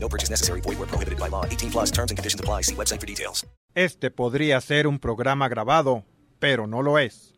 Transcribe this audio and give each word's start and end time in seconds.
No 0.00 0.08
purchase 0.08 0.30
necessary. 0.30 0.60
Void 0.62 0.78
where 0.78 0.88
prohibited 0.88 1.18
by 1.18 1.28
law. 1.28 1.44
18 1.44 1.70
plus 1.70 1.90
terms 1.90 2.10
and 2.10 2.18
conditions 2.18 2.40
apply. 2.40 2.62
See 2.62 2.74
website 2.74 3.00
for 3.00 3.06
details. 3.06 3.46
Este 3.74 4.10
podría 4.10 4.60
ser 4.60 4.86
un 4.86 4.98
programa 4.98 5.48
grabado, 5.48 6.04
pero 6.38 6.66
no 6.66 6.82
lo 6.82 6.98
es. 6.98 7.34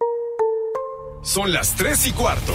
Son 1.22 1.52
las 1.52 1.74
3 1.76 2.06
y 2.06 2.12
cuarto. 2.12 2.54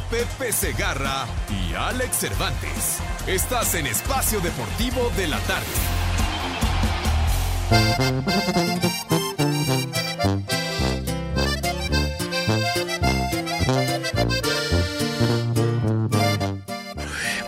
Pepe 0.11 0.51
Segarra 0.51 1.25
y 1.49 1.73
Alex 1.73 2.17
Cervantes. 2.17 2.99
Estás 3.27 3.75
en 3.75 3.87
Espacio 3.87 4.41
Deportivo 4.41 5.09
de 5.15 5.27
la 5.29 5.39
Tarde. 5.39 5.65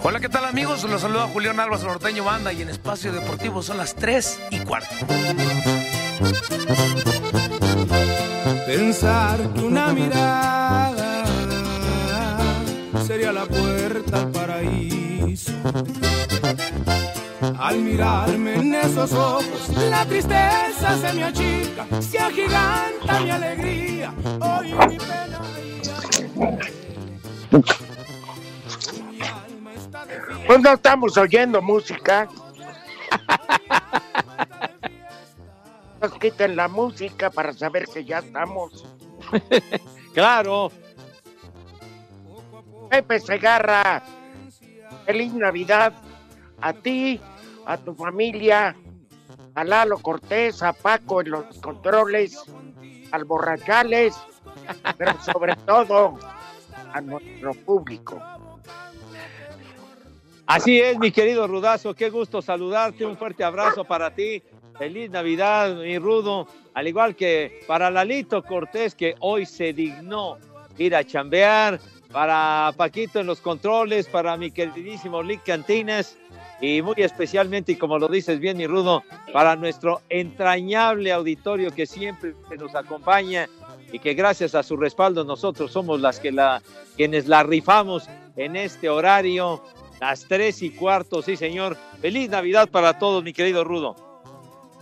Hola, 0.03 0.21
¿qué 0.21 0.29
tal 0.29 0.45
amigos? 0.45 0.83
Los 0.85 1.01
saluda 1.01 1.27
Julián 1.27 1.59
Álvarez 1.59 1.83
Norteño 1.83 2.23
Banda 2.23 2.53
y 2.53 2.61
en 2.61 2.69
Espacio 2.69 3.11
Deportivo 3.11 3.61
son 3.61 3.75
las 3.75 3.93
3 3.93 4.39
y 4.51 4.59
cuarto. 4.59 4.95
Pensar 8.65 9.53
que 9.53 9.59
una 9.59 9.87
mirada 9.91 10.62
Al 17.57 17.77
mirarme 17.79 18.55
en 18.55 18.75
esos 18.75 19.13
ojos, 19.13 19.69
la 19.89 20.05
tristeza 20.05 20.97
se 20.97 21.13
me 21.13 21.23
achica, 21.23 21.85
se 22.01 22.19
agiganta 22.19 23.21
mi 23.21 23.29
alegría. 23.29 24.13
Hoy 24.41 24.73
mi 24.73 24.97
pena 24.97 25.39
Pues 30.47 30.61
no 30.61 30.73
estamos 30.73 31.17
oyendo 31.17 31.61
música. 31.61 32.27
Nos 36.01 36.11
quiten 36.19 36.57
la 36.57 36.67
música 36.67 37.29
para 37.29 37.53
saber 37.53 37.85
que 37.87 38.03
ya 38.03 38.19
estamos. 38.19 38.85
Claro. 40.13 40.71
Pepe 42.87 43.19
Segarra, 43.19 44.03
feliz 45.05 45.33
Navidad 45.33 45.93
a 46.61 46.73
ti, 46.73 47.19
a 47.65 47.77
tu 47.77 47.93
familia, 47.93 48.75
a 49.55 49.63
Lalo 49.63 49.99
Cortés, 49.99 50.63
a 50.63 50.73
Paco 50.73 51.21
en 51.21 51.31
los 51.31 51.59
controles, 51.59 52.39
al 53.11 53.25
Borrachales, 53.25 54.15
pero 54.97 55.13
sobre 55.21 55.55
todo 55.65 56.17
a 56.93 57.01
nuestro 57.01 57.53
público. 57.53 58.21
Así 60.45 60.79
es, 60.79 60.97
mi 60.99 61.11
querido 61.11 61.47
Rudazo, 61.47 61.93
qué 61.93 62.09
gusto 62.09 62.41
saludarte, 62.41 63.05
un 63.05 63.17
fuerte 63.17 63.43
abrazo 63.43 63.85
para 63.85 64.13
ti. 64.13 64.43
Feliz 64.77 65.09
Navidad, 65.09 65.75
mi 65.75 65.97
Rudo, 65.99 66.47
al 66.73 66.87
igual 66.87 67.15
que 67.15 67.61
para 67.67 67.89
Lalito 67.91 68.43
Cortés, 68.43 68.95
que 68.95 69.15
hoy 69.19 69.45
se 69.45 69.71
dignó 69.71 70.37
ir 70.77 70.95
a 70.95 71.03
chambear, 71.03 71.79
para 72.13 72.71
Paquito 72.77 73.19
en 73.19 73.27
los 73.27 73.41
controles, 73.41 74.07
para 74.07 74.37
mi 74.37 74.51
queridísimo 74.51 75.23
Lick 75.23 75.43
Cantinas, 75.43 76.15
y 76.61 76.81
muy 76.81 76.95
especialmente, 76.97 77.73
y 77.73 77.75
como 77.75 77.99
lo 77.99 78.07
dices 78.07 78.39
bien, 78.39 78.55
mi 78.55 78.67
Rudo, 78.67 79.03
para 79.33 79.55
nuestro 79.55 80.01
entrañable 80.09 81.11
auditorio 81.11 81.71
que 81.71 81.85
siempre 81.85 82.35
nos 82.57 82.75
acompaña 82.75 83.49
y 83.91 83.99
que 83.99 84.13
gracias 84.13 84.55
a 84.55 84.63
su 84.63 84.77
respaldo 84.77 85.25
nosotros 85.25 85.71
somos 85.71 85.99
las 85.99 86.19
que 86.19 86.31
la, 86.31 86.61
quienes 86.95 87.27
la 87.27 87.43
rifamos 87.43 88.07
en 88.37 88.55
este 88.55 88.89
horario 88.89 89.61
las 89.99 90.25
tres 90.27 90.61
y 90.61 90.69
cuarto, 90.69 91.21
sí 91.21 91.37
señor. 91.37 91.77
Feliz 92.01 92.29
Navidad 92.29 92.69
para 92.69 92.99
todos, 92.99 93.23
mi 93.23 93.31
querido 93.31 93.63
Rudo. 93.63 93.95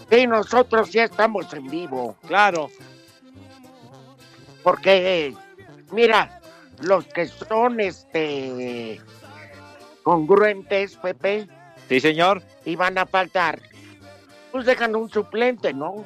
Sí, 0.09 0.25
nosotros 0.25 0.91
ya 0.91 1.03
estamos 1.03 1.53
en 1.53 1.67
vivo. 1.67 2.15
Claro. 2.27 2.69
Porque, 4.63 5.35
mira, 5.91 6.40
los 6.83 7.05
que 7.05 7.27
son 7.27 7.79
este 7.79 8.99
congruentes, 10.03 10.95
Pepe. 10.97 11.47
Sí, 11.89 11.99
señor. 11.99 12.41
Y 12.65 12.75
van 12.75 12.97
a 12.97 13.05
faltar. 13.05 13.61
Pues 14.51 14.65
dejan 14.65 14.95
un 14.95 15.09
suplente, 15.09 15.73
¿no? 15.73 16.05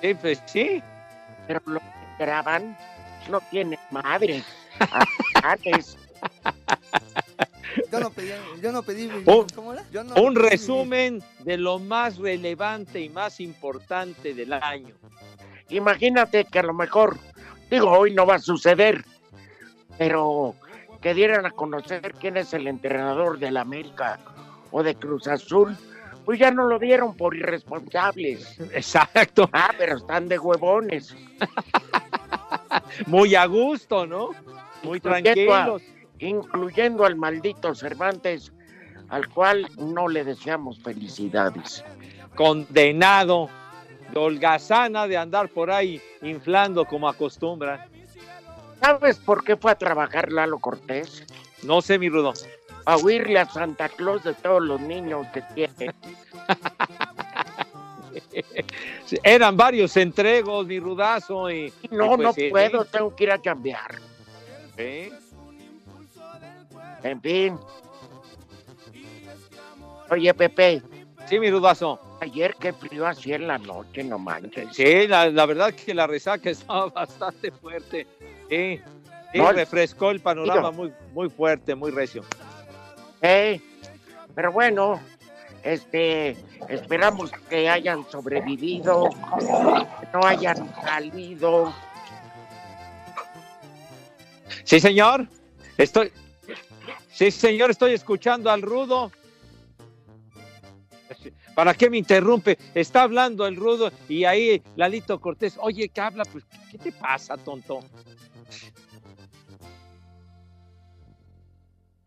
Sí, 0.00 0.14
pues 0.14 0.42
sí. 0.46 0.82
Pero 1.46 1.60
los 1.66 1.82
que 1.82 2.24
graban 2.24 2.76
no 3.30 3.40
tienen 3.50 3.78
madre. 3.90 4.42
Antes. 5.42 5.96
Yo 7.92 8.00
no 8.00 8.10
pedí, 8.10 8.30
yo 8.62 8.72
no 8.72 8.82
pedí 8.82 9.06
Un. 9.26 9.46
Yo 9.92 10.02
no 10.04 10.14
un 10.14 10.34
pedí- 10.34 10.50
resumen 10.50 11.22
de 11.40 11.56
lo 11.56 11.78
más 11.78 12.18
relevante 12.18 13.00
y 13.00 13.08
más 13.08 13.40
importante 13.40 14.34
del 14.34 14.52
año. 14.54 14.94
Imagínate 15.68 16.44
que 16.44 16.58
a 16.58 16.62
lo 16.62 16.72
mejor, 16.72 17.18
digo, 17.70 17.90
hoy 17.90 18.12
no 18.14 18.24
va 18.26 18.36
a 18.36 18.38
suceder, 18.38 19.04
pero 19.98 20.54
que 21.00 21.14
dieran 21.14 21.46
a 21.46 21.50
conocer 21.50 22.14
quién 22.20 22.36
es 22.36 22.52
el 22.54 22.66
entrenador 22.66 23.38
del 23.38 23.56
América 23.56 24.18
o 24.70 24.82
de 24.82 24.94
Cruz 24.94 25.26
Azul, 25.28 25.76
pues 26.24 26.38
ya 26.40 26.50
no 26.50 26.64
lo 26.66 26.78
dieron 26.78 27.16
por 27.16 27.36
irresponsables. 27.36 28.58
Exacto. 28.72 29.48
Ah, 29.52 29.70
pero 29.78 29.96
están 29.96 30.26
de 30.28 30.38
huevones. 30.38 31.14
Muy 33.06 33.34
a 33.34 33.46
gusto, 33.46 34.06
¿no? 34.06 34.30
Muy 34.82 34.98
Incluyendo 34.98 35.54
a- 35.54 35.64
tranquilos. 35.78 35.82
incluyendo 36.18 37.04
al 37.04 37.16
maldito 37.16 37.74
Cervantes, 37.74 38.52
al 39.08 39.28
cual 39.28 39.68
no 39.78 40.08
le 40.08 40.24
deseamos 40.24 40.80
felicidades. 40.82 41.84
Condenado. 42.34 43.48
De 44.12 44.20
holgazana 44.20 45.08
de 45.08 45.16
andar 45.16 45.48
por 45.48 45.68
ahí 45.70 46.00
inflando 46.22 46.84
como 46.84 47.08
acostumbra. 47.08 47.88
¿Sabes 48.80 49.18
por 49.18 49.44
qué 49.44 49.56
fue 49.56 49.72
a 49.72 49.78
trabajar 49.78 50.32
Lalo 50.32 50.58
Cortés? 50.58 51.24
No 51.62 51.80
sé, 51.80 51.98
mi 51.98 52.08
Rudo. 52.08 52.32
A 52.84 52.96
huirle 52.98 53.38
a 53.38 53.48
Santa 53.48 53.88
Claus 53.88 54.22
de 54.22 54.34
todos 54.34 54.62
los 54.62 54.80
niños 54.80 55.26
que 55.32 55.42
tiene. 55.54 55.94
Eran 59.22 59.56
varios 59.56 59.96
entregos, 59.96 60.66
mi 60.66 60.78
rudazo. 60.78 61.50
Y, 61.50 61.72
No, 61.90 62.14
y 62.14 62.16
pues 62.16 62.18
no 62.18 62.34
puedo, 62.50 62.84
tengo 62.84 63.14
que 63.14 63.24
ir 63.24 63.32
a 63.32 63.38
cambiar. 63.38 63.96
En 67.02 67.20
fin. 67.20 67.58
Oye, 70.10 70.32
Pepe, 70.34 70.82
Sí, 71.28 71.40
mi 71.40 71.50
rudazo. 71.50 72.00
ayer 72.20 72.54
qué 72.60 72.72
frío 72.72 73.06
hacía 73.06 73.36
en 73.36 73.48
la 73.48 73.58
noche, 73.58 74.04
no 74.04 74.18
manches. 74.18 74.68
Sí, 74.74 75.06
la, 75.08 75.28
la 75.30 75.46
verdad 75.46 75.74
que 75.74 75.92
la 75.94 76.06
resaca 76.06 76.50
estaba 76.50 76.86
bastante 76.86 77.50
fuerte. 77.50 78.06
Sí, 78.48 78.80
sí, 79.32 79.38
No, 79.38 79.52
refrescó 79.52 80.10
el 80.10 80.20
panorama 80.20 80.70
muy, 80.70 80.92
muy 81.12 81.28
fuerte, 81.28 81.74
muy 81.74 81.90
recio. 81.90 82.22
Eh, 83.22 83.60
pero 84.34 84.52
bueno, 84.52 85.00
este, 85.64 86.36
esperamos 86.68 87.32
que 87.50 87.68
hayan 87.68 88.08
sobrevivido, 88.08 89.08
que 90.00 90.06
no 90.12 90.24
hayan 90.24 90.72
salido. 90.82 91.74
Sí, 94.64 94.80
señor. 94.80 95.26
Estoy. 95.76 96.12
Sí, 97.10 97.30
señor, 97.30 97.70
estoy 97.70 97.94
escuchando 97.94 98.50
al 98.50 98.62
rudo. 98.62 99.10
¿Para 101.56 101.72
qué 101.72 101.88
me 101.88 101.96
interrumpe? 101.96 102.58
Está 102.74 103.00
hablando 103.00 103.46
el 103.46 103.56
rudo 103.56 103.90
y 104.10 104.24
ahí 104.24 104.62
Lalito 104.76 105.18
Cortés, 105.18 105.56
oye, 105.58 105.88
¿qué 105.88 106.02
habla? 106.02 106.22
Pues, 106.30 106.44
¿qué 106.70 106.76
te 106.76 106.92
pasa, 106.92 107.38
tonto? 107.38 107.80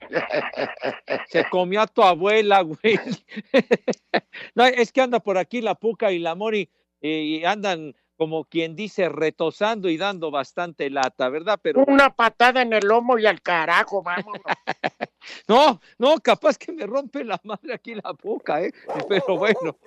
Se 1.29 1.49
comió 1.49 1.81
a 1.81 1.87
tu 1.87 2.03
abuela, 2.03 2.61
güey. 2.61 2.77
No, 4.53 4.65
es 4.65 4.91
que 4.91 5.01
anda 5.01 5.19
por 5.19 5.39
aquí 5.39 5.61
la 5.61 5.73
Puca 5.73 6.11
y 6.11 6.19
la 6.19 6.35
Mori 6.35 6.69
eh, 7.01 7.21
y 7.21 7.45
andan 7.45 7.95
como 8.19 8.43
quien 8.43 8.75
dice 8.75 9.07
retosando 9.07 9.87
y 9.87 9.95
dando 9.95 10.29
bastante 10.29 10.89
lata, 10.89 11.29
¿verdad? 11.29 11.57
Pero 11.63 11.85
Una 11.87 12.13
patada 12.13 12.61
en 12.61 12.73
el 12.73 12.85
lomo 12.85 13.17
y 13.17 13.25
al 13.25 13.41
carajo, 13.41 14.03
vámonos. 14.03 14.41
no, 15.47 15.79
no, 15.97 16.19
capaz 16.19 16.57
que 16.57 16.73
me 16.73 16.85
rompe 16.85 17.23
la 17.23 17.39
madre 17.45 17.75
aquí 17.75 17.95
la 17.95 18.13
Puca, 18.13 18.61
¿eh? 18.61 18.73
Pero 19.07 19.37
bueno, 19.37 19.77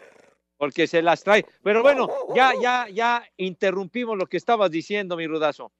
porque 0.56 0.86
se 0.86 1.02
las 1.02 1.22
trae. 1.22 1.44
Pero 1.62 1.82
bueno, 1.82 2.08
ya, 2.34 2.52
ya, 2.58 2.88
ya 2.88 3.22
interrumpimos 3.36 4.16
lo 4.16 4.26
que 4.26 4.38
estabas 4.38 4.70
diciendo, 4.70 5.14
mi 5.18 5.26
rudazo. 5.26 5.70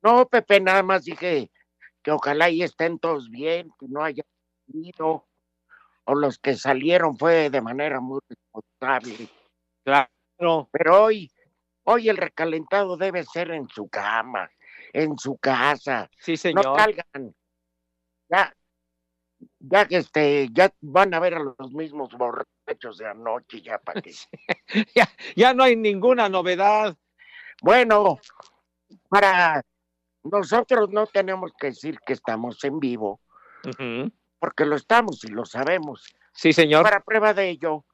No, 0.00 0.26
Pepe, 0.26 0.58
nada 0.60 0.82
más 0.82 1.04
dije 1.04 1.50
que 2.02 2.10
ojalá 2.12 2.48
y 2.48 2.62
estén 2.62 2.98
todos 2.98 3.28
bien, 3.28 3.70
que 3.78 3.88
no 3.88 4.02
haya 4.02 4.22
ido, 4.68 5.26
o 6.04 6.14
los 6.14 6.38
que 6.38 6.56
salieron 6.56 7.18
fue 7.18 7.50
de 7.50 7.60
manera 7.60 8.00
muy 8.00 8.20
responsable. 8.26 9.28
Claro. 9.90 10.68
Pero 10.72 11.02
hoy, 11.04 11.30
hoy 11.84 12.08
el 12.08 12.16
recalentado 12.16 12.96
debe 12.96 13.24
ser 13.24 13.50
en 13.50 13.68
su 13.68 13.88
cama, 13.88 14.50
en 14.92 15.18
su 15.18 15.36
casa. 15.38 16.08
Sí, 16.18 16.32
No 16.32 16.36
señor. 16.38 16.78
salgan. 16.78 17.34
Ya, 18.28 18.54
ya 19.58 19.86
que 19.86 19.96
este, 19.96 20.48
ya 20.52 20.72
van 20.80 21.12
a 21.14 21.20
ver 21.20 21.34
a 21.34 21.40
los 21.40 21.72
mismos 21.72 22.10
borrachos 22.16 22.98
de 22.98 23.08
anoche, 23.08 23.60
ya 23.60 23.78
para 23.78 24.00
que. 24.00 24.12
ya, 24.94 25.08
ya 25.36 25.52
no 25.54 25.64
hay 25.64 25.76
ninguna 25.76 26.28
novedad. 26.28 26.96
Bueno, 27.62 28.18
para 29.08 29.62
nosotros 30.22 30.90
no 30.90 31.06
tenemos 31.06 31.52
que 31.58 31.68
decir 31.68 31.98
que 32.06 32.12
estamos 32.12 32.62
en 32.64 32.78
vivo, 32.78 33.20
porque 34.38 34.64
lo 34.64 34.76
estamos 34.76 35.24
y 35.24 35.28
lo 35.28 35.44
sabemos. 35.44 36.06
Sí, 36.32 36.52
señor. 36.52 36.84
Para 36.84 37.00
prueba 37.00 37.34
de 37.34 37.50
ello, 37.50 37.84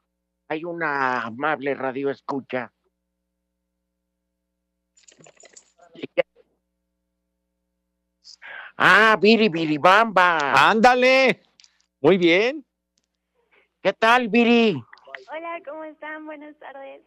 hay 0.49 0.65
una 0.65 1.23
amable 1.23 1.75
radio 1.75 2.11
escucha. 2.11 2.73
Ah, 8.77 9.17
Viri 9.21 9.49
Viribamba. 9.49 10.71
Ándale. 10.71 11.43
Muy 12.01 12.19
bien. 12.19 12.65
¿Qué 13.83 13.93
tal, 13.93 14.29
Viri? 14.29 14.83
Hola, 15.33 15.61
¿cómo 15.65 15.85
están? 15.85 16.27
Buenas 16.27 16.57
tardes. 16.59 17.03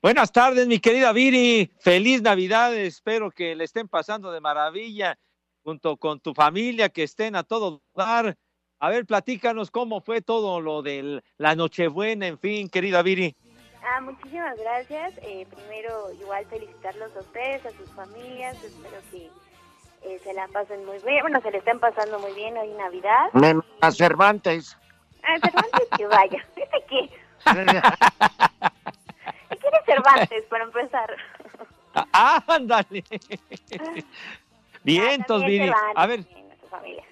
Buenas 0.00 0.30
tardes, 0.30 0.66
mi 0.66 0.78
querida 0.78 1.12
Viri. 1.12 1.72
Feliz 1.80 2.22
Navidad. 2.22 2.76
Espero 2.76 3.30
que 3.30 3.56
le 3.56 3.64
estén 3.64 3.88
pasando 3.88 4.30
de 4.30 4.40
maravilla 4.40 5.18
junto 5.64 5.96
con 5.96 6.20
tu 6.20 6.34
familia, 6.34 6.88
que 6.88 7.02
estén 7.02 7.34
a 7.34 7.42
todo 7.42 7.82
dar. 7.94 8.36
A 8.80 8.88
ver, 8.90 9.06
platícanos 9.06 9.70
cómo 9.70 10.00
fue 10.00 10.20
todo 10.20 10.60
lo 10.60 10.82
de 10.82 11.22
la 11.36 11.54
Nochebuena, 11.56 12.26
en 12.28 12.38
fin, 12.38 12.68
querida 12.68 13.02
Viri. 13.02 13.34
Ah, 13.84 14.00
muchísimas 14.00 14.56
gracias. 14.58 15.18
Eh, 15.22 15.46
primero, 15.52 16.12
igual 16.20 16.44
felicitarlos 16.46 17.14
a 17.16 17.20
ustedes, 17.20 17.64
a 17.66 17.70
sus 17.72 17.90
familias. 17.92 18.62
Espero 18.62 18.98
que 19.10 19.30
eh, 20.04 20.20
se 20.22 20.32
la 20.34 20.46
pasen 20.48 20.84
muy 20.84 20.98
bien. 20.98 21.22
Bueno, 21.22 21.40
se 21.40 21.50
le 21.50 21.58
estén 21.58 21.80
pasando 21.80 22.18
muy 22.20 22.32
bien 22.34 22.56
hoy 22.56 22.68
Navidad. 22.74 23.32
Menos 23.32 23.64
a 23.80 23.90
Cervantes. 23.90 24.76
Ah, 25.24 25.36
Cervantes 25.42 25.88
que 25.96 26.06
vaya. 26.06 26.46
¿Este 26.56 26.84
qué? 26.88 27.10
¿Quién 29.60 29.74
es 29.74 29.84
Cervantes, 29.86 30.44
para 30.44 30.64
empezar? 30.64 31.16
Ah, 31.94 32.42
ándale. 32.46 33.02
Bien, 34.84 35.24
Ah, 35.28 35.38
Viri. 35.38 35.72
A 35.96 36.06
ver, 36.06 36.20
a 36.20 36.60
su 36.60 36.66
familia. 36.68 37.04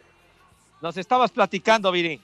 Nos 0.80 0.96
estabas 0.96 1.30
platicando, 1.30 1.90
Viri. 1.92 2.20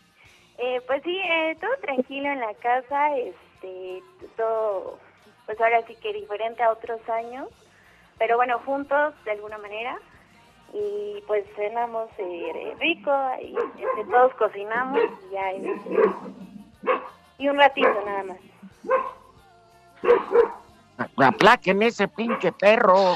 Eh, 0.59 0.81
pues 0.87 1.03
sí, 1.03 1.19
eh, 1.19 1.57
todo 1.61 1.71
tranquilo 1.81 2.29
en 2.29 2.41
la 2.41 2.55
casa, 2.55 3.17
este, 3.17 4.03
todo, 4.37 4.99
pues 5.47 5.61
ahora 5.61 5.85
sí 5.87 5.97
que 5.97 6.13
diferente 6.13 6.63
a 6.63 6.71
otros 6.71 7.01
años, 7.09 7.49
pero 8.19 8.37
bueno, 8.37 8.61
juntos 8.65 9.15
de 9.25 9.33
alguna 9.33 9.59
manera, 9.59 9.99
y 10.73 11.21
pues 11.27 11.45
cenamos 11.57 12.09
eh, 12.19 12.75
rico, 12.79 13.11
y 13.41 13.57
entre 13.83 14.05
todos 14.11 14.35
cocinamos, 14.35 15.01
y 15.01 15.35
ya, 15.35 15.51
este, 15.51 15.97
y 17.39 17.49
un 17.49 17.59
ratito 17.59 18.03
nada 18.07 18.23
más. 18.25 18.39
Aplaquen 21.17 21.83
ese 21.83 22.07
pinche 22.09 22.53
perro. 22.53 23.15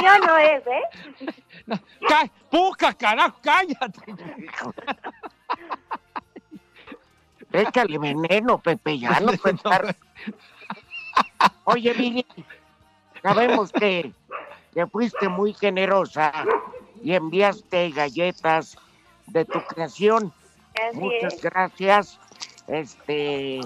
Mío 0.00 0.18
no 0.26 0.36
es, 0.36 0.62
¿eh? 0.66 0.82
¡Cá- 2.08 2.30
¡Puca, 2.50 2.92
carajo! 2.94 3.36
¡Cállate! 3.42 4.00
Échale 7.52 7.98
veneno, 7.98 8.58
Pepe, 8.58 8.98
ya 8.98 9.20
no 9.20 9.32
puede 9.42 9.56
estar- 9.56 9.96
Oye, 11.64 11.92
Viri, 11.92 12.26
sabemos 13.22 13.72
que, 13.72 14.12
que 14.72 14.86
fuiste 14.86 15.28
muy 15.28 15.52
generosa 15.54 16.32
y 17.02 17.14
enviaste 17.14 17.90
galletas 17.90 18.76
de 19.26 19.44
tu 19.44 19.60
creación. 19.64 20.32
Así 20.88 20.98
Muchas 20.98 21.34
es. 21.34 21.42
gracias. 21.42 22.18
Este, 22.68 23.60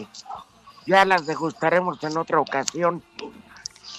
ya 0.87 1.05
las 1.05 1.27
degustaremos 1.27 2.03
en 2.03 2.17
otra 2.19 2.41
ocasión. 2.41 3.03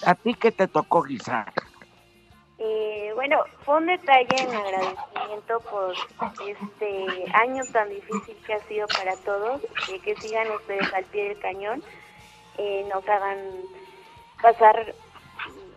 ¿A 0.04 0.14
ti 0.14 0.34
qué 0.34 0.52
te 0.52 0.68
tocó 0.68 1.02
guisar? 1.02 1.52
Bueno, 3.28 3.44
fue 3.62 3.76
un 3.76 3.84
detalle 3.84 4.36
en 4.38 4.56
agradecimiento 4.56 5.60
por 5.70 5.94
este 6.46 7.30
año 7.34 7.62
tan 7.74 7.90
difícil 7.90 8.34
que 8.46 8.54
ha 8.54 8.60
sido 8.60 8.86
para 8.86 9.14
todos, 9.16 9.60
eh, 9.90 10.00
que 10.02 10.16
sigan 10.16 10.50
ustedes 10.50 10.90
al 10.94 11.04
pie 11.04 11.28
del 11.28 11.38
cañón, 11.38 11.82
eh, 12.56 12.86
nos 12.88 13.04
pasar 14.40 14.94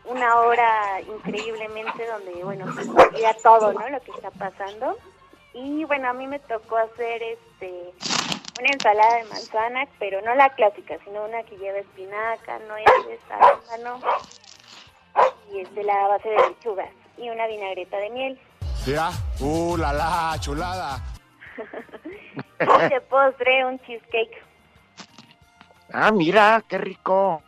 una 0.06 0.40
hora 0.40 1.02
increíblemente 1.02 2.08
donde, 2.08 2.42
bueno, 2.42 2.72
se 2.72 2.86
todo, 3.44 3.74
¿no? 3.74 3.90
Lo 3.90 4.00
que 4.00 4.12
está 4.12 4.32
pasando. 4.32 4.98
Y 5.54 5.84
bueno, 5.84 6.08
a 6.08 6.14
mí 6.14 6.28
me 6.28 6.40
tocó 6.40 6.78
hacer 6.78 7.22
este 7.22 7.92
una 8.62 8.70
ensalada 8.72 9.18
de 9.18 9.24
manzana, 9.26 9.88
pero 10.00 10.22
no 10.22 10.34
la 10.36 10.52
clásica, 10.52 10.98
sino 11.04 11.26
una 11.26 11.44
que 11.44 11.58
lleva 11.58 11.80
espinaca, 11.80 12.60
nueces, 12.60 13.20
arándano 13.30 14.00
y 15.52 15.60
es 15.60 15.76
de 15.76 15.84
la 15.84 16.08
base 16.08 16.30
de 16.30 16.38
lechugas 16.38 17.01
y 17.18 17.30
una 17.30 17.48
vinagreta 17.48 17.98
de 17.98 18.10
miel. 18.10 18.40
Uh, 19.40 19.78
la 19.78 19.94
la, 19.94 20.36
chulada. 20.40 21.04
Y 22.62 22.90
de 22.90 23.02
postre 23.02 23.66
un 23.66 23.80
cheesecake. 23.80 24.44
Ah, 25.92 26.12
mira, 26.12 26.64
qué 26.68 26.78
rico. 26.78 27.42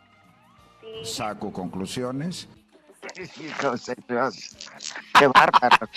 Sí. 0.80 1.04
Saco 1.04 1.52
conclusiones. 1.52 2.48
Qué 5.18 5.26
bárbaro. 5.26 5.88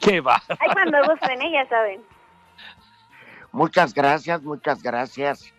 ¡Qué 0.00 0.20
va! 0.20 0.42
Ay, 0.48 0.68
cuando 0.72 0.98
gusten, 1.04 1.42
¿eh? 1.42 1.52
ya 1.52 1.68
saben. 1.68 2.02
Muchas 3.52 3.94
gracias, 3.94 4.42
muchas 4.42 4.82
gracias. 4.82 5.52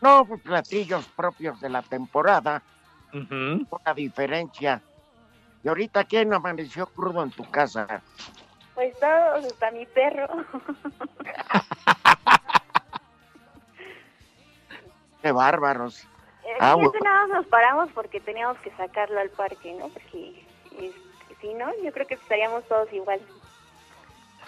No, 0.00 0.24
pues 0.24 0.40
platillos 0.40 1.06
propios 1.08 1.60
de 1.60 1.68
la 1.68 1.82
temporada. 1.82 2.62
Una 3.12 3.94
diferencia. 3.94 4.80
Y 5.62 5.68
ahorita, 5.68 6.04
¿quién 6.04 6.32
amaneció 6.32 6.86
crudo 6.86 7.22
en 7.22 7.30
tu 7.30 7.48
casa? 7.50 8.02
Pues 8.74 8.98
todos, 8.98 9.44
hasta 9.44 9.70
mi 9.72 9.84
perro. 9.86 10.26
Qué 15.22 15.32
bárbaros. 15.32 16.04
Eh, 16.44 16.56
Ah, 16.60 16.76
nada 16.76 17.26
más 17.26 17.28
nos 17.28 17.46
paramos 17.46 17.90
porque 17.94 18.20
teníamos 18.20 18.58
que 18.58 18.70
sacarlo 18.72 19.20
al 19.20 19.30
parque, 19.30 19.72
¿no? 19.74 19.88
Porque 19.88 20.44
si 21.40 21.54
no, 21.54 21.66
yo 21.82 21.92
creo 21.92 22.06
que 22.06 22.14
estaríamos 22.14 22.64
todos 22.68 22.92
igual. 22.92 23.20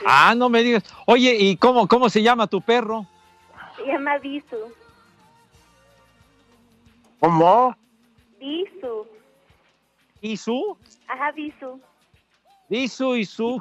Ah, 0.06 0.34
no 0.34 0.48
me 0.48 0.62
digas. 0.62 0.84
Oye, 1.06 1.36
¿y 1.38 1.56
cómo, 1.56 1.86
cómo 1.86 2.08
se 2.08 2.22
llama 2.22 2.46
tu 2.46 2.60
perro? 2.60 3.06
Se 3.76 3.86
llama 3.86 4.18
Bisu. 4.18 4.72
¿Cómo? 7.20 7.76
Bisu. 8.40 9.06
¿Isu? 10.22 10.78
Ajá, 11.08 11.32
Bisu. 11.32 11.80
Isu 12.70 13.16
y 13.16 13.24
su. 13.24 13.60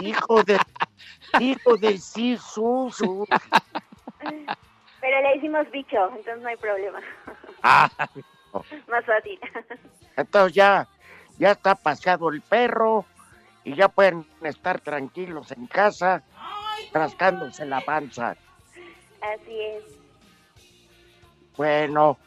Hijo 0.00 0.42
de. 0.44 0.58
Hijo 1.40 1.76
de 1.76 1.98
sí, 1.98 2.36
su, 2.36 2.92
su. 2.94 3.26
Pero 5.00 5.20
le 5.22 5.36
hicimos 5.36 5.70
bicho, 5.70 6.08
entonces 6.08 6.40
no 6.42 6.48
hay 6.48 6.56
problema. 6.56 7.00
Ah, 7.62 7.88
Más 8.88 9.04
fácil. 9.04 9.38
Entonces 10.16 10.54
ya, 10.54 10.88
ya 11.38 11.52
está 11.52 11.74
paseado 11.76 12.28
el 12.30 12.40
perro 12.42 13.04
y 13.64 13.74
ya 13.76 13.88
pueden 13.88 14.26
estar 14.42 14.80
tranquilos 14.80 15.52
en 15.52 15.66
casa. 15.68 16.22
rascándose 16.92 17.64
la 17.66 17.80
panza. 17.82 18.36
Así 19.20 19.60
es. 19.60 19.84
Bueno, 21.56 22.18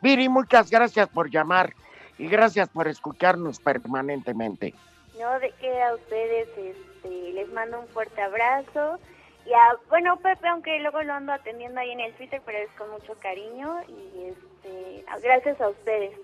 Viri, 0.00 0.28
muchas 0.28 0.70
gracias 0.70 1.08
por 1.08 1.30
llamar 1.30 1.74
y 2.18 2.28
gracias 2.28 2.68
por 2.68 2.88
escucharnos 2.88 3.60
permanentemente. 3.60 4.74
No, 5.18 5.38
de 5.40 5.50
que 5.60 5.82
a 5.82 5.94
ustedes 5.94 6.48
este, 6.56 7.32
les 7.32 7.52
mando 7.52 7.80
un 7.80 7.88
fuerte 7.88 8.20
abrazo. 8.20 8.98
Y 9.46 9.52
a, 9.52 9.76
bueno, 9.88 10.16
Pepe, 10.18 10.48
aunque 10.48 10.78
luego 10.80 11.02
lo 11.02 11.14
ando 11.14 11.32
atendiendo 11.32 11.80
ahí 11.80 11.90
en 11.90 12.00
el 12.00 12.14
Twitter, 12.14 12.40
pero 12.44 12.58
es 12.58 12.70
con 12.78 12.90
mucho 12.90 13.14
cariño 13.20 13.82
y 13.88 14.28
este, 14.28 15.04
gracias 15.22 15.60
a 15.60 15.68
ustedes. 15.68 16.16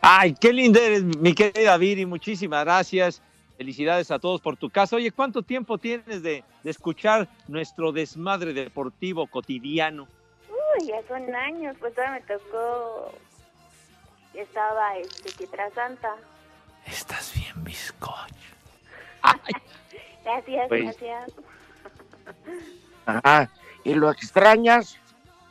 Ay, 0.00 0.34
qué 0.34 0.52
linda 0.52 0.80
eres, 0.80 1.04
mi 1.04 1.32
querida 1.32 1.76
Viri, 1.76 2.04
muchísimas 2.06 2.64
gracias. 2.64 3.22
Felicidades 3.56 4.10
a 4.10 4.18
todos 4.18 4.40
por 4.40 4.56
tu 4.56 4.68
casa. 4.68 4.96
Oye, 4.96 5.12
¿cuánto 5.12 5.42
tiempo 5.42 5.78
tienes 5.78 6.22
de, 6.22 6.42
de 6.64 6.70
escuchar 6.70 7.28
nuestro 7.46 7.92
desmadre 7.92 8.52
deportivo 8.52 9.28
cotidiano? 9.28 10.08
Uy, 10.50 10.88
ya 10.88 11.06
son 11.06 11.32
años, 11.34 11.76
pues 11.78 11.94
todavía 11.94 12.20
me 12.20 12.34
tocó, 12.34 13.12
estaba 14.34 14.96
este, 14.96 15.30
Pietra 15.32 15.70
Santa. 15.70 16.14
Estás 16.86 17.32
bien, 17.34 17.64
bizcocho. 17.64 18.34
Gracias, 20.24 20.68
Pues- 20.68 20.82
gracias. 20.84 21.32
Ajá. 23.06 23.50
¿Y 23.84 23.94
lo 23.94 24.10
extrañas? 24.10 24.96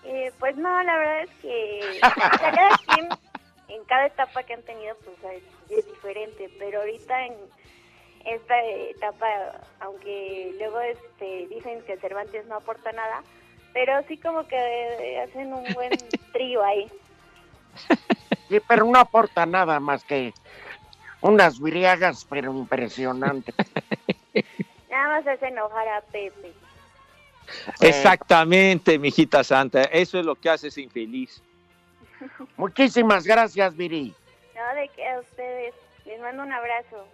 Eh, 0.05 0.31
pues 0.39 0.55
no, 0.55 0.81
la 0.83 0.97
verdad 0.97 1.23
es 1.23 1.29
que 1.41 2.00
cada 2.01 2.77
quien 2.88 3.09
en 3.67 3.83
cada 3.85 4.05
etapa 4.07 4.43
que 4.43 4.53
han 4.53 4.63
tenido 4.63 4.95
pues 5.03 5.17
es, 5.69 5.77
es 5.77 5.85
diferente, 5.85 6.50
pero 6.57 6.79
ahorita 6.79 7.25
en 7.25 7.35
esta 8.25 8.59
etapa, 8.63 9.27
aunque 9.81 10.55
luego 10.57 10.79
este 10.81 11.47
dicen 11.50 11.81
que 11.83 11.97
Cervantes 11.97 12.45
no 12.47 12.55
aporta 12.55 12.91
nada, 12.93 13.21
pero 13.73 14.01
sí 14.07 14.17
como 14.17 14.47
que 14.47 15.19
hacen 15.27 15.53
un 15.53 15.65
buen 15.73 15.91
trío 16.33 16.63
ahí. 16.63 16.89
Sí, 18.51 18.60
pero 18.67 18.84
no 18.84 19.00
aporta 19.00 19.46
nada 19.46 19.79
más 19.79 20.03
que 20.03 20.34
unas 21.22 21.58
briagas, 21.58 22.27
pero 22.29 22.51
impresionantes. 22.51 23.55
Nada 24.91 25.08
más 25.08 25.25
hace 25.25 25.48
enojar 25.48 25.88
a 25.88 26.01
Pepe. 26.01 26.51
Exactamente, 27.79 29.00
mijita 29.00 29.41
santa. 29.46 29.84
Eso 29.84 30.20
es 30.20 30.25
lo 30.25 30.36
que 30.36 30.50
haces 30.50 30.77
infeliz. 30.77 31.41
Muchísimas 32.58 33.24
gracias, 33.24 33.74
Viri. 33.74 34.13
No, 34.53 34.75
de 34.75 34.89
que 34.89 35.08
a 35.08 35.22
ustedes 35.22 35.74
les 36.05 36.20
mando 36.20 36.43
un 36.43 36.51
abrazo. 36.51 37.08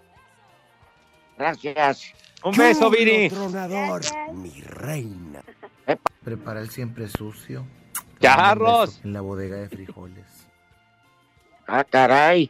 Gracias. 1.38 2.14
Un 2.44 2.58
beso, 2.58 2.90
Viri. 2.90 3.30
Tronador, 3.30 4.02
Gracias. 4.02 4.34
mi 4.34 4.60
reina. 4.62 5.44
Prepara 6.24 6.62
el 6.62 6.72
siempre 6.72 7.08
sucio. 7.08 7.64
Charros. 8.20 9.02
En 9.04 9.14
la 9.14 9.22
bodega 9.22 9.58
de 9.58 9.70
frijoles. 9.70 10.37
Ah, 11.68 11.84
caray. 11.84 12.50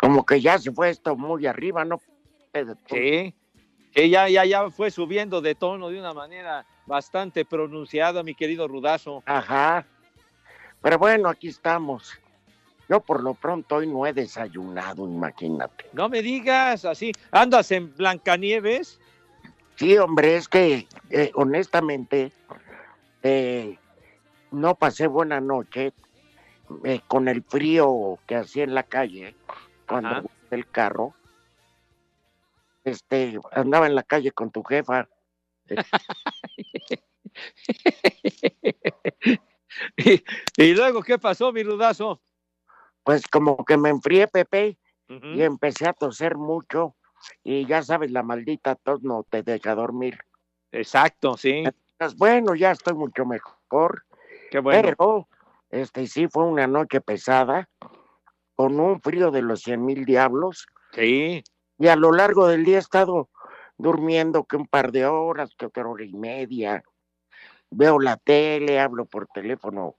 Como 0.00 0.24
que 0.24 0.40
ya 0.40 0.58
se 0.58 0.70
fue 0.70 0.90
esto 0.90 1.16
muy 1.16 1.46
arriba, 1.46 1.84
¿no? 1.84 2.00
Sí. 2.86 3.34
Que 3.92 4.08
ya, 4.08 4.28
ya, 4.28 4.44
ya 4.44 4.70
fue 4.70 4.90
subiendo 4.90 5.40
de 5.40 5.54
tono 5.54 5.88
de 5.88 5.98
una 5.98 6.12
manera 6.12 6.66
bastante 6.86 7.44
pronunciada, 7.44 8.22
mi 8.22 8.34
querido 8.34 8.68
Rudazo. 8.68 9.22
Ajá. 9.26 9.86
Pero 10.82 10.98
bueno, 10.98 11.28
aquí 11.28 11.48
estamos. 11.48 12.12
Yo 12.88 13.00
por 13.00 13.22
lo 13.22 13.34
pronto 13.34 13.76
hoy 13.76 13.86
no 13.86 14.06
he 14.06 14.12
desayunado, 14.12 15.06
imagínate. 15.06 15.86
No 15.92 16.08
me 16.08 16.22
digas 16.22 16.84
así. 16.84 17.12
¿Andas 17.30 17.70
en 17.70 17.94
Blancanieves? 17.96 19.00
Sí, 19.76 19.96
hombre, 19.96 20.36
es 20.36 20.48
que 20.48 20.88
eh, 21.10 21.30
honestamente 21.34 22.32
eh, 23.22 23.78
no 24.50 24.74
pasé 24.74 25.06
buena 25.06 25.40
noche 25.40 25.92
eh, 26.84 27.00
con 27.06 27.28
el 27.28 27.42
frío 27.42 28.18
que 28.26 28.36
hacía 28.36 28.64
en 28.64 28.74
la 28.74 28.84
calle 28.84 29.34
cuando 29.86 30.08
Ajá. 30.08 30.24
el 30.50 30.68
carro. 30.70 31.14
Este, 32.84 33.38
andaba 33.52 33.86
en 33.86 33.94
la 33.94 34.02
calle 34.02 34.32
con 34.32 34.50
tu 34.50 34.62
jefa. 34.62 35.08
y, 39.96 40.24
y 40.56 40.74
luego, 40.74 41.02
¿qué 41.02 41.18
pasó, 41.18 41.52
mi 41.52 41.62
Rudazo? 41.62 42.22
Pues 43.04 43.26
como 43.26 43.64
que 43.64 43.76
me 43.76 43.90
enfrié, 43.90 44.28
Pepe, 44.28 44.78
y 45.08 45.42
empecé 45.42 45.86
a 45.86 45.92
toser 45.92 46.36
mucho. 46.36 46.96
Y 47.42 47.66
ya 47.66 47.82
sabes, 47.82 48.10
la 48.10 48.22
maldita 48.22 48.76
tos 48.76 49.02
no 49.02 49.26
te 49.28 49.42
deja 49.42 49.74
dormir. 49.74 50.18
Exacto, 50.72 51.36
sí. 51.36 51.64
Bueno, 52.16 52.54
ya 52.54 52.70
estoy 52.70 52.94
mucho 52.94 53.26
mejor. 53.26 54.04
Qué 54.50 54.60
bueno. 54.60 54.82
Pero, 54.82 55.28
este 55.70 56.06
sí 56.06 56.28
fue 56.28 56.44
una 56.44 56.66
noche 56.66 57.00
pesada, 57.00 57.68
con 58.54 58.78
un 58.78 59.00
frío 59.00 59.30
de 59.30 59.42
los 59.42 59.62
cien 59.62 59.84
mil 59.84 60.04
diablos. 60.04 60.66
Sí. 60.92 61.42
Y 61.78 61.88
a 61.88 61.96
lo 61.96 62.12
largo 62.12 62.46
del 62.46 62.64
día 62.64 62.76
he 62.76 62.80
estado 62.80 63.30
durmiendo 63.78 64.44
que 64.44 64.56
un 64.56 64.66
par 64.66 64.92
de 64.92 65.06
horas, 65.06 65.54
que 65.56 65.66
otra 65.66 65.88
hora 65.88 66.04
y 66.04 66.12
media. 66.12 66.82
Veo 67.70 67.98
la 67.98 68.16
tele, 68.16 68.80
hablo 68.80 69.06
por 69.06 69.28
teléfono 69.28 69.96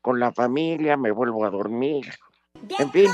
con 0.00 0.20
la 0.20 0.32
familia, 0.32 0.96
me 0.96 1.10
vuelvo 1.10 1.44
a 1.44 1.50
dormir. 1.50 2.06
En 2.78 2.90
fin, 2.92 3.10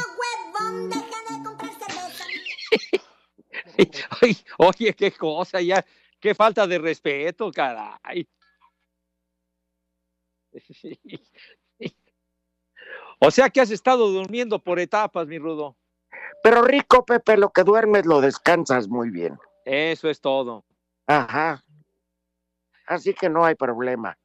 Ay, 4.20 4.36
oye, 4.58 4.94
qué 4.94 5.12
cosa, 5.12 5.60
ya, 5.60 5.84
qué 6.20 6.34
falta 6.34 6.66
de 6.66 6.78
respeto, 6.78 7.50
caray. 7.50 8.28
O 13.24 13.30
sea 13.30 13.50
que 13.50 13.60
has 13.60 13.70
estado 13.70 14.08
durmiendo 14.10 14.58
por 14.58 14.80
etapas, 14.80 15.28
mi 15.28 15.38
Rudo. 15.38 15.76
pero 16.42 16.62
rico, 16.62 17.04
Pepe, 17.04 17.36
lo 17.36 17.50
que 17.50 17.62
duermes 17.62 18.04
lo 18.04 18.20
descansas 18.20 18.88
muy 18.88 19.10
bien. 19.10 19.38
Eso 19.64 20.10
es 20.10 20.20
todo. 20.20 20.64
Ajá. 21.06 21.62
Así 22.88 23.14
que 23.14 23.28
no 23.28 23.44
hay 23.44 23.54
problema. 23.54 24.18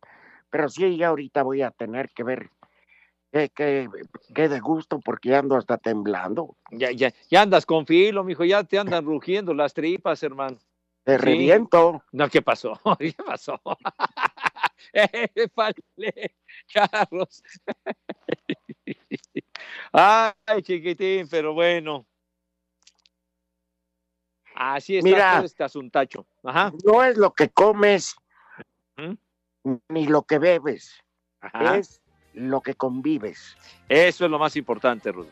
Pero 0.49 0.67
sí, 0.67 0.97
ya 0.97 1.09
ahorita 1.09 1.43
voy 1.43 1.61
a 1.61 1.69
tener 1.69 2.09
que 2.09 2.23
ver 2.23 2.49
qué, 3.31 3.49
qué, 3.53 3.87
qué 4.33 4.49
de 4.49 4.59
gusto 4.59 4.99
porque 4.99 5.29
ya 5.29 5.39
ando 5.39 5.57
hasta 5.57 5.77
temblando. 5.77 6.57
Ya, 6.71 6.89
ya, 6.91 7.13
ya 7.29 7.43
andas 7.43 7.67
con 7.67 7.85
filo, 7.85 8.23
mijo, 8.23 8.45
ya 8.45 8.63
te 8.63 8.79
andan 8.79 9.05
rugiendo 9.05 9.53
las 9.53 9.75
tripas, 9.75 10.23
hermano. 10.23 10.57
Te 11.03 11.19
Sí. 11.19 11.23
reviento. 11.23 12.03
No, 12.11 12.27
¿qué 12.29 12.41
pasó? 12.41 12.73
¿Qué 12.99 13.13
pasó? 13.23 13.61
eh, 14.93 15.29
Carlos. 16.73 17.43
Ay, 19.91 20.61
chiquitín, 20.61 21.27
pero 21.29 21.53
bueno. 21.53 22.05
Así 24.55 24.97
está 24.97 25.09
Mira. 25.09 25.35
todo 25.35 25.45
este 25.45 25.63
asuntacho. 25.63 26.25
Ajá. 26.43 26.71
No 26.83 27.03
es 27.03 27.15
lo 27.17 27.33
que 27.33 27.49
comes 27.49 28.15
¿Mm? 28.95 29.13
ni 29.89 30.07
lo 30.07 30.23
que 30.23 30.39
bebes, 30.39 31.03
Ajá. 31.41 31.77
es 31.77 32.01
lo 32.33 32.61
que 32.61 32.73
convives. 32.73 33.55
Eso 33.87 34.25
es 34.25 34.31
lo 34.31 34.39
más 34.39 34.55
importante, 34.55 35.11
Rudo. 35.11 35.29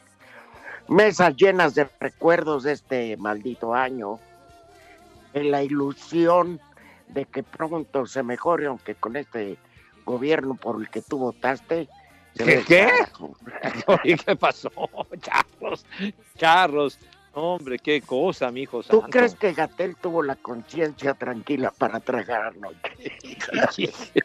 Mesas 0.87 1.35
llenas 1.35 1.73
de 1.73 1.89
recuerdos 1.99 2.63
de 2.63 2.73
este 2.73 3.17
maldito 3.17 3.73
año, 3.73 4.19
en 5.33 5.49
la 5.49 5.63
ilusión 5.63 6.61
de 7.07 7.25
que 7.25 7.41
pronto 7.43 8.05
se 8.05 8.21
mejore, 8.21 8.67
aunque 8.67 8.93
con 8.95 9.15
este 9.15 9.57
gobierno 10.05 10.55
por 10.55 10.79
el 10.79 10.89
que 10.89 11.01
tú 11.01 11.17
votaste. 11.17 11.89
¿Qué? 12.37 12.63
qué? 12.67 12.89
Oye, 13.87 14.17
¿Qué 14.17 14.35
pasó? 14.35 14.71
Charros, 15.21 15.85
Charros. 16.37 16.99
Hombre, 17.37 17.77
qué 17.79 18.01
cosa, 18.01 18.49
mi 18.49 18.61
hijo 18.61 18.81
¿Tú 18.81 19.01
crees 19.01 19.35
que 19.35 19.51
Gatel 19.51 19.97
tuvo 19.97 20.23
la 20.23 20.37
conciencia 20.37 21.13
tranquila 21.15 21.69
para 21.77 21.99
tragar 21.99 22.53
anoche? 22.55 23.11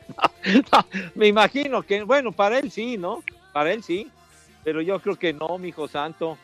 No, 0.07 0.63
no, 0.73 0.87
me 1.17 1.27
imagino 1.27 1.83
que, 1.83 2.05
bueno, 2.05 2.31
para 2.31 2.61
él 2.61 2.71
sí, 2.71 2.97
¿no? 2.97 3.25
Para 3.53 3.73
él 3.73 3.83
sí, 3.83 4.09
pero 4.63 4.81
yo 4.81 5.01
creo 5.01 5.17
que 5.17 5.33
no, 5.33 5.59
mi 5.59 5.69
hijo 5.69 5.89
santo. 5.89 6.39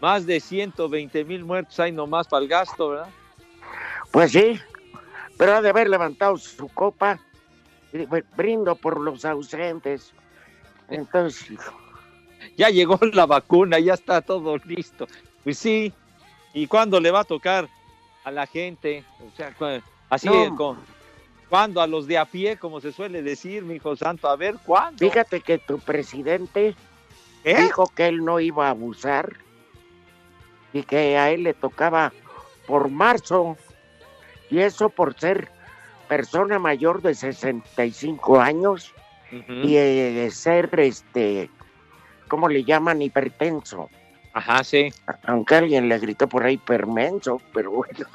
Más 0.00 0.24
de 0.24 0.40
120 0.40 1.24
mil 1.26 1.44
muertos 1.44 1.78
hay 1.78 1.92
nomás 1.92 2.26
para 2.26 2.42
el 2.42 2.48
gasto, 2.48 2.88
¿verdad? 2.88 3.08
Pues 4.10 4.32
sí, 4.32 4.58
pero 5.36 5.56
ha 5.56 5.62
de 5.62 5.68
haber 5.68 5.90
levantado 5.90 6.38
su 6.38 6.68
copa. 6.68 7.18
Brindo 8.34 8.74
por 8.76 8.98
los 8.98 9.26
ausentes. 9.26 10.14
Entonces, 10.94 11.58
Ya 12.56 12.68
llegó 12.68 12.98
la 13.12 13.26
vacuna, 13.26 13.78
ya 13.78 13.94
está 13.94 14.20
todo 14.20 14.56
listo. 14.58 15.06
Pues 15.44 15.58
sí, 15.58 15.92
¿y 16.54 16.66
cuándo 16.66 17.00
le 17.00 17.10
va 17.10 17.20
a 17.20 17.24
tocar 17.24 17.68
a 18.24 18.30
la 18.30 18.46
gente? 18.46 19.04
O 19.20 19.36
sea, 19.36 19.54
así, 20.10 20.28
No. 20.28 20.54
con, 20.56 20.78
¿cuándo? 21.48 21.80
A 21.80 21.86
los 21.86 22.06
de 22.06 22.18
a 22.18 22.24
pie, 22.24 22.56
como 22.56 22.80
se 22.80 22.92
suele 22.92 23.22
decir, 23.22 23.62
mi 23.64 23.74
hijo 23.74 23.96
santo. 23.96 24.28
A 24.28 24.36
ver, 24.36 24.56
¿cuándo? 24.64 24.98
fíjate 24.98 25.40
que 25.40 25.58
tu 25.58 25.78
presidente 25.78 26.74
¿Eh? 27.44 27.62
dijo 27.62 27.86
que 27.94 28.06
él 28.06 28.24
no 28.24 28.38
iba 28.40 28.66
a 28.68 28.70
abusar 28.70 29.36
y 30.72 30.82
que 30.84 31.18
a 31.18 31.30
él 31.30 31.42
le 31.44 31.54
tocaba 31.54 32.12
por 32.66 32.88
marzo. 32.88 33.56
Y 34.50 34.60
eso 34.60 34.90
por 34.90 35.18
ser 35.18 35.50
persona 36.08 36.58
mayor 36.58 37.00
de 37.02 37.14
65 37.14 38.38
años 38.40 38.92
y 39.32 39.76
eh, 39.76 40.30
ser, 40.30 40.68
este, 40.80 41.50
¿cómo 42.28 42.48
le 42.48 42.64
llaman? 42.64 43.00
Hipertenso. 43.02 43.88
Ajá, 44.34 44.62
sí. 44.64 44.92
Aunque 45.24 45.56
alguien 45.56 45.88
le 45.88 45.98
gritó 45.98 46.28
por 46.28 46.44
ahí 46.44 46.56
permenso, 46.58 47.40
pero 47.52 47.70
bueno. 47.70 48.06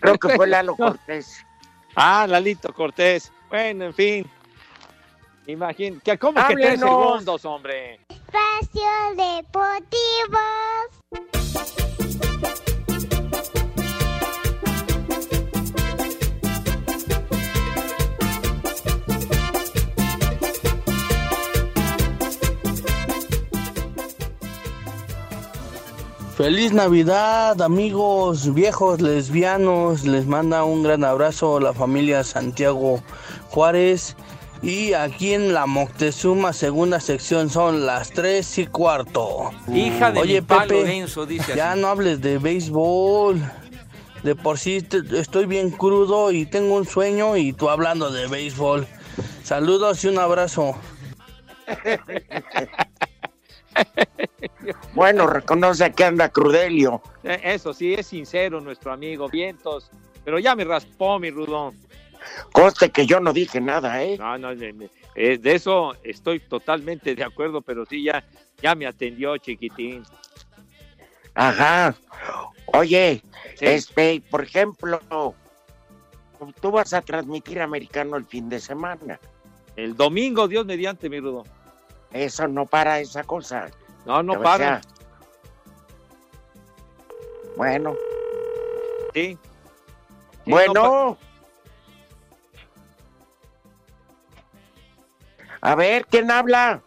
Creo 0.00 0.18
que 0.18 0.28
fue 0.30 0.46
Lalo 0.46 0.76
Cortés. 0.76 1.44
Ah, 1.94 2.26
Lalito 2.28 2.72
Cortés. 2.72 3.32
Bueno, 3.48 3.86
en 3.86 3.94
fin. 3.94 4.26
Imagín, 5.46 6.00
que 6.00 6.18
como 6.18 6.44
que 6.46 6.54
tres 6.54 6.82
Háblenos. 6.82 6.90
segundos, 6.90 7.44
hombre. 7.44 8.00
Espacio 8.08 8.90
Deportivo. 9.10 10.38
Feliz 26.36 26.72
Navidad, 26.72 27.60
amigos 27.62 28.52
viejos 28.52 29.00
lesbianos. 29.00 30.04
Les 30.04 30.26
manda 30.26 30.64
un 30.64 30.82
gran 30.82 31.02
abrazo 31.04 31.60
la 31.60 31.72
familia 31.72 32.24
Santiago 32.24 33.02
Juárez. 33.48 34.16
Y 34.62 34.92
aquí 34.94 35.32
en 35.34 35.52
la 35.54 35.66
Moctezuma, 35.66 36.52
segunda 36.52 36.98
sección, 37.00 37.50
son 37.50 37.86
las 37.86 38.10
3 38.10 38.58
y 38.58 38.66
cuarto. 38.66 39.50
Hija 39.72 40.10
de 40.12 40.20
Oye, 40.20 40.40
mi 40.40 40.46
Pepe, 40.46 40.80
Lorenzo, 40.80 41.26
dice 41.26 41.54
ya 41.56 41.72
así. 41.72 41.80
no 41.80 41.88
hables 41.88 42.20
de 42.20 42.38
béisbol. 42.38 43.40
De 44.22 44.34
por 44.34 44.58
sí 44.58 44.82
te- 44.82 45.02
estoy 45.20 45.46
bien 45.46 45.70
crudo 45.70 46.32
y 46.32 46.46
tengo 46.46 46.74
un 46.74 46.86
sueño 46.86 47.36
y 47.36 47.52
tú 47.52 47.68
hablando 47.70 48.10
de 48.10 48.26
béisbol. 48.26 48.86
Saludos 49.42 50.02
y 50.04 50.08
un 50.08 50.18
abrazo. 50.18 50.74
Bueno, 54.94 55.26
reconoce 55.26 55.92
que 55.92 56.04
anda 56.04 56.28
Crudelio. 56.28 57.00
Eh, 57.22 57.40
Eso 57.44 57.72
sí, 57.72 57.94
es 57.94 58.06
sincero 58.06 58.60
nuestro 58.60 58.92
amigo 58.92 59.28
Vientos. 59.28 59.90
Pero 60.24 60.38
ya 60.38 60.54
me 60.56 60.64
raspó 60.64 61.18
mi 61.18 61.30
rudón. 61.30 61.74
Conste 62.52 62.90
que 62.90 63.06
yo 63.06 63.20
no 63.20 63.32
dije 63.32 63.60
nada, 63.60 64.02
¿eh? 64.02 64.16
No, 64.18 64.36
no, 64.38 64.54
de, 64.54 64.72
de- 64.72 64.90
eh, 65.14 65.38
de 65.38 65.54
eso 65.54 65.94
estoy 66.02 66.40
totalmente 66.40 67.14
de 67.14 67.22
acuerdo, 67.24 67.62
pero 67.62 67.86
sí, 67.86 68.02
ya, 68.02 68.22
ya 68.60 68.74
me 68.74 68.86
atendió, 68.86 69.36
chiquitín. 69.38 70.02
Ajá. 71.34 71.94
Oye, 72.66 73.22
este, 73.60 74.22
por 74.30 74.42
ejemplo, 74.42 75.00
tú 76.60 76.70
vas 76.70 76.92
a 76.92 77.02
transmitir 77.02 77.60
americano 77.60 78.16
el 78.16 78.24
fin 78.24 78.48
de 78.48 78.60
semana. 78.60 79.18
El 79.76 79.96
domingo, 79.96 80.48
Dios 80.48 80.66
mediante, 80.66 81.08
mi 81.08 81.20
rudo. 81.20 81.44
Eso 82.10 82.48
no 82.48 82.66
para 82.66 82.98
esa 83.00 83.22
cosa. 83.24 83.70
No, 84.06 84.22
no 84.22 84.56
sea, 84.56 84.80
bueno, 87.56 87.96
Sí. 89.12 89.36
Sí, 90.44 90.50
bueno. 90.50 91.18
A 95.60 95.74
ver, 95.74 96.06
¿quién 96.06 96.30
habla? 96.30 96.80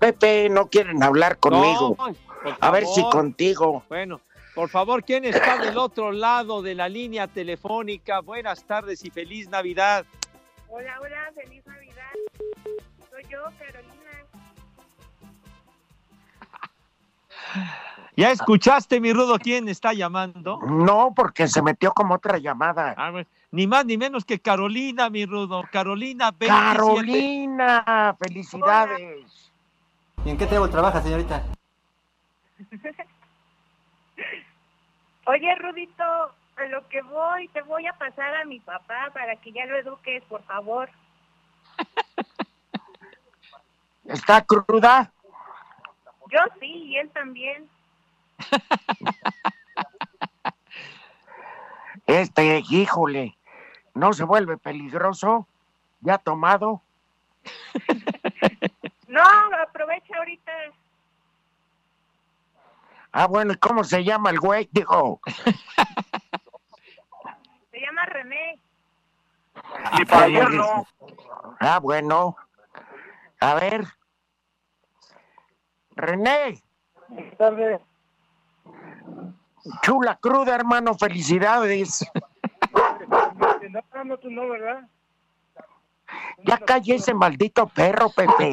Pepe, 0.00 0.48
no 0.48 0.66
quieren 0.68 1.02
hablar 1.02 1.38
conmigo. 1.38 1.94
No, 1.96 2.14
a 2.60 2.70
ver 2.72 2.86
si 2.86 3.08
contigo. 3.10 3.84
Bueno, 3.88 4.20
por 4.54 4.68
favor, 4.68 5.04
¿quién 5.04 5.24
está 5.24 5.58
del 5.58 5.78
otro 5.78 6.10
lado 6.10 6.60
de 6.62 6.74
la 6.74 6.88
línea 6.88 7.28
telefónica? 7.28 8.20
Buenas 8.20 8.64
tardes 8.64 9.04
y 9.04 9.10
feliz 9.10 9.48
Navidad. 9.48 10.04
Hola, 10.68 10.98
hola, 11.00 11.30
feliz 11.34 11.64
Navidad. 11.66 12.12
Soy 13.10 13.22
yo, 13.30 13.44
Carolina. 13.58 14.03
¿Ya 18.16 18.30
escuchaste, 18.30 19.00
mi 19.00 19.12
rudo, 19.12 19.40
quién 19.40 19.68
está 19.68 19.92
llamando? 19.92 20.60
No, 20.62 21.12
porque 21.16 21.48
se 21.48 21.62
metió 21.62 21.90
como 21.92 22.14
otra 22.14 22.38
llamada. 22.38 22.94
Ah, 22.96 23.10
bueno, 23.10 23.26
ni 23.50 23.66
más 23.66 23.84
ni 23.86 23.98
menos 23.98 24.24
que 24.24 24.38
Carolina, 24.38 25.10
mi 25.10 25.26
rudo. 25.26 25.64
Carolina 25.72 26.30
27. 26.30 26.76
Carolina, 26.76 28.16
felicidades. 28.20 29.50
¿Y 30.24 30.30
en 30.30 30.38
qué 30.38 30.46
table 30.46 30.70
trabaja, 30.70 31.02
señorita? 31.02 31.42
Oye, 35.26 35.54
Rudito, 35.56 36.04
a 36.04 36.64
lo 36.70 36.88
que 36.88 37.02
voy, 37.02 37.48
te 37.48 37.62
voy 37.62 37.84
a 37.86 37.94
pasar 37.94 38.36
a 38.36 38.44
mi 38.44 38.60
papá 38.60 39.10
para 39.12 39.34
que 39.36 39.50
ya 39.52 39.66
lo 39.66 39.76
eduques, 39.76 40.22
por 40.24 40.42
favor. 40.44 40.88
¿Está 44.04 44.44
cruda? 44.44 45.10
Yo 46.34 46.40
sí, 46.58 46.66
y 46.66 46.96
él 46.96 47.08
también. 47.10 47.68
Este, 52.06 52.62
híjole, 52.68 53.38
¿no 53.94 54.12
se 54.12 54.24
vuelve 54.24 54.58
peligroso? 54.58 55.46
¿Ya 56.00 56.18
tomado? 56.18 56.82
No, 59.06 59.22
aprovecha 59.62 60.16
ahorita. 60.18 60.52
Ah, 63.12 63.28
bueno, 63.28 63.52
¿y 63.52 63.56
cómo 63.56 63.84
se 63.84 64.02
llama 64.02 64.30
el 64.30 64.40
güey? 64.40 64.68
Dijo. 64.72 65.20
Se 67.70 67.80
llama 67.80 68.06
René. 68.06 68.58
No. 70.50 70.84
Ah, 71.60 71.78
bueno. 71.78 72.36
A 73.38 73.54
ver. 73.54 73.86
René. 75.96 76.62
Buenas 77.08 77.36
tardes. 77.36 77.80
Chula 79.82 80.16
cruda, 80.16 80.54
hermano, 80.54 80.94
felicidades. 80.94 82.04
No, 83.70 84.04
no, 84.04 84.18
tú 84.18 84.30
no, 84.30 84.48
¿verdad? 84.48 84.88
Ya 86.44 86.58
calle 86.58 86.96
ese 86.96 87.14
maldito 87.14 87.66
perro, 87.66 88.10
Pepe. 88.10 88.52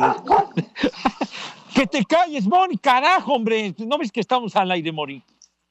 Que 1.73 1.88
te 1.88 2.04
calles, 2.06 2.45
Moni, 2.47 2.77
carajo, 2.77 3.34
hombre. 3.34 3.73
¿No 3.77 3.97
ves 3.97 4.12
que 4.12 4.19
estamos 4.19 4.56
al 4.56 4.71
aire, 4.71 4.91
Mori? 4.91 5.23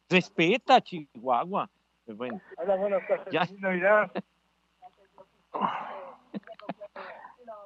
Respeta, 0.09 0.81
Chihuahua. 0.81 1.69
Pues 2.05 2.17
Bueno, 2.17 2.41
Hola, 2.57 2.77
buenas 2.77 3.07
tardes. 3.07 3.27
Ya. 3.31 4.11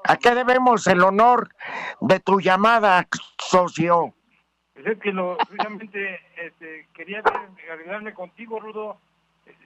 ¿A 0.07 0.17
qué 0.17 0.35
debemos 0.35 0.87
el 0.87 1.03
honor 1.03 1.49
de 2.01 2.21
tu 2.21 2.41
llamada, 2.41 3.07
socio? 3.39 4.15
Pues 4.75 4.87
es 4.87 4.99
que 5.01 5.13
lo, 5.13 5.37
precisamente 5.39 6.21
este, 6.37 6.87
quería 6.95 7.23
ver, 7.23 7.35
arreglarme 7.73 8.13
contigo, 8.13 8.61
Rudo. 8.61 8.99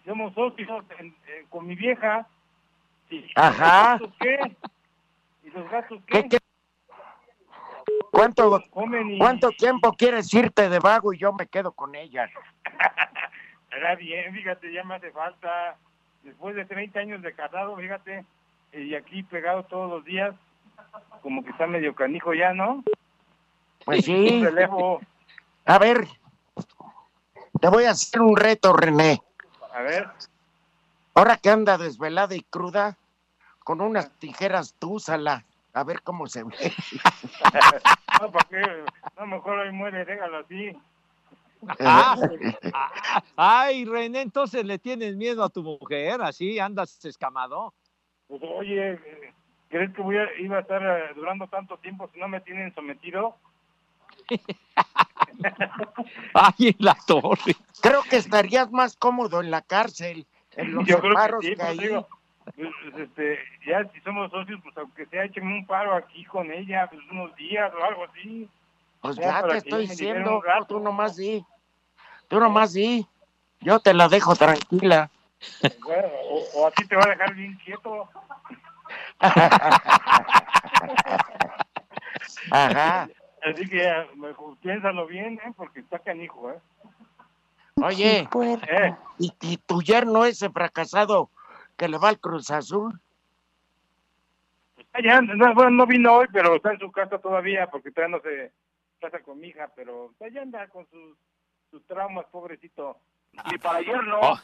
Somos 0.05 0.33
socios 0.35 0.85
en- 0.99 1.07
en- 1.27 1.47
con 1.49 1.67
mi 1.67 1.75
vieja. 1.75 2.27
Y- 3.11 3.31
Ajá. 3.35 3.97
¿Y 3.97 4.01
los 4.01 4.11
gastos 4.11 4.15
qué? 4.21 4.57
¿Y 5.45 5.51
los 5.51 5.71
gastos 5.71 6.03
qué? 6.07 6.23
¿Qué, 6.23 6.29
qué? 6.29 6.39
¿Cuánto, 8.13 8.61
y- 8.61 9.19
¿Cuánto 9.19 9.51
tiempo 9.51 9.93
quieres 9.95 10.33
irte 10.35 10.69
de 10.69 10.79
vago 10.79 11.13
y 11.13 11.19
yo 11.19 11.33
me 11.33 11.47
quedo 11.47 11.73
con 11.73 11.95
ella? 11.95 12.29
Era 13.71 13.95
bien, 13.97 14.33
fíjate, 14.35 14.73
ya 14.73 14.85
me 14.85 14.95
hace 14.97 15.11
falta. 15.11 15.77
Después 16.23 16.55
de 16.57 16.65
30 16.65 17.01
años 17.01 17.23
de 17.23 17.33
casado, 17.33 17.77
fíjate, 17.77 18.25
y 18.73 18.95
aquí 18.95 19.23
pegado 19.23 19.65
todos 19.65 19.91
los 19.91 20.05
días, 20.05 20.35
como 21.23 21.45
que 21.45 21.51
está 21.51 21.67
medio 21.67 21.95
canijo 21.95 22.35
ya, 22.35 22.53
¿no? 22.53 22.85
Pues 23.85 24.05
sí. 24.05 24.43
Relevo. 24.43 25.01
A 25.65 25.79
ver, 25.79 26.07
te 27.61 27.69
voy 27.69 27.85
a 27.85 27.91
hacer 27.91 28.21
un 28.21 28.37
reto, 28.37 28.73
René. 28.73 29.23
A 29.73 29.83
ver, 29.83 30.09
Ahora 31.19 31.37
que 31.37 31.51
anda 31.51 31.77
desvelada 31.79 32.37
y 32.37 32.43
cruda, 32.43 32.97
con 33.65 33.81
unas 33.81 34.09
tijeras 34.21 34.77
túsala. 34.79 35.45
A 35.73 35.83
ver 35.83 36.01
cómo 36.03 36.29
se 36.29 36.45
ve. 36.45 36.55
no, 38.23 38.31
¿para 38.31 38.49
qué? 38.49 38.85
No, 39.19 39.27
mejor 39.27 39.59
hoy 39.59 39.73
muere, 39.73 40.05
déjalo 40.05 40.39
así. 40.39 40.71
Ah, 41.81 42.17
ah, 42.73 43.23
ay, 43.37 43.85
René, 43.85 44.21
entonces 44.21 44.65
le 44.65 44.79
tienes 44.79 45.17
miedo 45.17 45.43
a 45.43 45.49
tu 45.49 45.65
mujer, 45.65 46.23
así 46.23 46.61
andas 46.61 47.05
escamado. 47.05 47.75
Pues 48.29 48.43
oye, 48.43 48.99
¿crees 49.69 49.93
que 49.95 50.03
voy 50.03 50.19
a, 50.19 50.29
iba 50.39 50.59
a 50.59 50.61
estar 50.61 50.83
eh, 50.83 51.15
durando 51.15 51.47
tanto 51.49 51.79
tiempo 51.79 52.09
si 52.13 52.21
no 52.21 52.29
me 52.29 52.41
tienen 52.41 52.75
sometido? 52.75 53.37
Ay, 56.35 56.69
en 56.69 56.77
la 56.79 56.97
torre. 57.07 57.57
Creo 57.81 58.03
que 58.03 58.17
estarías 58.17 58.71
más 58.71 58.97
cómodo 58.97 59.41
en 59.41 59.51
la 59.51 59.63
cárcel, 59.63 60.27
en 60.57 60.75
los 60.75 60.87
Yo 60.87 61.01
creo 61.01 61.41
que 61.41 61.47
sí, 61.47 61.55
que 61.55 61.57
pues 61.57 61.79
digo, 61.79 62.09
pues, 62.55 62.71
este, 62.99 63.39
ya 63.67 63.85
si 63.93 64.01
somos 64.01 64.31
socios, 64.31 64.61
pues 64.63 64.77
aunque 64.77 65.07
sea, 65.07 65.25
échenme 65.25 65.55
un 65.55 65.67
paro 65.67 65.95
aquí 65.95 66.25
con 66.25 66.51
ella, 66.51 66.89
pues 66.91 67.03
unos 67.11 67.35
días 67.37 67.73
o 67.75 67.85
algo 67.85 68.05
así. 68.05 68.49
Pues 69.01 69.17
Ya, 69.17 69.23
ya 69.23 69.41
para 69.41 69.53
te 69.53 69.59
estoy 69.59 69.87
diciendo, 69.87 70.43
tú 70.69 70.81
nomás 70.81 71.17
di. 71.17 71.45
Tú 72.29 72.41
nomás 72.41 72.73
sí. 72.73 73.07
Yo 73.61 73.81
te 73.81 73.95
la 73.95 74.09
dejo 74.09 74.37
tranquila. 74.37 75.11
Bueno, 75.85 76.09
o, 76.31 76.45
o 76.55 76.67
a 76.67 76.71
ti 76.73 76.87
te 76.87 76.97
va 76.97 77.05
a 77.05 77.11
dejar 77.11 77.35
bien 77.35 77.57
quieto. 77.65 78.09
Ajá. 82.51 83.09
Así 83.43 83.69
que 83.69 84.07
mejor 84.17 84.57
piénsalo 84.59 85.07
bien, 85.07 85.41
¿eh? 85.45 85.53
Porque 85.57 85.81
está 85.81 85.99
canijo, 86.01 86.51
¿eh? 86.51 86.59
Oye, 87.83 88.29
Eh, 88.69 88.95
¿y, 89.19 89.33
y 89.41 89.57
tu 89.59 89.83
yerno 89.83 90.25
ese 90.25 90.51
fracasado 90.51 91.31
que 91.77 91.89
le 91.89 91.99
va 91.99 92.09
al 92.09 92.19
Cruz 92.19 92.51
Azul? 92.51 93.01
ya, 95.03 95.21
no, 95.21 95.55
bueno, 95.55 95.71
no 95.71 95.87
vino 95.87 96.13
hoy, 96.15 96.27
pero 96.33 96.57
está 96.57 96.73
en 96.73 96.81
su 96.81 96.91
casa 96.91 97.19
todavía 97.19 97.69
porque 97.69 97.93
todavía 97.93 98.17
no 98.17 98.23
se 98.23 98.51
casa 99.01 99.21
con 99.21 99.39
mi 99.39 99.49
hija, 99.49 99.71
pero 99.77 100.13
allá 100.21 100.43
anda 100.43 100.67
con 100.69 100.89
sus, 100.91 101.17
sus 101.71 101.87
traumas, 101.87 102.27
pobrecito. 102.33 102.99
Y 103.53 103.59
para 103.59 103.79
ayer 103.79 104.03
no. 104.03 104.19
Oh. 104.21 104.41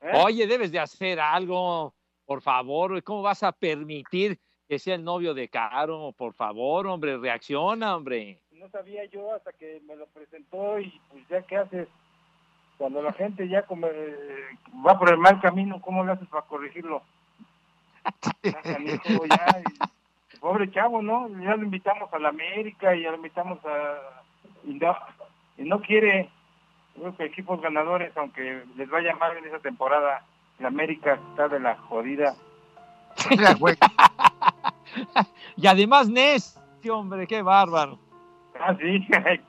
¿Eh? 0.00 0.12
Oye, 0.24 0.46
debes 0.46 0.70
de 0.72 0.78
hacer 0.78 1.18
algo, 1.20 1.94
por 2.24 2.42
favor. 2.42 3.02
¿Cómo 3.02 3.22
vas 3.22 3.42
a 3.42 3.52
permitir 3.52 4.38
que 4.68 4.78
sea 4.78 4.94
el 4.94 5.04
novio 5.04 5.34
de 5.34 5.48
Caro? 5.48 6.12
Por 6.16 6.34
favor, 6.34 6.86
hombre, 6.86 7.16
reacciona, 7.18 7.96
hombre. 7.96 8.38
No 8.52 8.68
sabía 8.70 9.04
yo 9.06 9.32
hasta 9.34 9.52
que 9.52 9.80
me 9.86 9.96
lo 9.96 10.06
presentó 10.08 10.78
y 10.78 10.92
pues 11.10 11.26
ya 11.28 11.42
qué 11.42 11.56
haces. 11.56 11.88
Cuando 12.76 13.02
la 13.02 13.12
gente 13.12 13.48
ya 13.48 13.62
come- 13.62 13.88
va 14.86 14.98
por 14.98 15.10
el 15.10 15.18
mal 15.18 15.40
camino, 15.40 15.80
¿cómo 15.80 16.04
le 16.04 16.12
haces 16.12 16.28
para 16.28 16.46
corregirlo? 16.46 17.02
Ya, 18.42 18.62
canijo, 18.62 19.24
ya, 19.26 19.60
y- 19.60 20.38
pobre 20.38 20.70
chavo, 20.70 21.02
¿no? 21.02 21.28
Ya 21.42 21.56
lo 21.56 21.64
invitamos 21.64 22.12
a 22.12 22.18
la 22.18 22.28
América 22.28 22.94
y 22.94 23.02
ya 23.02 23.10
lo 23.10 23.16
invitamos 23.16 23.58
a... 23.64 24.22
Y 24.64 24.74
no, 24.74 24.96
y 25.56 25.62
no 25.62 25.80
quiere. 25.80 26.30
Creo 26.98 27.16
que 27.16 27.24
equipos 27.24 27.60
ganadores, 27.60 28.16
aunque 28.16 28.64
les 28.76 28.90
vaya 28.90 29.14
mal 29.16 29.36
en 29.36 29.46
esa 29.46 29.58
temporada, 29.60 30.24
la 30.58 30.68
América 30.68 31.18
está 31.30 31.48
de 31.48 31.60
la 31.60 31.76
jodida. 31.76 32.34
Y 35.56 35.66
además, 35.66 36.08
Nes, 36.08 36.58
hombre, 36.90 37.26
qué 37.26 37.42
bárbaro. 37.42 37.98
Ah, 38.58 38.74
sí. 38.80 39.06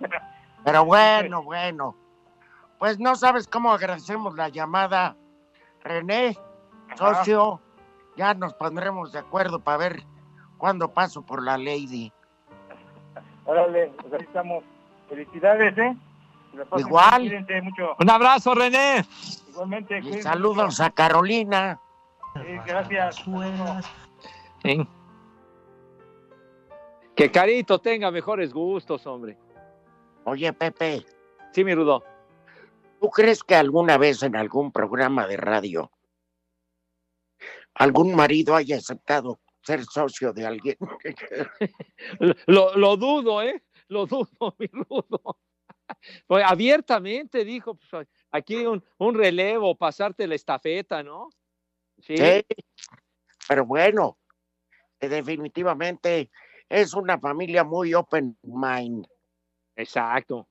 Pero 0.66 0.86
bueno, 0.86 1.44
bueno. 1.44 1.96
Pues 2.78 3.00
no 3.00 3.16
sabes 3.16 3.48
cómo 3.48 3.72
agradecemos 3.72 4.36
la 4.36 4.50
llamada. 4.50 5.16
René, 5.84 6.38
Ajá. 6.90 6.98
socio, 6.98 7.62
ya 8.18 8.34
nos 8.34 8.54
pondremos 8.54 9.12
de 9.12 9.20
acuerdo 9.20 9.60
para 9.60 9.78
ver 9.78 10.04
cuándo 10.58 10.92
paso 10.94 11.22
por 11.22 11.44
la 11.44 11.58
Lady. 11.58 12.12
Órale, 13.46 13.92
pues 14.02 14.14
ahí 14.14 14.22
estamos. 14.22 14.64
Felicidades, 15.10 15.78
¿eh? 15.78 15.96
Igual. 16.78 17.30
bien, 17.30 17.64
mucho. 17.64 17.96
Un 18.00 18.10
abrazo, 18.10 18.54
René. 18.56 19.06
Igualmente. 19.50 20.00
Y 20.00 20.22
saludos 20.22 20.80
a 20.80 20.90
Carolina. 20.92 21.80
Sí, 22.36 22.58
gracias. 22.66 23.24
¿Eh? 24.64 24.86
Que 27.16 27.32
Carito 27.32 27.80
tenga 27.80 28.12
mejores 28.12 28.54
gustos, 28.54 29.06
hombre. 29.06 29.38
Oye, 30.26 30.52
Pepe, 30.54 31.06
Sí, 31.52 31.64
mi 31.64 31.74
Rudo. 31.74 32.04
¿tú 33.00 33.10
crees 33.10 33.44
que 33.44 33.56
alguna 33.56 33.98
vez 33.98 34.24
en 34.24 34.36
algún 34.36 34.72
programa 34.72 35.26
de 35.26 35.38
radio 35.38 35.92
algún 37.74 38.14
marido 38.14 38.56
haya 38.56 38.76
aceptado 38.78 39.40
ser 39.62 39.84
socio 39.86 40.34
de 40.34 40.46
alguien? 40.46 40.78
Lo, 42.48 42.76
lo 42.76 42.98
dudo, 42.98 43.42
¿eh? 43.42 43.64
Lo 43.88 44.06
dudo, 44.06 44.56
mi 44.60 44.68
Rudo. 44.68 45.38
Pues 46.28 46.44
abiertamente 46.46 47.44
dijo, 47.46 47.76
pues, 47.76 48.08
aquí 48.32 48.58
un, 48.66 48.84
un 48.98 49.16
relevo, 49.16 49.76
pasarte 49.76 50.28
la 50.28 50.36
estafeta, 50.36 51.04
¿no? 51.04 51.30
Sí. 51.98 52.16
Sí, 52.18 52.46
pero 53.48 53.66
bueno, 53.66 54.18
que 55.00 55.10
definitivamente 55.10 56.30
es 56.70 56.94
una 56.94 57.20
familia 57.20 57.64
muy 57.64 57.94
open 57.94 58.38
mind. 58.44 59.08
Exacto. 59.76 60.48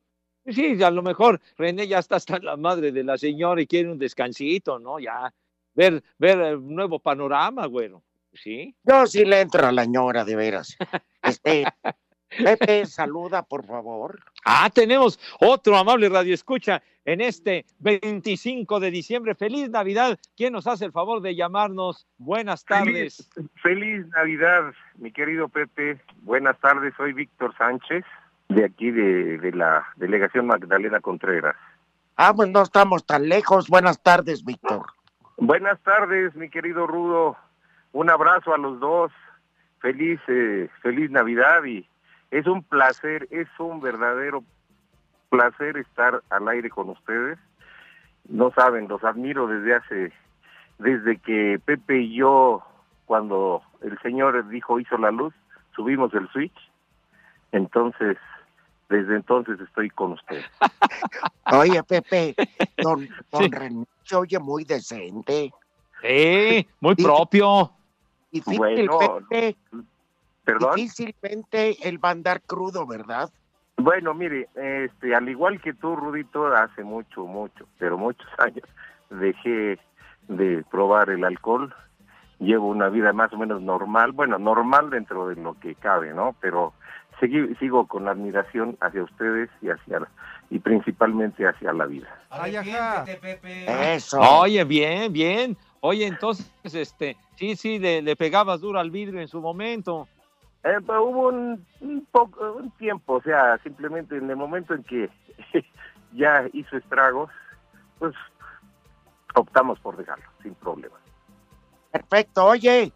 Sí, 0.47 0.83
a 0.83 0.91
lo 0.91 1.03
mejor 1.03 1.41
René 1.57 1.87
ya 1.87 1.99
está 1.99 2.17
hasta 2.17 2.39
la 2.39 2.57
madre 2.57 2.91
de 2.91 3.05
la 3.05 3.19
señora 3.19 3.61
y 3.61 3.67
quiere 3.67 3.91
un 3.91 3.99
descansito, 3.99 4.79
¿no? 4.79 4.99
Ya, 4.99 5.33
ver, 5.75 6.03
ver 6.19 6.41
el 6.41 6.67
nuevo 6.67 6.99
panorama, 6.99 7.67
güero. 7.67 8.03
Sí. 8.33 8.75
Yo 8.85 9.07
sí 9.07 9.25
le 9.25 9.41
entro 9.41 9.67
a 9.67 9.73
la 9.73 9.85
ñora, 9.85 10.25
de 10.25 10.37
veras. 10.37 10.77
Este, 11.23 11.65
Pepe, 12.37 12.87
saluda, 12.87 13.43
por 13.43 13.67
favor. 13.67 14.21
Ah, 14.45 14.71
tenemos 14.73 15.19
otro 15.41 15.77
amable 15.77 16.09
radio 16.09 16.35
escucha 16.35 16.83
en 17.05 17.21
este 17.21 17.65
25 17.79 18.81
de 18.81 18.91
diciembre. 18.91 19.35
Feliz 19.35 19.71
Navidad. 19.71 20.19
¿Quién 20.37 20.53
nos 20.53 20.67
hace 20.67 20.85
el 20.85 20.93
favor 20.93 21.23
de 21.23 21.35
llamarnos? 21.35 22.07
Buenas 22.19 22.65
tardes. 22.65 23.31
Feliz 23.63 24.07
Navidad, 24.09 24.73
mi 24.97 25.11
querido 25.11 25.49
Pepe. 25.49 26.01
Buenas 26.23 26.59
tardes, 26.61 26.93
soy 26.97 27.15
Víctor 27.15 27.57
Sánchez, 27.57 28.05
de 28.49 28.65
aquí 28.65 28.91
de, 28.91 29.39
de 29.39 29.53
la 29.53 29.87
delegación 29.97 30.47
Magdalena 30.47 31.01
Contreras. 31.01 31.57
Ah, 32.17 32.35
pues 32.35 32.51
no 32.51 32.63
estamos 32.63 33.07
tan 33.07 33.29
lejos. 33.29 33.69
Buenas 33.69 34.03
tardes, 34.03 34.45
Víctor. 34.45 34.87
Buenas 35.39 35.81
tardes, 35.83 36.35
mi 36.35 36.51
querido 36.51 36.87
Rudo. 36.87 37.37
Un 37.93 38.11
abrazo 38.11 38.53
a 38.53 38.59
los 38.59 38.81
dos. 38.81 39.13
Feliz, 39.81 40.21
eh, 40.27 40.69
feliz 40.83 41.11
Navidad 41.11 41.65
y 41.65 41.89
es 42.31 42.47
un 42.47 42.63
placer, 42.63 43.29
es 43.31 43.49
un 43.59 43.81
verdadero 43.81 44.45
placer 45.31 45.77
estar 45.77 46.23
al 46.31 46.49
aire 46.49 46.71
con 46.71 46.91
ustedes. 46.91 47.39
No 48.29 48.53
saben, 48.53 48.89
los 48.89 49.03
admiro 49.05 49.47
desde 49.47 49.75
hace, 49.75 50.13
desde 50.79 51.19
que 51.19 51.61
Pepe 51.65 52.01
y 52.03 52.15
yo, 52.17 52.63
cuando 53.07 53.63
el 53.83 53.99
Señor 54.01 54.49
dijo 54.49 54.81
hizo 54.81 54.99
la 54.99 55.11
luz, 55.11 55.35
subimos 55.75 56.13
el 56.15 56.29
switch. 56.29 56.57
Entonces, 57.53 58.19
desde 58.89 59.17
entonces 59.17 59.59
estoy 59.61 59.89
con 59.91 60.13
ustedes. 60.13 60.45
Oye, 61.53 61.83
Pepe, 61.83 62.35
don, 62.83 63.09
don 63.31 63.51
René 63.51 63.87
se 64.09 64.17
oye 64.17 64.39
muy 64.39 64.65
decente. 64.65 65.53
Sí, 66.03 66.67
muy 66.81 66.95
propio. 66.95 67.73
Difícilmente, 68.31 69.57
Perdón. 70.53 70.77
difícilmente 70.77 71.77
él 71.87 72.03
va 72.03 72.09
a 72.09 72.13
andar 72.13 72.41
crudo, 72.41 72.87
¿verdad? 72.87 73.29
Bueno, 73.77 74.15
mire, 74.15 74.49
este, 74.55 75.15
al 75.15 75.29
igual 75.29 75.61
que 75.61 75.75
tú, 75.75 75.95
Rudito, 75.95 76.47
hace 76.47 76.83
mucho, 76.83 77.27
mucho, 77.27 77.67
pero 77.79 77.99
muchos 77.99 78.27
años 78.39 78.65
dejé 79.11 79.79
de 80.29 80.65
probar 80.71 81.11
el 81.11 81.25
alcohol. 81.25 81.75
Llevo 82.41 82.69
una 82.69 82.89
vida 82.89 83.13
más 83.13 83.33
o 83.33 83.37
menos 83.37 83.61
normal, 83.61 84.13
bueno, 84.13 84.39
normal 84.39 84.91
dentro 84.91 85.29
de 85.29 85.37
lo 85.37 85.53
que 85.61 85.75
cabe, 85.75 86.15
¿no? 86.15 86.35
Pero 86.41 86.73
seguí- 87.21 87.55
sigo 87.59 87.87
con 87.87 88.09
admiración 88.09 88.77
hacia 88.81 89.03
ustedes 89.03 89.51
y 89.61 89.69
hacia 89.69 90.09
y 90.51 90.61
principalmente 90.61 91.47
hacia 91.47 91.73
la 91.75 91.85
vida. 91.87 92.09
Ay, 92.31 92.57
ajá. 92.57 93.05
Eso. 93.95 94.19
Oye, 94.21 94.65
bien, 94.65 95.13
bien. 95.13 95.57
Oye, 95.81 96.07
entonces, 96.07 96.51
este, 96.65 97.17
sí, 97.37 97.55
sí, 97.55 97.79
le, 97.79 98.03
le 98.03 98.17
pegabas 98.17 98.61
duro 98.61 98.79
al 98.81 98.91
vidrio 98.91 99.21
en 99.21 99.29
su 99.29 99.41
momento. 99.41 100.09
Eh, 100.65 100.79
pero 100.87 101.05
hubo 101.05 101.29
un, 101.29 101.67
un 101.81 102.07
poco, 102.11 102.53
un 102.53 102.71
tiempo, 102.73 103.15
o 103.15 103.23
sea, 103.23 103.59
simplemente 103.63 104.17
en 104.17 104.29
el 104.29 104.37
momento 104.37 104.75
en 104.75 104.83
que 104.83 105.09
ya 106.13 106.47
hizo 106.53 106.77
estragos, 106.77 107.31
pues 107.99 108.15
optamos 109.35 109.79
por 109.79 109.97
dejarlo, 109.97 110.25
sin 110.43 110.55
problema. 110.57 110.97
Perfecto. 111.93 112.45
Oye, 112.45 112.93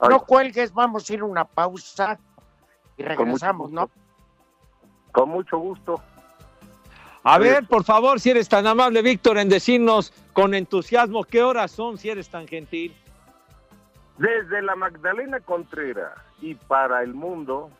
Ay. 0.00 0.08
no 0.08 0.20
cuelgues, 0.20 0.72
vamos 0.72 1.08
a 1.08 1.14
ir 1.14 1.20
a 1.20 1.24
una 1.24 1.44
pausa 1.44 2.18
y 2.96 3.02
Con 3.02 3.12
mucho 3.12 3.22
regresamos, 3.24 3.70
¿no? 3.70 3.90
Con 5.12 5.28
mucho 5.28 5.58
gusto. 5.58 6.02
A 7.22 7.38
ver, 7.38 7.66
por 7.66 7.84
favor, 7.84 8.20
si 8.20 8.30
eres 8.30 8.48
tan 8.48 8.66
amable, 8.66 9.00
Víctor, 9.00 9.38
en 9.38 9.48
decirnos 9.48 10.12
con 10.32 10.54
entusiasmo 10.54 11.24
qué 11.24 11.42
horas 11.42 11.70
son, 11.70 11.96
si 11.96 12.10
eres 12.10 12.28
tan 12.28 12.46
gentil. 12.46 12.94
Desde 14.18 14.60
la 14.60 14.76
Magdalena 14.76 15.40
Contreras 15.40 16.18
y 16.44 16.54
para 16.54 17.02
el 17.02 17.14
mundo, 17.14 17.70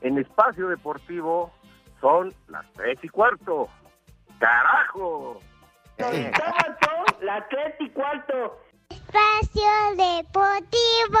en 0.00 0.18
espacio 0.18 0.68
deportivo, 0.68 1.52
son 2.00 2.32
las 2.46 2.64
tres 2.74 2.96
y 3.02 3.08
cuarto. 3.08 3.68
¡Carajo! 4.38 5.40
Las 5.98 7.48
tres 7.48 7.74
y 7.80 7.90
cuarto. 7.90 8.60
Espacio 8.88 9.72
Deportivo. 9.96 11.18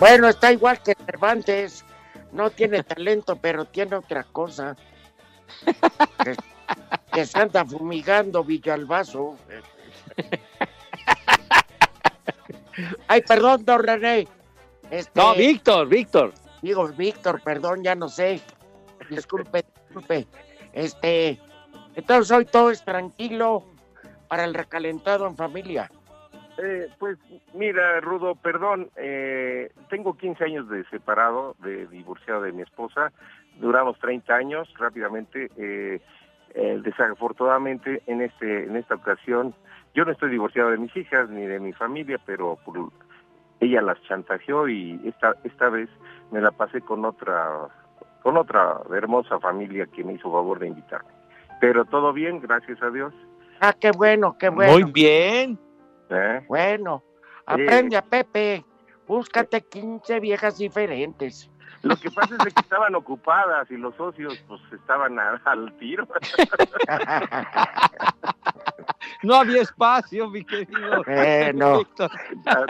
Bueno, 0.00 0.28
está 0.28 0.50
igual 0.50 0.82
que 0.82 0.94
Cervantes. 0.94 1.84
no 2.32 2.50
tiene 2.50 2.82
talento, 2.84 3.36
pero 3.36 3.66
tiene 3.66 3.96
otra 3.96 4.24
cosa. 4.24 4.74
Que, 6.24 6.36
que 7.12 7.26
se 7.26 7.38
anda 7.38 7.64
fumigando 7.64 8.42
Villalbazo. 8.42 9.36
Ay, 13.08 13.20
perdón, 13.22 13.64
don 13.64 13.82
René. 13.82 14.26
Este, 14.90 15.20
No, 15.20 15.34
Víctor, 15.34 15.86
Víctor. 15.88 16.32
Digo, 16.62 16.88
Víctor, 16.88 17.42
perdón, 17.42 17.82
ya 17.82 17.94
no 17.94 18.08
sé. 18.08 18.40
Disculpe, 19.10 19.64
disculpe. 19.86 20.26
Este, 20.72 21.38
entonces 21.94 22.30
hoy 22.30 22.44
todo 22.46 22.70
es 22.70 22.82
tranquilo 22.84 23.64
para 24.28 24.44
el 24.44 24.54
recalentado 24.54 25.26
en 25.26 25.36
familia. 25.36 25.90
Eh, 26.62 26.88
pues 26.98 27.16
mira, 27.54 28.00
Rudo, 28.00 28.34
perdón, 28.34 28.90
eh, 28.96 29.70
tengo 29.88 30.16
15 30.16 30.44
años 30.44 30.68
de 30.68 30.84
separado, 30.90 31.54
de 31.60 31.86
divorciado 31.86 32.42
de 32.42 32.52
mi 32.52 32.62
esposa, 32.62 33.12
duramos 33.60 33.98
30 33.98 34.34
años 34.34 34.68
rápidamente. 34.78 35.50
Eh, 35.56 36.00
eh, 36.54 36.80
desafortunadamente 36.82 38.02
en 38.08 38.22
este 38.22 38.64
en 38.64 38.74
esta 38.74 38.96
ocasión 38.96 39.54
yo 39.94 40.04
no 40.04 40.10
estoy 40.10 40.30
divorciado 40.30 40.70
de 40.70 40.78
mis 40.78 40.94
hijas 40.96 41.30
ni 41.30 41.46
de 41.46 41.60
mi 41.60 41.72
familia, 41.72 42.18
pero 42.26 42.56
por- 42.64 42.90
ella 43.60 43.80
las 43.82 44.02
chantajeó 44.02 44.68
y 44.68 45.00
esta 45.04 45.34
esta 45.44 45.68
vez 45.68 45.88
me 46.32 46.40
la 46.40 46.50
pasé 46.50 46.80
con 46.80 47.04
otra 47.04 47.68
con 48.22 48.36
otra 48.36 48.80
hermosa 48.92 49.38
familia 49.38 49.86
que 49.86 50.02
me 50.02 50.14
hizo 50.14 50.30
favor 50.32 50.58
de 50.58 50.68
invitarme. 50.68 51.10
Pero 51.60 51.84
todo 51.84 52.12
bien, 52.12 52.40
gracias 52.40 52.82
a 52.82 52.90
Dios. 52.90 53.14
Ah, 53.60 53.74
qué 53.78 53.90
bueno, 53.92 54.36
qué 54.38 54.48
bueno. 54.48 54.72
Muy 54.72 54.84
bien. 54.90 55.58
¿Eh? 56.10 56.44
Bueno, 56.48 57.02
aprende 57.46 57.96
a 57.96 58.02
Pepe. 58.02 58.64
Búscate 59.06 59.62
15 59.62 60.20
viejas 60.20 60.58
diferentes. 60.58 61.50
Lo 61.82 61.96
que 61.96 62.10
pasa 62.10 62.34
es 62.46 62.52
que 62.54 62.60
estaban 62.60 62.94
ocupadas 62.94 63.70
y 63.70 63.76
los 63.76 63.94
socios 63.96 64.38
pues 64.46 64.60
estaban 64.72 65.18
a- 65.18 65.40
al 65.44 65.72
tiro. 65.78 66.06
No 69.22 69.34
había 69.34 69.60
espacio, 69.62 70.30
mi 70.30 70.44
querido. 70.44 71.02
Bueno. 71.04 71.78
Víctor. 71.78 72.10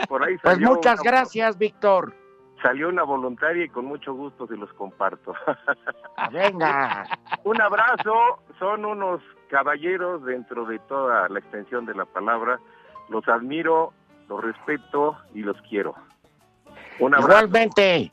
Por 0.09 0.23
ahí 0.23 0.37
Pues 0.39 0.59
muchas 0.59 0.99
una- 0.99 1.11
gracias, 1.11 1.57
Víctor. 1.57 2.13
Salió 2.61 2.89
una 2.89 3.03
voluntaria 3.03 3.63
y 3.65 3.69
con 3.69 3.85
mucho 3.85 4.13
gusto 4.13 4.47
se 4.47 4.55
los 4.55 4.71
comparto. 4.73 5.33
Venga. 6.31 7.05
Un 7.43 7.59
abrazo, 7.61 8.43
son 8.59 8.85
unos 8.85 9.21
caballeros 9.49 10.23
dentro 10.25 10.65
de 10.65 10.77
toda 10.79 11.27
la 11.29 11.39
extensión 11.39 11.85
de 11.85 11.95
la 11.95 12.05
palabra. 12.05 12.59
Los 13.09 13.27
admiro, 13.27 13.93
los 14.27 14.41
respeto 14.43 15.17
y 15.33 15.41
los 15.41 15.57
quiero. 15.63 15.95
Un 16.99 17.15
abrazo. 17.15 17.45
Igualmente. 17.45 18.11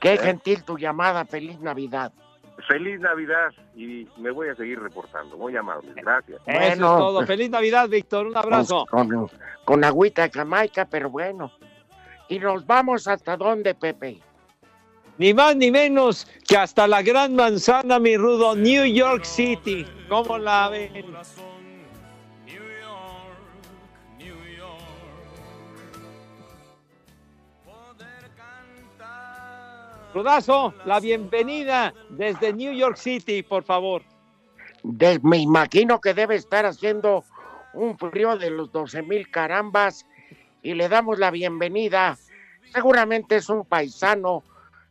Qué 0.00 0.14
¿Eh? 0.14 0.18
gentil 0.18 0.64
tu 0.64 0.78
llamada. 0.78 1.24
Feliz 1.24 1.60
Navidad. 1.60 2.12
Feliz 2.68 3.00
Navidad 3.00 3.52
y 3.74 4.06
me 4.18 4.30
voy 4.30 4.48
a 4.48 4.54
seguir 4.54 4.80
reportando. 4.80 5.36
Muy 5.36 5.56
amable. 5.56 5.92
Gracias. 5.96 6.40
Eso 6.46 6.72
es 6.72 6.78
todo. 6.78 7.26
Feliz 7.26 7.50
Navidad, 7.50 7.88
Víctor. 7.88 8.26
Un 8.26 8.36
abrazo. 8.36 8.86
Con, 8.90 9.30
con 9.64 9.84
agüita 9.84 10.22
de 10.22 10.30
Jamaica, 10.30 10.84
pero 10.84 11.10
bueno. 11.10 11.50
¿Y 12.28 12.38
nos 12.38 12.66
vamos 12.66 13.08
hasta 13.08 13.36
dónde, 13.36 13.74
Pepe? 13.74 14.20
Ni 15.18 15.34
más 15.34 15.56
ni 15.56 15.70
menos 15.70 16.26
que 16.46 16.56
hasta 16.56 16.86
la 16.86 17.02
gran 17.02 17.34
manzana, 17.34 17.98
mi 17.98 18.16
rudo, 18.16 18.54
New 18.56 18.86
York 18.86 19.24
City. 19.24 19.86
¿Cómo 20.08 20.38
la 20.38 20.68
ven? 20.68 21.04
Rudazo, 30.14 30.74
la 30.86 30.98
bienvenida 31.00 31.94
desde 32.08 32.52
New 32.52 32.72
York 32.72 32.96
City, 32.96 33.42
por 33.42 33.62
favor. 33.62 34.02
De- 34.82 35.20
me 35.22 35.38
imagino 35.38 36.00
que 36.00 36.14
debe 36.14 36.34
estar 36.34 36.66
haciendo 36.66 37.24
un 37.74 37.96
frío 37.96 38.36
de 38.36 38.50
los 38.50 38.72
12 38.72 39.02
mil 39.02 39.30
carambas 39.30 40.04
y 40.62 40.74
le 40.74 40.88
damos 40.88 41.18
la 41.18 41.30
bienvenida. 41.30 42.16
Seguramente 42.72 43.36
es 43.36 43.48
un 43.48 43.64
paisano 43.64 44.42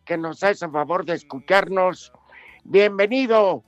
que 0.05 0.17
nos 0.17 0.41
hace 0.43 0.65
el 0.65 0.71
favor 0.71 1.03
de 1.05 1.15
escucharnos. 1.15 2.13
Bienvenido 2.63 3.63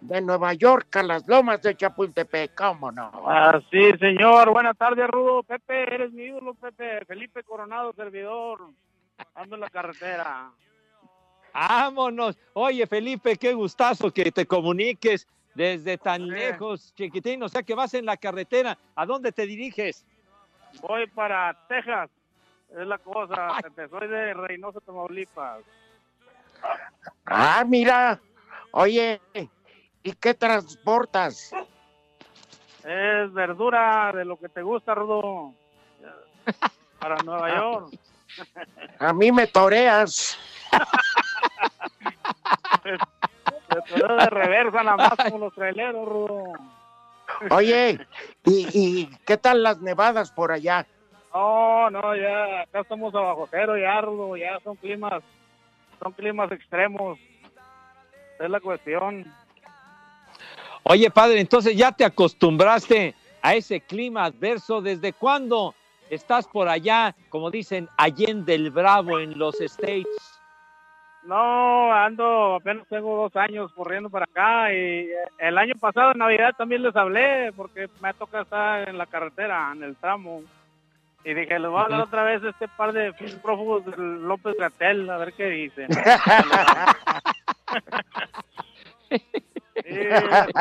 de 0.00 0.20
Nueva 0.22 0.54
York 0.54 0.94
a 0.96 1.02
las 1.02 1.26
lomas 1.28 1.60
de 1.62 1.76
Chapultepec, 1.76 2.54
¿cómo 2.54 2.90
no? 2.92 3.10
Ah, 3.26 3.60
sí, 3.70 3.92
señor. 3.98 4.50
Buenas 4.52 4.76
tardes, 4.76 5.06
Rudo. 5.08 5.42
Pepe, 5.42 5.82
eres 5.82 6.12
mi 6.12 6.24
ídolo, 6.24 6.54
Pepe. 6.54 7.04
Felipe 7.06 7.42
Coronado, 7.42 7.92
servidor. 7.92 8.60
Ando 9.34 9.54
en 9.56 9.60
la 9.60 9.70
carretera. 9.70 10.50
Vámonos. 11.54 12.36
Oye, 12.52 12.84
Felipe, 12.86 13.36
qué 13.36 13.54
gustazo 13.54 14.12
que 14.12 14.32
te 14.32 14.44
comuniques 14.44 15.28
desde 15.54 15.96
tan 15.96 16.28
lejos, 16.28 16.92
chiquitín. 16.94 17.42
O 17.44 17.48
sea 17.48 17.62
que 17.62 17.76
vas 17.76 17.94
en 17.94 18.04
la 18.04 18.16
carretera. 18.16 18.76
¿A 18.96 19.06
dónde 19.06 19.30
te 19.30 19.46
diriges? 19.46 20.04
Voy 20.82 21.06
para 21.06 21.56
Texas. 21.68 22.10
Es 22.76 22.86
la 22.86 22.98
cosa, 22.98 23.56
Pepe. 23.62 23.88
Soy 23.88 24.08
de 24.08 24.34
Reynosa, 24.34 24.80
Tamaulipas. 24.80 25.62
Ah, 27.26 27.64
mira, 27.64 28.20
oye, 28.72 29.20
¿y 30.02 30.12
qué 30.12 30.34
transportas? 30.34 31.52
Es 32.82 33.32
verdura 33.32 34.10
de 34.12 34.24
lo 34.24 34.36
que 34.38 34.48
te 34.48 34.62
gusta, 34.62 34.94
Rudo. 34.94 35.54
Para 36.98 37.16
Nueva 37.22 37.54
York. 37.54 37.94
A 38.98 39.12
mí 39.12 39.30
me 39.30 39.46
toreas. 39.46 40.36
Te 42.82 44.00
de 44.00 44.26
reversa 44.30 44.82
nada 44.82 44.96
más 44.96 45.16
como 45.30 45.38
los 45.38 45.54
traileros, 45.54 46.06
Rudo. 46.06 46.52
Oye, 47.50 48.06
¿y, 48.44 48.68
y 48.72 49.06
qué 49.26 49.36
tal 49.36 49.62
las 49.62 49.80
nevadas 49.80 50.30
por 50.30 50.52
allá? 50.52 50.86
No, 51.32 51.90
no, 51.90 52.14
ya 52.14 52.60
acá 52.62 52.80
estamos 52.80 53.14
abajo 53.14 53.48
cero, 53.50 53.76
ya, 53.76 54.00
Rudo, 54.00 54.36
ya 54.36 54.60
son 54.62 54.76
climas, 54.76 55.22
son 56.00 56.12
climas 56.12 56.52
extremos. 56.52 57.18
Es 58.38 58.50
la 58.50 58.60
cuestión. 58.60 59.24
Oye, 60.84 61.10
padre, 61.10 61.40
entonces 61.40 61.76
ya 61.76 61.92
te 61.92 62.04
acostumbraste 62.04 63.14
a 63.42 63.54
ese 63.54 63.80
clima 63.80 64.24
adverso. 64.24 64.80
¿Desde 64.82 65.12
cuándo 65.12 65.74
estás 66.10 66.46
por 66.46 66.68
allá, 66.68 67.16
como 67.30 67.50
dicen, 67.50 67.88
Allende 67.96 68.54
el 68.54 68.70
Bravo 68.70 69.18
en 69.18 69.38
los 69.38 69.60
States? 69.60 70.33
No, 71.26 71.92
ando, 71.92 72.56
apenas 72.56 72.86
tengo 72.88 73.16
dos 73.16 73.34
años 73.36 73.72
corriendo 73.72 74.10
para 74.10 74.24
acá 74.24 74.72
y 74.72 74.76
eh, 74.76 75.14
el 75.38 75.56
año 75.56 75.74
pasado 75.80 76.12
en 76.12 76.18
Navidad 76.18 76.54
también 76.56 76.82
les 76.82 76.94
hablé 76.94 77.50
porque 77.56 77.88
me 78.02 78.12
toca 78.12 78.42
estar 78.42 78.88
en 78.88 78.98
la 78.98 79.06
carretera, 79.06 79.72
en 79.74 79.82
el 79.82 79.96
tramo. 79.96 80.42
Y 81.24 81.32
dije, 81.32 81.58
les 81.58 81.70
voy 81.70 81.80
a 81.80 81.84
hablar 81.84 82.00
otra 82.02 82.24
vez 82.24 82.44
a 82.44 82.50
este 82.50 82.68
par 82.68 82.92
de 82.92 83.14
prófugos 83.42 83.86
del 83.86 84.22
López 84.28 84.54
Gatel, 84.58 85.08
a 85.08 85.16
ver 85.16 85.32
qué 85.32 85.46
dicen. 85.46 85.88
Sí, 89.74 90.00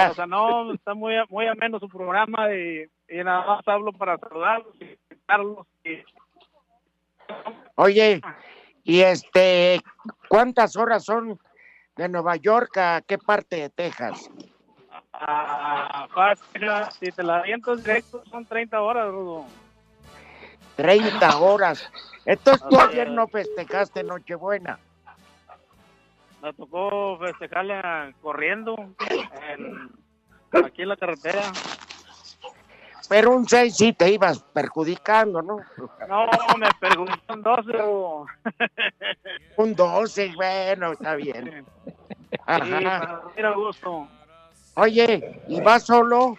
o 0.10 0.14
sea, 0.16 0.26
no, 0.28 0.74
está 0.74 0.94
muy, 0.96 1.14
muy 1.30 1.48
ameno 1.48 1.80
su 1.80 1.88
programa 1.88 2.52
y, 2.54 2.84
y 3.08 3.24
nada 3.24 3.46
más 3.46 3.68
hablo 3.68 3.94
para 3.94 4.18
saludarlos 4.18 4.74
y 4.82 4.98
invitarlos 5.10 5.68
y 5.84 6.00
Oye, 7.76 8.22
y 8.84 9.02
este, 9.02 9.82
¿cuántas 10.28 10.76
horas 10.76 11.04
son 11.06 11.40
de 11.96 12.10
Nueva 12.10 12.36
York 12.36 12.78
a 12.78 13.02
qué 13.02 13.18
parte 13.18 13.56
de 13.58 13.70
Texas? 13.70 14.30
a 15.14 16.08
fácil, 16.14 16.62
si 17.00 17.12
te 17.12 17.24
la 17.24 17.38
avientas 17.38 17.78
directo 17.84 18.24
son 18.30 18.46
30 18.46 18.82
horas, 18.82 19.08
Rudo. 19.10 19.46
30 20.76 21.38
horas. 21.38 21.90
Entonces 22.26 22.68
tú 22.68 22.80
ayer 22.80 23.10
no 23.10 23.28
festejaste 23.28 24.04
Nochebuena. 24.04 24.80
Me 26.42 26.52
tocó 26.54 27.18
festejarla 27.20 28.12
corriendo 28.22 28.76
en- 29.50 29.92
aquí 30.66 30.82
en 30.82 30.90
la 30.90 30.98
carretera. 30.98 31.42
Pero 33.10 33.32
un 33.32 33.48
6 33.48 33.76
sí 33.76 33.94
te 33.94 34.12
ibas 34.12 34.40
perjudicando, 34.40 35.42
¿no? 35.42 35.58
No, 36.08 36.30
me 36.58 36.70
perjudicó 36.80 37.34
un 37.34 37.44
12. 37.44 37.72
Rudo. 37.74 38.26
Un 39.58 39.76
12, 39.76 40.34
bueno, 40.36 40.94
está 40.94 41.16
bien. 41.16 41.66
Sí, 41.86 42.38
Ajá. 42.46 43.00
para 43.00 43.16
dormir 43.18 43.46
a 43.46 43.52
gusto. 43.52 44.08
Oye, 44.76 45.42
¿y 45.48 45.62
vas 45.62 45.84
solo? 45.84 46.36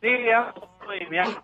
Sí, 0.00 0.08
ya 0.24 0.54
estoy 0.80 1.04
viajando. 1.06 1.42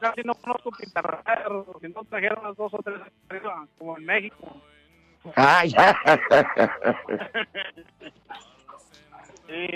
Casi 0.00 0.22
no 0.22 0.34
conozco 0.34 0.70
Pintarraya, 0.72 1.44
si 1.80 1.88
no 1.88 2.04
trajeron 2.04 2.44
las 2.44 2.56
dos 2.56 2.72
o 2.74 2.78
tres 2.82 3.00
arriba, 3.28 3.66
como 3.78 3.96
en 3.96 4.04
México. 4.04 4.60
Ah, 5.36 5.64
ya. 5.66 5.96
Sí, 9.48 9.66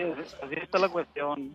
así 0.43 0.55
está 0.63 0.79
la 0.79 0.89
cuestión. 0.89 1.51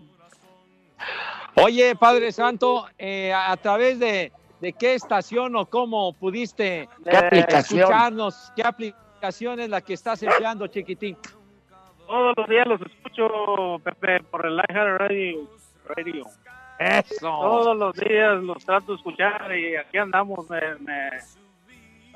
Oye, 1.55 1.95
Padre 1.95 2.31
Santo, 2.31 2.87
eh, 2.97 3.31
a 3.33 3.55
través 3.57 3.99
de, 3.99 4.31
de 4.59 4.73
qué 4.73 4.95
estación 4.95 5.55
o 5.55 5.65
cómo 5.65 6.13
pudiste 6.13 6.89
¿Qué 7.03 7.15
aplicación? 7.17 7.79
escucharnos? 7.81 8.51
¿Qué 8.55 8.63
aplicación 8.63 9.59
es 9.59 9.69
la 9.69 9.81
que 9.81 9.93
estás 9.93 10.21
empleando, 10.23 10.67
chiquitín? 10.67 11.15
Todos 12.07 12.33
los 12.37 12.47
días 12.47 12.67
los 12.67 12.81
escucho, 12.81 13.79
Pepe, 13.83 14.23
por 14.31 14.45
el 14.45 14.55
iHeart 14.69 14.99
Radio. 14.99 15.47
Radio. 15.95 16.25
Eso. 16.79 17.19
Todos 17.27 17.75
los 17.77 17.95
días 17.95 18.41
los 18.43 18.63
trato 18.65 18.91
de 18.93 18.97
escuchar 18.97 19.55
y 19.57 19.75
aquí 19.75 19.97
andamos. 19.97 20.49
Me, 20.49 20.59
me- 20.79 21.09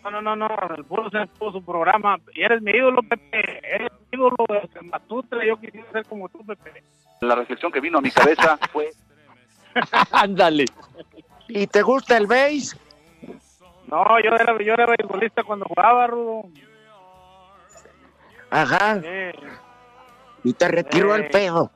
No, 0.04 0.12
no, 0.12 0.22
no, 0.22 0.36
no, 0.36 0.50
el 0.76 0.86
puro 0.86 1.10
se 1.10 1.28
su 1.38 1.64
programa. 1.64 2.18
Y 2.34 2.42
eres 2.44 2.62
mi 2.62 2.72
ídolo, 2.72 3.02
Pepe. 3.04 3.60
Eres 3.64 3.90
ídolo 4.12 4.36
de 4.50 4.82
Matutre. 4.82 5.48
Yo 5.48 5.60
quisiera 5.60 5.92
ser 5.92 6.06
como 6.06 6.30
tú, 6.30 6.46
Pepe. 6.46 6.84
La 7.22 7.36
reflexión 7.36 7.72
que 7.72 7.80
vino 7.80 8.00
a 8.00 8.02
mi 8.02 8.12
cabeza 8.12 8.58
fue 8.72 8.90
Ándale. 10.12 10.66
¿Y 11.48 11.68
te 11.68 11.82
gusta 11.82 12.18
el 12.18 12.28
béis? 12.28 12.76
No, 13.88 14.06
yo 14.24 14.32
era, 14.36 14.58
yo 14.64 14.74
era 14.74 14.86
beisbolista 14.86 15.44
cuando 15.44 15.66
jugaba, 15.66 16.08
Rudo. 16.08 16.44
Ajá. 18.50 19.02
Y 20.44 20.54
te 20.54 20.68
retiró 20.68 21.16
Eh. 21.16 21.20
el 21.20 21.30
pedo. 21.30 21.72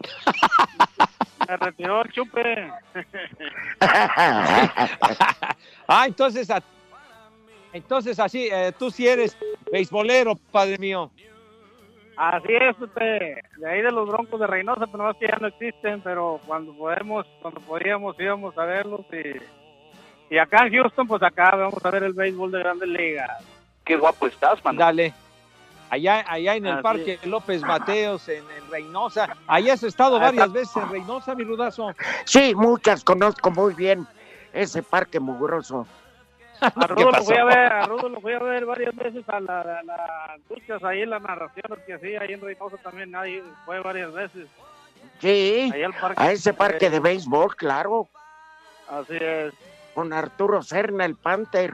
me 1.48 1.56
retiró 1.56 2.02
el 2.02 2.12
chupe. 2.12 2.72
Ah, 5.86 6.06
entonces, 6.06 6.48
entonces 7.72 8.18
así, 8.18 8.48
eh, 8.50 8.72
tú 8.78 8.90
sí 8.90 9.06
eres 9.06 9.36
beisbolero, 9.70 10.34
padre 10.50 10.78
mío. 10.78 11.10
Así 12.16 12.54
es, 12.54 12.76
Pepe. 12.76 13.42
De 13.56 13.68
ahí 13.68 13.82
de 13.82 13.90
los 13.90 14.08
Broncos 14.08 14.38
de 14.38 14.46
Reynosa, 14.46 14.86
pero 14.86 15.04
no 15.04 15.10
es 15.10 15.16
que 15.16 15.26
ya 15.26 15.38
no 15.40 15.48
existen, 15.48 16.00
pero 16.00 16.40
cuando 16.46 16.72
podemos, 16.74 17.26
cuando 17.42 17.60
podíamos 17.60 18.18
íbamos 18.18 18.56
a 18.56 18.64
verlos 18.64 19.04
y, 19.12 20.34
y 20.34 20.38
acá 20.38 20.66
en 20.66 20.74
Houston, 20.74 21.06
pues 21.06 21.22
acá 21.22 21.54
vamos 21.56 21.84
a 21.84 21.90
ver 21.90 22.04
el 22.04 22.12
béisbol 22.12 22.52
de 22.52 22.58
Grandes 22.60 22.88
Ligas. 22.88 23.44
qué 23.84 23.96
guapo 23.96 24.26
estás, 24.26 24.64
mano. 24.64 24.78
Dale. 24.78 25.12
Allá, 25.90 26.24
allá 26.26 26.56
en 26.56 26.66
el 26.66 26.72
Así 26.74 26.82
Parque 26.82 27.18
López 27.24 27.62
Mateos, 27.62 28.28
en, 28.28 28.42
en 28.56 28.70
Reynosa. 28.70 29.36
Allá 29.46 29.74
has 29.74 29.82
estado 29.82 30.18
varias 30.18 30.52
veces 30.52 30.76
en 30.76 30.88
Reynosa, 30.90 31.34
mi 31.34 31.44
rudazo. 31.44 31.94
Sí, 32.24 32.54
muchas 32.54 33.04
conozco 33.04 33.50
muy 33.50 33.74
bien 33.74 34.06
ese 34.52 34.82
parque 34.82 35.20
mugroso. 35.20 35.86
A 36.76 36.86
¿Qué 36.88 36.94
Rudo 36.94 37.10
lo 37.10 37.22
fui 37.24 37.36
a 37.36 37.44
ver, 37.44 37.72
a 37.72 37.86
Rudo 37.86 38.08
lo 38.08 38.20
fui 38.20 38.32
a 38.32 38.38
ver 38.38 38.64
varias 38.66 38.94
veces 38.96 39.28
a 39.28 39.40
la- 39.40 39.60
a 39.60 39.82
las 39.82 40.40
luchas 40.48 40.82
ahí 40.84 41.02
en 41.02 41.10
las 41.10 41.22
narraciones 41.22 41.78
que 41.86 41.94
hacía 41.94 42.20
ahí 42.22 42.32
en 42.32 42.40
Reynosa 42.40 42.76
también, 42.78 43.10
nadie 43.10 43.42
fue 43.64 43.80
varias 43.80 44.12
veces. 44.12 44.46
Sí, 45.20 45.70
Ahí 45.72 45.82
al 45.82 45.94
parque. 45.94 46.22
a 46.22 46.32
ese 46.32 46.54
parque 46.54 46.90
de 46.90 47.00
béisbol, 47.00 47.54
claro, 47.56 48.08
Así 48.88 49.16
es, 49.20 49.52
con 49.94 50.12
Arturo 50.12 50.62
Serna, 50.62 51.04
el 51.04 51.16
Panther. 51.16 51.72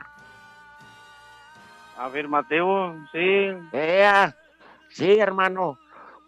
afirmativo, 1.98 2.94
sí. 3.12 3.50
Ea, 3.72 4.34
sí, 4.90 5.18
hermano. 5.18 5.78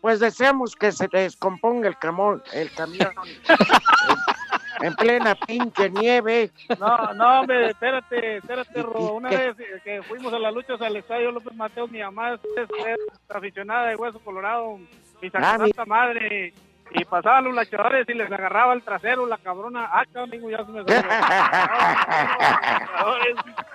Pues 0.01 0.19
deseamos 0.21 0.75
que 0.75 0.91
se 0.93 1.07
descomponga 1.09 1.89
el, 1.89 1.97
camón, 1.97 2.43
el 2.53 2.73
camión 2.75 3.13
en, 4.83 4.89
en 4.89 4.95
plena 4.97 5.35
pinche 5.35 5.91
nieve. 5.91 6.51
No, 6.79 7.15
no, 7.15 7.41
hombre, 7.41 7.71
espérate, 7.71 8.37
espérate, 8.37 8.79
¿Y- 8.79 8.83
Rudo. 8.83 9.15
y 9.15 9.17
Una 9.17 9.31
vez 9.31 9.57
que 9.85 10.03
fuimos 10.03 10.33
a 10.33 10.39
las 10.39 10.53
luchas 10.55 10.81
al 10.83 10.97
estadio 10.97 11.31
López 11.33 11.55
Mateos, 11.55 11.91
mi 11.91 12.01
mamá 12.01 12.35
es, 12.35 12.41
es 12.57 12.99
aficionada 13.29 13.89
de 13.89 13.97
Hueso 13.97 14.19
Colorado, 14.21 14.79
mi 15.21 15.31
Ah, 15.35 15.57
santa 15.59 15.85
madre. 15.85 16.53
Y 16.95 17.07
pasaban 17.07 17.45
los 17.45 17.55
luchadores 17.55 18.07
y 18.07 18.13
les 18.13 18.31
agarraba 18.31 18.75
el 18.75 18.83
trasero, 18.83 19.25
la 19.27 19.39
cabrona. 19.39 19.89
Ah, 19.91 20.05
cabrón, 20.13 20.51
ya 20.51 20.59
se 20.59 20.73
me. 20.73 20.85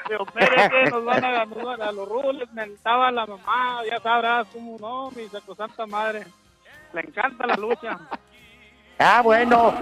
Pero 0.08 0.24
espérate, 0.28 0.92
nos 0.92 1.04
van 1.04 1.26
a, 1.26 1.46
nos 1.46 1.64
van 1.64 1.82
a, 1.82 1.92
los 1.92 2.08
rudos 2.08 2.36
les 2.36 2.52
mentaba 2.54 3.12
la 3.12 3.26
mamá, 3.26 3.82
ya 3.90 4.00
sabrás 4.02 4.46
cómo 4.54 4.78
no, 4.80 5.10
mi 5.12 5.28
santa 5.56 5.88
madre. 5.88 6.26
Le 6.94 7.02
encanta 7.02 7.48
la 7.48 7.56
lucha. 7.56 7.98
Ah, 9.00 9.22
bueno. 9.24 9.74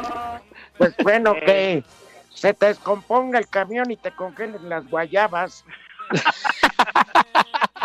Pues 0.77 0.95
bueno, 1.03 1.33
que 1.33 1.83
se 2.29 2.53
te 2.53 2.67
descomponga 2.67 3.39
el 3.39 3.47
camión 3.47 3.89
y 3.91 3.97
te 3.97 4.11
congelen 4.11 4.69
las 4.69 4.89
guayabas. 4.89 5.65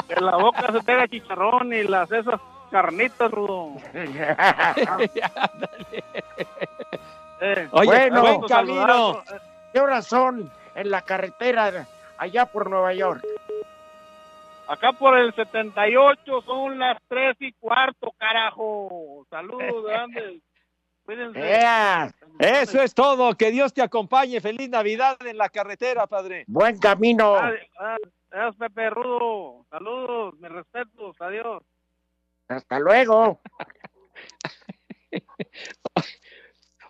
En 0.08 0.26
la 0.26 0.36
boca 0.36 0.72
se 0.72 0.80
pega 0.82 1.06
chicharrón 1.06 1.72
y 1.72 1.84
las 1.84 2.10
esas 2.10 2.40
carnitas, 2.70 3.30
rudo. 3.30 3.76
Eh, 7.42 7.68
Oye, 7.72 7.86
Bueno. 7.86 8.20
buen 8.20 8.40
camino. 8.42 8.48
saludazo. 8.48 9.22
¿Qué 9.72 9.80
horas 9.80 10.06
son 10.06 10.52
en 10.74 10.90
la 10.90 11.00
carretera 11.02 11.86
allá 12.18 12.44
por 12.46 12.68
Nueva 12.68 12.92
York? 12.92 13.24
Acá 14.68 14.92
por 14.92 15.16
el 15.16 15.34
78 15.34 16.42
son 16.42 16.78
las 16.78 16.98
3 17.08 17.36
y 17.40 17.52
cuarto, 17.52 18.12
carajo. 18.18 19.24
Saludos 19.30 19.84
grandes. 19.86 20.42
Eso 22.38 22.83
es 22.83 22.94
todo. 22.94 23.35
Que 23.37 23.51
Dios 23.51 23.73
te 23.75 23.83
acompañe. 23.83 24.40
Feliz 24.40 24.68
Navidad 24.68 25.16
en 25.27 25.37
la 25.38 25.49
carretera, 25.49 26.07
padre. 26.07 26.44
Buen 26.46 26.79
camino. 26.79 27.35
Adiós, 27.37 27.61
adiós, 28.31 28.57
Pepe 28.57 28.90
Rudo. 28.90 29.66
Saludos, 29.70 30.35
mis 30.38 30.51
respetos. 30.51 31.16
Adiós. 31.20 31.62
Hasta 32.49 32.79
luego. 32.79 33.40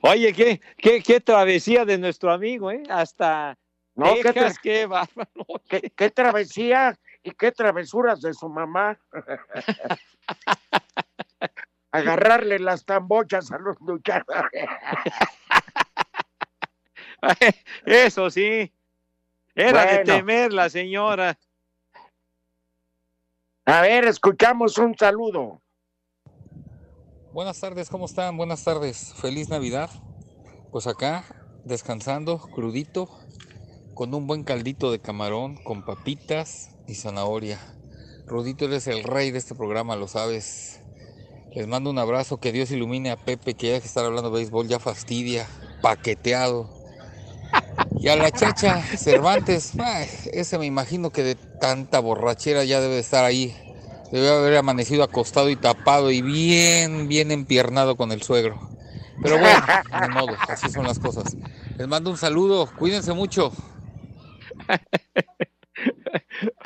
Oye, 0.03 0.33
qué, 0.33 0.61
qué, 0.79 1.03
qué 1.03 1.21
travesía 1.21 1.85
de 1.85 1.99
nuestro 1.99 2.33
amigo, 2.33 2.71
¿eh? 2.71 2.83
Hasta 2.89 3.59
No, 3.95 4.15
qué, 4.15 4.23
Texas, 4.33 4.55
tra- 4.57 4.61
qué 4.63 4.87
bárbaro. 4.87 5.29
qué- 5.69 5.93
qué 5.95 6.09
travesía 6.11 6.99
y 7.23 7.33
qué 7.33 7.53
travesuras 7.53 8.23
de 8.23 8.33
su 8.33 8.49
mamá. 8.49 8.99
Agarrarle 11.93 12.59
las 12.59 12.85
tambochas 12.85 13.51
a 13.51 13.59
los 13.59 13.77
luchadores. 13.81 14.69
Eso 17.85 18.31
sí. 18.31 18.73
Era 19.55 19.85
de 19.87 20.05
temer 20.05 20.53
la 20.53 20.71
señora. 20.71 21.39
A 23.65 23.83
ver, 23.83 24.05
escuchamos 24.05 24.79
un 24.79 24.97
saludo. 24.97 25.61
Buenas 27.33 27.61
tardes, 27.61 27.89
¿cómo 27.89 28.07
están? 28.07 28.37
Buenas 28.37 28.65
tardes. 28.65 29.15
Feliz 29.15 29.49
Navidad. 29.49 29.91
Pues 30.73 30.87
acá, 30.87 31.25
descansando, 31.65 32.39
crudito, 32.39 33.09
con 33.95 34.15
un 34.15 34.27
buen 34.27 34.45
caldito 34.45 34.91
de 34.91 35.01
camarón, 35.01 35.57
con 35.57 35.85
papitas 35.85 36.77
y 36.87 36.95
zanahoria. 36.95 37.59
Rudito, 38.27 38.65
eres 38.65 38.87
el 38.87 39.05
rey 39.05 39.31
de 39.31 39.39
este 39.39 39.55
programa, 39.55 39.97
lo 39.97 40.09
sabes. 40.09 40.80
Les 41.55 41.67
mando 41.67 41.91
un 41.91 41.99
abrazo, 41.99 42.39
que 42.39 42.53
Dios 42.53 42.71
ilumine 42.71 43.11
a 43.11 43.17
Pepe, 43.17 43.55
que 43.55 43.73
ya 43.73 43.81
que 43.81 43.87
estar 43.87 44.05
hablando 44.05 44.31
de 44.31 44.37
béisbol 44.37 44.69
ya 44.69 44.79
fastidia, 44.79 45.49
paqueteado. 45.83 46.71
Y 47.99 48.07
a 48.09 48.15
la 48.15 48.31
chacha 48.31 48.81
Cervantes, 48.83 49.73
ese 50.33 50.59
me 50.59 50.67
imagino 50.67 51.11
que 51.11 51.25
de 51.25 51.35
tanta 51.35 51.99
borrachera 51.99 52.63
ya 52.63 52.81
debe 52.81 52.95
de 52.95 53.01
estar 53.01 53.25
ahí. 53.25 53.57
Debe 54.13 54.31
haber 54.31 54.57
amanecido 54.57 55.03
acostado 55.03 55.51
y 55.51 55.57
tapado 55.57 56.13
y 56.13 56.23
bien, 56.23 57.09
bien 57.09 57.33
empiernado 57.33 57.97
con 57.97 58.13
el 58.13 58.23
suegro. 58.23 58.71
Pero 59.23 59.39
bueno, 59.39 59.61
de 60.01 60.09
modo, 60.09 60.37
así 60.49 60.71
son 60.71 60.87
las 60.87 61.01
cosas. 61.01 61.37
Les 61.77 61.89
mando 61.89 62.11
un 62.11 62.17
saludo, 62.17 62.71
cuídense 62.79 63.13
mucho. 63.13 63.53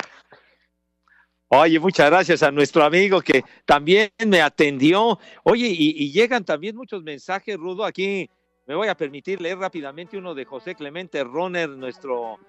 Oye, 1.57 1.79
muchas 1.79 2.09
gracias 2.09 2.43
a 2.43 2.51
nuestro 2.51 2.83
amigo 2.83 3.21
que 3.21 3.43
también 3.65 4.11
me 4.27 4.41
atendió. 4.41 5.17
Oye, 5.43 5.67
y, 5.67 6.03
y 6.03 6.11
llegan 6.11 6.43
también 6.43 6.75
muchos 6.75 7.01
mensajes, 7.01 7.55
Rudo. 7.57 7.85
Aquí 7.85 8.29
me 8.65 8.75
voy 8.75 8.87
a 8.87 8.95
permitir 8.95 9.39
leer 9.39 9.57
rápidamente 9.57 10.17
uno 10.17 10.33
de 10.33 10.43
José 10.43 10.75
Clemente 10.75 11.23
Roner, 11.23 11.69
nuestro, 11.69 12.39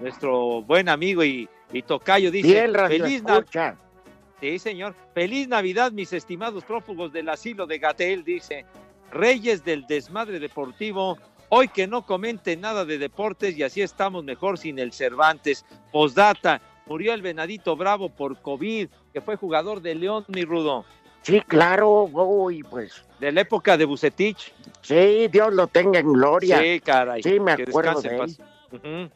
nuestro 0.00 0.62
buen 0.62 0.88
amigo 0.88 1.22
y, 1.22 1.48
y 1.72 1.82
tocayo. 1.82 2.30
Dice, 2.30 2.48
Bien, 2.48 2.72
feliz 2.74 3.22
Navidad. 3.22 3.76
Sí, 4.40 4.58
señor. 4.58 4.94
Feliz 5.14 5.46
Navidad, 5.48 5.92
mis 5.92 6.12
estimados 6.12 6.64
prófugos 6.64 7.12
del 7.12 7.28
asilo 7.28 7.66
de 7.66 7.78
Gatel, 7.78 8.24
dice. 8.24 8.64
Reyes 9.10 9.64
del 9.64 9.86
desmadre 9.86 10.38
deportivo, 10.38 11.16
hoy 11.48 11.68
que 11.68 11.86
no 11.86 12.04
comenten 12.04 12.60
nada 12.60 12.84
de 12.84 12.98
deportes 12.98 13.56
y 13.56 13.62
así 13.62 13.80
estamos 13.82 14.24
mejor 14.24 14.58
sin 14.58 14.78
el 14.78 14.92
Cervantes. 14.92 15.64
Postdata, 15.92 16.60
murió 16.88 17.14
el 17.14 17.22
Venadito 17.22 17.76
Bravo 17.76 18.08
por 18.08 18.40
COVID, 18.40 18.88
que 19.12 19.20
fue 19.20 19.36
jugador 19.36 19.80
de 19.82 19.94
León, 19.94 20.24
mi 20.28 20.44
rudo. 20.44 20.84
Sí, 21.22 21.40
claro, 21.42 22.04
uy, 22.04 22.62
pues. 22.62 23.04
De 23.18 23.32
la 23.32 23.42
época 23.42 23.76
de 23.76 23.84
Bucetich. 23.84 24.52
Sí, 24.82 25.28
Dios 25.28 25.52
lo 25.52 25.66
tenga 25.66 25.98
en 25.98 26.12
gloria. 26.12 26.60
Sí, 26.60 26.80
caray. 26.80 27.22
Sí, 27.22 27.38
me 27.40 27.52
acuerdo 27.52 28.00
de 28.00 28.16
él. 28.16 29.10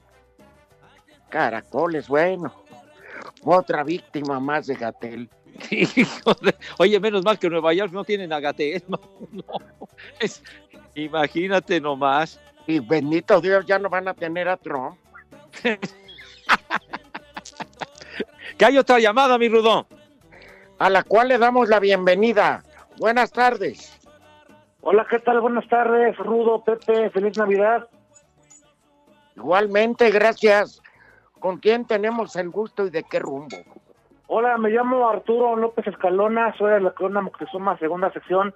Caracoles, 1.28 2.08
bueno. 2.08 2.52
Otra 3.44 3.82
víctima 3.84 4.38
más 4.40 4.66
de 4.66 4.74
Gatel. 4.74 5.28
Hijo 5.70 6.34
de- 6.42 6.54
Oye, 6.78 6.98
menos 7.00 7.24
mal 7.24 7.38
que 7.38 7.48
Nueva 7.48 7.72
York 7.72 7.92
no 7.92 8.04
tienen 8.04 8.32
a 8.32 8.40
Gatel. 8.40 8.82
No, 8.88 9.00
no. 9.30 9.44
Es- 10.18 10.42
imagínate 10.94 11.80
nomás. 11.80 12.40
Y 12.66 12.78
bendito 12.80 13.40
Dios, 13.40 13.64
ya 13.66 13.78
no 13.78 13.88
van 13.88 14.08
a 14.08 14.14
tener 14.14 14.48
a 14.48 14.56
Trump. 14.56 14.96
Que 18.62 18.66
hay 18.66 18.78
otra 18.78 19.00
llamada, 19.00 19.38
mi 19.38 19.48
Rudo. 19.48 19.88
A 20.78 20.88
la 20.88 21.02
cual 21.02 21.26
le 21.26 21.38
damos 21.38 21.68
la 21.68 21.80
bienvenida. 21.80 22.62
Buenas 22.96 23.32
tardes. 23.32 24.00
Hola, 24.82 25.04
¿qué 25.10 25.18
tal? 25.18 25.40
Buenas 25.40 25.66
tardes, 25.66 26.16
Rudo, 26.18 26.62
Pepe, 26.62 27.10
feliz 27.10 27.36
Navidad. 27.36 27.88
Igualmente, 29.34 30.12
gracias. 30.12 30.80
¿Con 31.40 31.58
quién 31.58 31.88
tenemos 31.88 32.36
el 32.36 32.50
gusto 32.50 32.86
y 32.86 32.90
de 32.90 33.02
qué 33.02 33.18
rumbo? 33.18 33.56
Hola, 34.28 34.56
me 34.58 34.70
llamo 34.70 35.08
Arturo 35.08 35.56
López 35.56 35.88
Escalona, 35.88 36.54
soy 36.56 36.74
de 36.74 36.82
la 36.82 36.92
Corona 36.92 37.20
Moctezuma, 37.20 37.76
segunda 37.78 38.12
sección. 38.12 38.54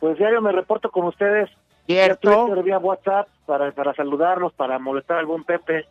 Pues 0.00 0.18
diario 0.18 0.42
me 0.42 0.50
reporto 0.50 0.90
con 0.90 1.06
ustedes. 1.06 1.48
¿Cierto? 1.86 2.30
Vía 2.30 2.46
Twitter, 2.46 2.64
vía 2.64 2.78
WhatsApp, 2.78 3.28
para, 3.46 3.70
para 3.70 3.94
saludarlos, 3.94 4.52
para 4.54 4.80
molestar 4.80 5.18
al 5.18 5.26
buen 5.26 5.44
Pepe. 5.44 5.86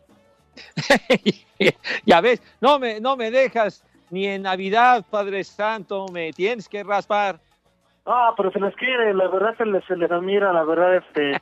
ya 2.06 2.20
ves, 2.20 2.42
no 2.60 2.78
me, 2.78 3.00
no 3.00 3.16
me 3.16 3.30
dejas 3.30 3.84
ni 4.10 4.26
en 4.26 4.42
Navidad, 4.42 5.04
Padre 5.10 5.44
Santo, 5.44 6.06
me 6.12 6.32
tienes 6.32 6.68
que 6.68 6.82
raspar. 6.82 7.40
Ah, 8.04 8.32
pero 8.36 8.52
se 8.52 8.60
les 8.60 8.74
quiere, 8.76 9.12
la 9.14 9.26
verdad 9.26 9.56
se 9.56 9.66
les, 9.66 9.84
se 9.84 9.96
les 9.96 10.10
admira, 10.10 10.52
la 10.52 10.62
verdad, 10.62 10.96
este, 10.96 11.40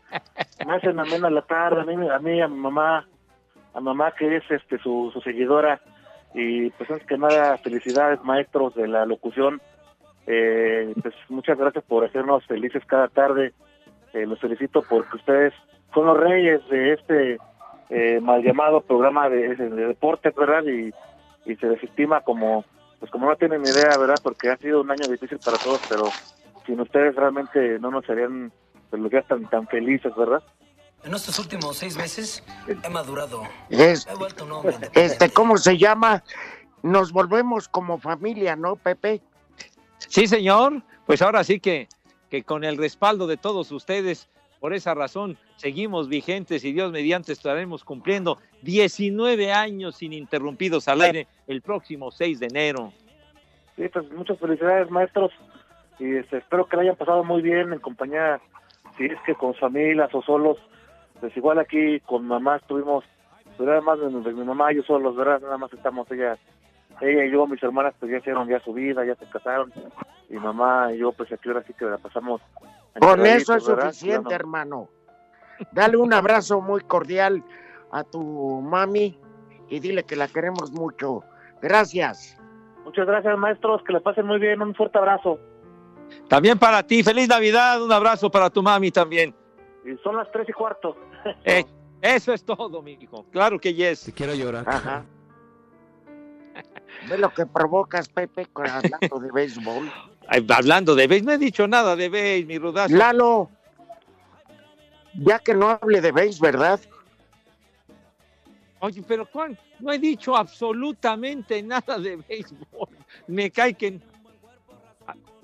me 0.67 0.75
hacen 0.75 0.99
amena 0.99 1.29
la 1.29 1.43
tarde, 1.43 1.83
a 1.83 1.85
mí, 1.85 2.09
a 2.09 2.19
mí, 2.19 2.41
a 2.41 2.49
mi 2.49 2.57
mamá, 2.57 3.07
a 3.75 3.81
mamá 3.81 4.13
que 4.13 4.37
es 4.37 4.51
este 4.51 4.79
su, 4.79 5.13
seguidora, 5.23 5.81
y 6.33 6.71
pues 6.71 6.91
antes 6.91 7.07
que 7.07 7.19
nada, 7.19 7.59
felicidades 7.59 8.23
maestros 8.25 8.75
de 8.77 8.89
la 8.89 9.05
locución, 9.05 9.61
eh, 10.27 10.95
pues 11.03 11.15
muchas 11.29 11.59
gracias 11.59 11.85
por 11.85 12.03
hacernos 12.03 12.47
felices 12.47 12.83
cada 12.87 13.09
tarde, 13.09 13.53
eh, 14.15 14.25
los 14.25 14.41
felicito 14.41 14.83
porque 14.89 15.17
ustedes 15.17 15.53
son 15.93 16.07
los 16.07 16.17
reyes 16.17 16.67
de 16.71 16.95
este 16.95 17.39
eh, 17.91 18.21
mal 18.21 18.43
llamado 18.43 18.81
programa 18.81 19.29
de, 19.29 19.55
de 19.57 19.87
deportes, 19.87 20.35
¿verdad? 20.35 20.63
Y, 20.65 20.93
y 21.51 21.57
se 21.57 21.67
desestima 21.69 22.21
como, 22.23 22.65
pues 22.99 23.11
como 23.11 23.29
no 23.29 23.37
tienen 23.37 23.63
idea, 23.63 23.97
¿verdad? 23.99 24.19
Porque 24.23 24.51
ha 24.51 24.57
sido 24.57 24.81
un 24.81 24.91
año 24.91 25.07
difícil 25.09 25.39
para 25.39 25.59
todos, 25.59 25.81
pero 25.89 26.05
sin 26.67 26.81
ustedes 26.81 27.15
realmente 27.15 27.79
no 27.79 27.91
nos 27.91 28.09
harían 28.09 28.51
pues, 28.91 29.01
los 29.03 29.11
días 29.11 29.27
tan, 29.29 29.45
tan 29.51 29.67
felices, 29.69 30.13
¿verdad? 30.17 30.43
En 31.05 31.13
estos 31.13 31.39
últimos 31.39 31.77
seis 31.77 31.97
meses 31.99 32.43
he 32.67 32.89
madurado. 32.89 33.43
Es- 33.69 34.07
He 34.07 34.15
vuelto 34.15 34.45
un 34.47 34.53
hombre. 34.53 34.77
Este, 34.95 35.29
¿cómo 35.31 35.59
se 35.59 35.77
llama? 35.77 36.25
Nos 36.83 37.13
volvemos 37.13 37.69
como 37.69 37.99
familia, 37.99 38.57
¿no, 38.57 38.77
Pepe? 38.77 39.21
Sí, 39.99 40.27
señor. 40.27 40.83
Pues 41.07 41.21
ahora 41.21 41.45
sí 41.45 41.61
que, 41.61 41.89
que 42.31 42.43
con 42.45 42.65
el 42.65 42.79
respaldo 42.79 43.27
de 43.27 43.37
todos 43.37 43.71
ustedes, 43.73 44.31
por 44.65 44.73
esa 44.73 44.95
razón, 44.95 45.37
seguimos 45.57 46.09
vigentes 46.09 46.65
y 46.65 46.73
Dios 46.73 46.91
mediante 46.91 47.33
estaremos 47.33 47.85
cumpliendo 47.85 48.39
19 48.63 49.53
años 49.53 50.03
ininterrumpidos 50.03 50.89
al 50.89 51.03
aire 51.03 51.27
el 51.47 51.61
próximo 51.61 52.11
6 52.11 52.41
de 52.41 52.47
enero. 52.47 52.91
Pues 53.77 54.11
muchas 54.13 54.39
felicidades, 54.39 54.91
maestros. 54.91 55.33
Y 55.99 56.17
este, 56.17 56.39
espero 56.39 56.65
que 56.65 56.77
la 56.77 56.83
hayan 56.85 56.97
pasado 56.97 57.23
muy 57.25 57.43
bien 57.43 57.75
en 57.75 57.79
compañía, 57.79 58.41
si 58.97 59.05
es 59.05 59.21
que 59.27 59.35
con 59.35 59.53
familias 59.53 60.09
o 60.15 60.23
solos. 60.23 60.57
Pues 61.21 61.37
igual 61.37 61.59
aquí 61.59 62.01
con 62.01 62.27
mamá 62.27 62.57
estuvimos, 62.57 63.05
pues 63.59 63.69
nada 63.69 63.83
más 63.83 63.99
de 64.01 64.33
mi 64.33 64.45
mamá 64.45 64.73
y 64.73 64.77
yo 64.77 64.83
solos, 64.85 65.15
¿verdad? 65.15 65.43
Nada 65.43 65.59
más 65.59 65.75
estamos 65.75 66.11
ella, 66.11 66.39
ella 67.03 67.27
y 67.27 67.31
yo, 67.31 67.47
mis 67.47 67.63
hermanas, 67.63 67.93
pues 68.01 68.11
ya 68.11 68.17
hicieron 68.17 68.49
ya 68.49 68.61
su 68.61 68.73
vida, 68.73 69.05
ya 69.05 69.15
se 69.17 69.27
casaron. 69.27 69.71
Y 70.31 70.37
mamá 70.37 70.91
y 70.95 71.01
yo, 71.01 71.13
pues 71.13 71.31
aquí 71.31 71.51
ahora 71.51 71.63
sí 71.65 71.75
que 71.75 71.85
la 71.85 71.99
pasamos. 71.99 72.41
Con 73.01 73.27
eso 73.27 73.57
es 73.57 73.65
suficiente, 73.65 74.31
no- 74.31 74.35
hermano. 74.35 74.89
Dale 75.73 75.97
un 75.97 76.13
abrazo 76.13 76.61
muy 76.61 76.81
cordial 76.83 77.43
a 77.91 78.03
tu 78.05 78.21
mami 78.61 79.19
y 79.69 79.81
dile 79.81 80.05
que 80.05 80.17
la 80.17 80.29
queremos 80.29 80.73
mucho. 80.73 81.23
Gracias. 81.63 82.37
Muchas 82.85 83.07
gracias, 83.07 83.39
maestros, 83.39 83.83
que 83.87 83.93
la 83.93 84.01
pasen 84.01 84.27
muy 84.27 84.39
bien. 84.39 84.61
Un 84.61 84.75
fuerte 84.75 84.99
abrazo. 84.99 85.39
También 86.29 86.59
para 86.59 86.83
ti, 86.83 87.03
feliz 87.03 87.29
Navidad, 87.29 87.83
un 87.83 87.91
abrazo 87.91 88.31
para 88.31 88.51
tu 88.51 88.63
mami 88.63 88.91
también. 88.91 89.35
Y 89.85 89.97
son 90.03 90.17
las 90.17 90.31
tres 90.33 90.49
y 90.49 90.53
cuarto. 90.53 90.97
Eh, 91.45 91.65
eso 92.03 92.33
es 92.35 92.45
todo, 92.45 92.83
mi 92.83 92.93
hijo. 93.01 93.25
Claro 93.31 93.59
que 93.59 93.73
yes. 93.73 94.13
quiero 94.15 94.35
llorar. 94.35 94.65
Ajá. 94.69 95.05
Ve 97.09 97.19
lo 97.19 97.33
que 97.33 97.47
provocas, 97.47 98.09
Pepe, 98.09 98.47
con 98.47 98.67
hablando 98.67 99.19
de 99.19 99.31
béisbol. 99.31 99.93
Hablando 100.49 100.95
de 100.95 101.07
béis, 101.07 101.23
no 101.23 101.33
he 101.33 101.39
dicho 101.39 101.69
nada 101.69 101.97
de 101.97 102.09
béis, 102.09 102.47
mi 102.47 102.59
rudazo. 102.59 102.97
Lalo, 102.97 103.51
ya 105.13 105.39
que 105.39 105.55
no 105.55 105.69
hable 105.69 106.01
de 106.01 106.13
béis, 106.13 106.41
¿verdad? 106.41 106.81
Oye, 108.81 109.03
pero 109.07 109.27
Juan, 109.27 109.59
no 109.81 109.93
he 109.93 109.99
dicho 109.99 110.35
absolutamente 110.35 111.63
nada 111.63 111.99
de 111.99 112.17
béisbol. 112.17 112.89
Me 113.27 113.51
cae 113.51 113.75
que... 113.75 114.01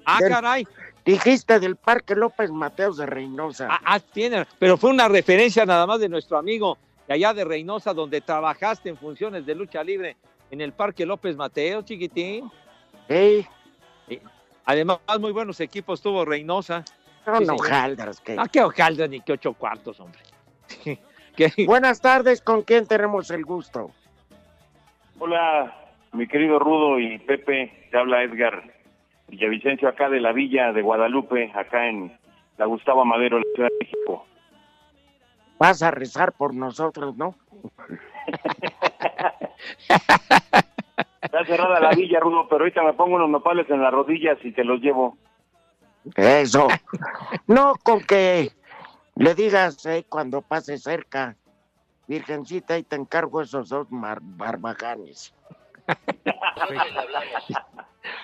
Ah, 0.05 0.19
Del- 0.19 0.31
caray. 0.31 0.67
Dijiste 1.05 1.61
del 1.61 1.77
Parque 1.77 2.15
López 2.15 2.51
Mateos 2.51 2.97
de 2.97 3.07
Reynosa. 3.07 3.69
Ah, 3.71 3.81
ah, 3.85 4.01
tiene, 4.01 4.47
pero 4.59 4.77
fue 4.77 4.91
una 4.91 5.09
referencia 5.09 5.65
nada 5.67 5.87
más 5.87 6.01
de 6.01 6.09
nuestro 6.09 6.39
amigo 6.39 6.79
de 7.07 7.15
allá 7.15 7.35
de 7.35 7.45
Reynosa, 7.45 7.93
donde 7.95 8.21
trabajaste 8.21 8.89
en 8.91 8.97
funciones 8.97 9.45
de 9.47 9.55
lucha 9.55 9.83
libre 9.83 10.17
en 10.51 10.61
el 10.61 10.73
Parque 10.73 11.07
López 11.07 11.37
Mateo, 11.37 11.83
chiquitín. 11.83 12.51
Sí. 13.09 13.47
Además, 14.65 14.99
muy 15.19 15.33
buenos 15.33 15.61
equipos 15.61 16.01
tuvo 16.03 16.25
Reynosa. 16.25 16.85
Son 17.25 17.39
Sí, 17.39 17.45
señor. 17.47 17.61
hojaldras 17.67 18.21
que- 18.21 18.37
Ah, 18.39 18.47
qué 18.51 18.63
ni 19.09 19.21
qué 19.21 19.33
ocho 19.33 19.53
cuartos, 19.55 19.99
hombre. 20.01 20.21
¿Qué? 21.37 21.53
Buenas 21.67 22.01
tardes, 22.01 22.41
¿con 22.43 22.63
quién 22.63 22.87
tenemos 22.87 23.31
el 23.31 23.45
gusto? 23.45 23.91
Hola, 25.19 25.75
mi 26.13 26.27
querido 26.27 26.59
Rudo 26.59 26.99
y 26.99 27.19
Pepe, 27.19 27.89
te 27.91 27.99
habla 27.99 28.23
Edgar 28.23 28.63
Villavicencio 29.29 29.89
acá 29.89 30.09
de 30.09 30.21
la 30.21 30.33
Villa 30.33 30.73
de 30.73 30.83
Guadalupe, 30.83 31.53
acá 31.55 31.89
en 31.89 32.17
la 32.59 32.67
Gustavo 32.67 33.05
Madero, 33.05 33.39
la 33.39 33.45
Ciudad 33.55 33.69
de 33.71 33.77
México. 33.85 34.27
Vas 35.59 35.83
a 35.83 35.91
rezar 35.91 36.33
por 36.33 36.55
nosotros, 36.55 37.17
¿no? 37.17 37.35
Está 41.23 41.45
cerrada 41.45 41.81
la 41.81 41.91
villa, 41.91 42.21
Rudo, 42.21 42.49
pero 42.49 42.63
ahorita 42.63 42.83
me 42.83 42.93
pongo 42.95 43.17
unos 43.17 43.31
nopales 43.31 43.69
en 43.71 43.83
las 43.83 43.93
rodillas 43.93 44.39
y 44.43 44.53
te 44.53 44.65
los 44.65 44.81
llevo. 44.81 45.17
Eso. 46.17 46.69
No 47.47 47.75
con 47.83 48.01
que 48.01 48.51
le 49.17 49.35
digas 49.35 49.85
eh, 49.87 50.05
cuando 50.09 50.41
pase 50.41 50.79
cerca, 50.79 51.37
Virgencita, 52.07 52.79
y 52.79 52.83
te 52.83 52.97
encargo 52.97 53.43
esos 53.43 53.69
dos 53.69 53.91
mar- 53.93 54.19
barbajanes. 54.23 55.35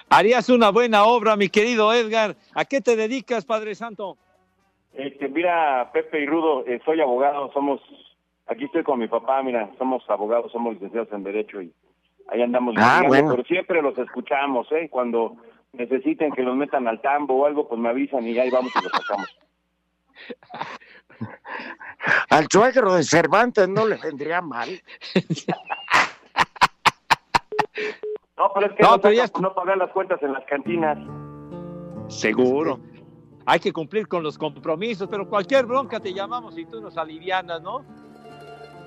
Harías 0.08 0.48
una 0.48 0.70
buena 0.70 1.04
obra, 1.04 1.36
mi 1.36 1.48
querido 1.48 1.92
Edgar. 1.92 2.34
¿A 2.54 2.64
qué 2.64 2.80
te 2.80 2.96
dedicas, 2.96 3.44
Padre 3.44 3.74
Santo? 3.74 4.16
Este, 4.94 5.28
mira, 5.28 5.90
Pepe 5.92 6.22
y 6.22 6.26
Rudo, 6.26 6.66
eh, 6.66 6.80
soy 6.84 7.00
abogado, 7.02 7.52
somos, 7.52 7.80
aquí 8.46 8.64
estoy 8.64 8.82
con 8.82 8.98
mi 8.98 9.08
papá, 9.08 9.42
mira, 9.42 9.70
somos 9.78 10.08
abogados, 10.08 10.52
somos 10.52 10.74
licenciados 10.74 11.12
en 11.12 11.22
Derecho 11.24 11.60
y 11.62 11.72
ahí 12.28 12.42
andamos 12.42 12.74
Ah, 12.78 13.02
bueno. 13.06 13.30
pero 13.30 13.44
siempre 13.44 13.82
los 13.82 13.96
escuchamos, 13.98 14.70
¿eh? 14.72 14.88
Cuando 14.90 15.36
necesiten 15.72 16.32
que 16.32 16.42
los 16.42 16.56
metan 16.56 16.86
al 16.88 17.00
tambo 17.00 17.34
o 17.42 17.46
algo, 17.46 17.68
pues 17.68 17.80
me 17.80 17.88
avisan 17.88 18.26
y 18.26 18.38
ahí 18.38 18.50
vamos 18.50 18.72
y 18.74 18.82
los 18.82 18.92
sacamos. 18.92 19.38
Al 22.30 22.46
suegro 22.50 22.94
de 22.94 23.02
Cervantes 23.02 23.68
no 23.68 23.86
le 23.86 23.96
vendría 23.96 24.40
mal. 24.42 24.68
No, 28.36 28.50
pero 28.54 28.66
es 28.66 28.72
que 28.74 28.82
No, 28.82 28.90
no, 28.92 29.00
pero 29.00 29.14
ya 29.14 29.26
no 29.40 29.54
pagar 29.54 29.76
las 29.78 29.90
cuentas 29.92 30.22
en 30.22 30.32
las 30.32 30.44
cantinas. 30.44 30.98
Seguro. 32.08 32.78
Hay 33.46 33.60
que 33.60 33.72
cumplir 33.72 34.08
con 34.08 34.22
los 34.22 34.36
compromisos, 34.36 35.08
pero 35.08 35.28
cualquier 35.28 35.66
bronca 35.66 36.00
te 36.00 36.12
llamamos 36.12 36.58
y 36.58 36.66
tú 36.66 36.80
nos 36.80 36.96
alivianas, 36.98 37.62
¿no? 37.62 37.84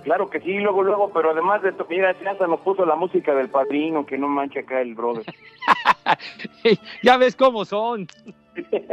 Claro 0.09 0.27
que 0.27 0.39
sí, 0.39 0.57
luego, 0.57 0.81
luego, 0.81 1.11
pero 1.13 1.29
además 1.29 1.61
de 1.61 1.69
esto, 1.69 1.85
mira, 1.87 2.15
ya 2.19 2.31
hasta 2.31 2.47
nos 2.47 2.61
puso 2.61 2.83
la 2.83 2.95
música 2.95 3.35
del 3.35 3.47
padrino, 3.49 4.07
que 4.07 4.17
no 4.17 4.27
mancha 4.27 4.61
acá 4.61 4.81
el 4.81 4.95
brother. 4.95 5.23
ya 7.03 7.15
ves 7.17 7.35
cómo 7.35 7.63
son. 7.63 8.07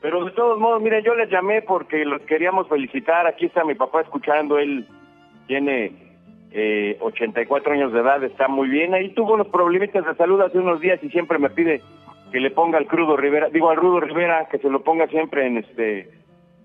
Pero 0.00 0.24
de 0.24 0.30
todos 0.30 0.58
modos, 0.58 0.80
miren, 0.80 1.04
yo 1.04 1.14
les 1.14 1.28
llamé 1.28 1.60
porque 1.60 2.06
los 2.06 2.22
queríamos 2.22 2.70
felicitar. 2.70 3.26
Aquí 3.26 3.44
está 3.44 3.64
mi 3.64 3.74
papá 3.74 4.00
escuchando, 4.00 4.58
él 4.58 4.88
tiene 5.46 5.92
eh, 6.52 6.96
84 7.02 7.74
años 7.74 7.92
de 7.92 8.00
edad, 8.00 8.24
está 8.24 8.48
muy 8.48 8.68
bien. 8.70 8.94
Ahí 8.94 9.10
tuvo 9.10 9.34
unos 9.34 9.48
problemitas 9.48 10.06
de 10.06 10.14
salud 10.14 10.40
hace 10.40 10.56
unos 10.56 10.80
días 10.80 11.04
y 11.04 11.10
siempre 11.10 11.38
me 11.38 11.50
pide 11.50 11.82
que 12.32 12.40
le 12.40 12.50
ponga 12.50 12.78
al 12.78 12.86
crudo 12.86 13.14
Rivera, 13.14 13.50
digo 13.50 13.68
al 13.68 13.76
Rudo 13.76 14.00
Rivera, 14.00 14.48
que 14.50 14.56
se 14.56 14.70
lo 14.70 14.82
ponga 14.82 15.06
siempre 15.08 15.46
en 15.46 15.58
este 15.58 16.08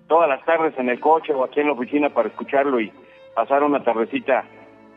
todas 0.08 0.30
las 0.30 0.46
tardes 0.46 0.80
en 0.80 0.88
el 0.88 1.02
coche 1.02 1.34
o 1.34 1.44
aquí 1.44 1.60
en 1.60 1.68
la 1.68 1.74
oficina 1.74 2.10
para 2.10 2.30
escucharlo 2.30 2.80
y 2.80 2.90
pasar 3.36 3.64
una 3.64 3.84
tardecita 3.84 4.46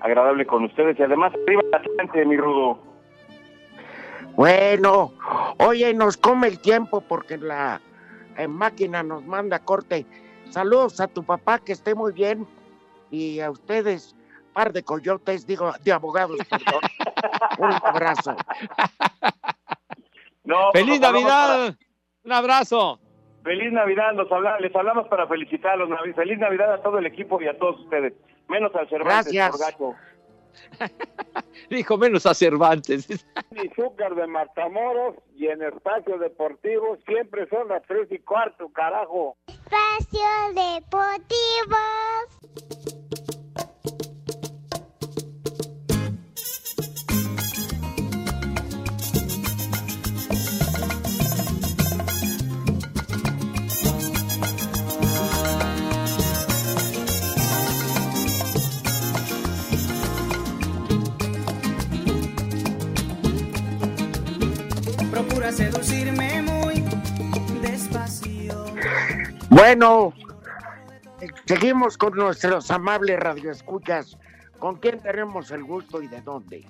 agradable 0.00 0.46
con 0.46 0.64
ustedes. 0.64 0.98
Y 0.98 1.02
además, 1.02 1.32
arriba 1.34 1.62
Atlante, 1.72 2.24
mi 2.24 2.36
Rudo. 2.36 2.78
Bueno, 4.36 5.12
oye, 5.58 5.92
nos 5.92 6.16
come 6.16 6.46
el 6.46 6.60
tiempo 6.60 7.00
porque 7.00 7.36
la 7.36 7.80
eh, 8.36 8.46
máquina 8.46 9.02
nos 9.02 9.24
manda 9.24 9.58
corte. 9.58 10.06
saludos 10.50 11.00
a 11.00 11.08
tu 11.08 11.24
papá, 11.24 11.58
que 11.58 11.72
esté 11.72 11.94
muy 11.94 12.12
bien. 12.12 12.46
Y 13.10 13.40
a 13.40 13.50
ustedes, 13.50 14.14
par 14.52 14.72
de 14.72 14.82
coyotes, 14.82 15.46
digo, 15.46 15.72
de 15.82 15.92
abogados, 15.92 16.38
perdón. 16.48 16.80
Un 17.58 17.72
abrazo. 17.72 18.36
No, 20.44 20.70
¡Feliz 20.72 21.00
Navidad! 21.00 21.74
Un 22.24 22.32
abrazo. 22.32 23.00
Feliz 23.44 23.72
Navidad, 23.72 24.14
los 24.14 24.30
habla- 24.30 24.58
les 24.60 24.74
hablamos 24.74 25.08
para 25.08 25.26
felicitarlos. 25.26 25.88
Feliz 26.14 26.38
Navidad 26.38 26.74
a 26.74 26.82
todo 26.82 26.98
el 26.98 27.06
equipo 27.06 27.40
y 27.40 27.46
a 27.48 27.56
todos 27.58 27.80
ustedes. 27.80 28.12
Menos 28.48 28.74
al 28.74 28.88
Cervantes 28.88 29.32
Gracias. 29.32 29.50
por 29.50 29.60
gacho. 29.60 29.94
Dijo 31.70 31.96
menos 31.98 32.26
a 32.26 32.34
Cervantes. 32.34 33.06
Azúcar 33.72 34.14
de 34.14 34.26
Matamoros 34.26 35.14
y 35.36 35.46
en 35.46 35.62
Espacio 35.62 36.18
Deportivo 36.18 36.96
siempre 37.06 37.46
son 37.48 37.68
las 37.68 37.82
tres 37.86 38.08
y 38.10 38.18
cuarto, 38.18 38.68
carajo. 38.70 39.36
Espacio 39.46 40.28
Deportivo. 40.54 41.76
Seducirme 65.52 66.42
muy 66.42 66.84
despacio. 67.62 68.66
Bueno, 69.48 70.12
seguimos 71.46 71.96
con 71.96 72.12
nuestros 72.14 72.70
amables 72.70 73.18
radioescuchas. 73.18 74.18
¿Con 74.58 74.76
quién 74.76 75.00
tenemos 75.00 75.50
el 75.50 75.64
gusto 75.64 76.02
y 76.02 76.08
de 76.08 76.20
dónde? 76.20 76.66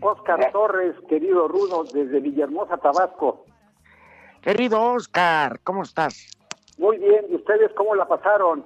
Oscar 0.00 0.50
Torres, 0.52 0.96
querido 1.08 1.48
Rudo, 1.48 1.84
desde 1.84 2.20
Villahermosa, 2.20 2.78
Tabasco. 2.78 3.44
Querido 4.40 4.80
Oscar, 4.94 5.60
¿cómo 5.62 5.82
estás? 5.82 6.30
Muy 6.78 6.96
bien, 6.96 7.26
¿y 7.28 7.34
ustedes 7.34 7.70
cómo 7.76 7.94
la 7.94 8.08
pasaron? 8.08 8.64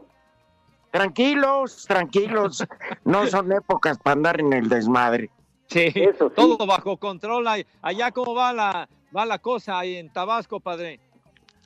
Tranquilos, 0.93 1.84
tranquilos. 1.88 2.64
No 3.05 3.26
son 3.26 3.51
épocas 3.51 3.99
para 3.99 4.14
andar 4.14 4.40
en 4.40 4.53
el 4.53 4.68
desmadre. 4.68 5.30
Sí, 5.66 5.93
todo 6.36 6.64
bajo 6.64 6.97
control. 6.97 7.47
Allá, 7.80 8.12
¿cómo 8.12 8.34
va 8.34 8.53
la, 8.53 8.88
va 9.14 9.24
la 9.26 9.38
cosa 9.38 9.78
ahí 9.78 9.96
en 9.96 10.12
Tabasco, 10.12 10.60
padre? 10.60 11.00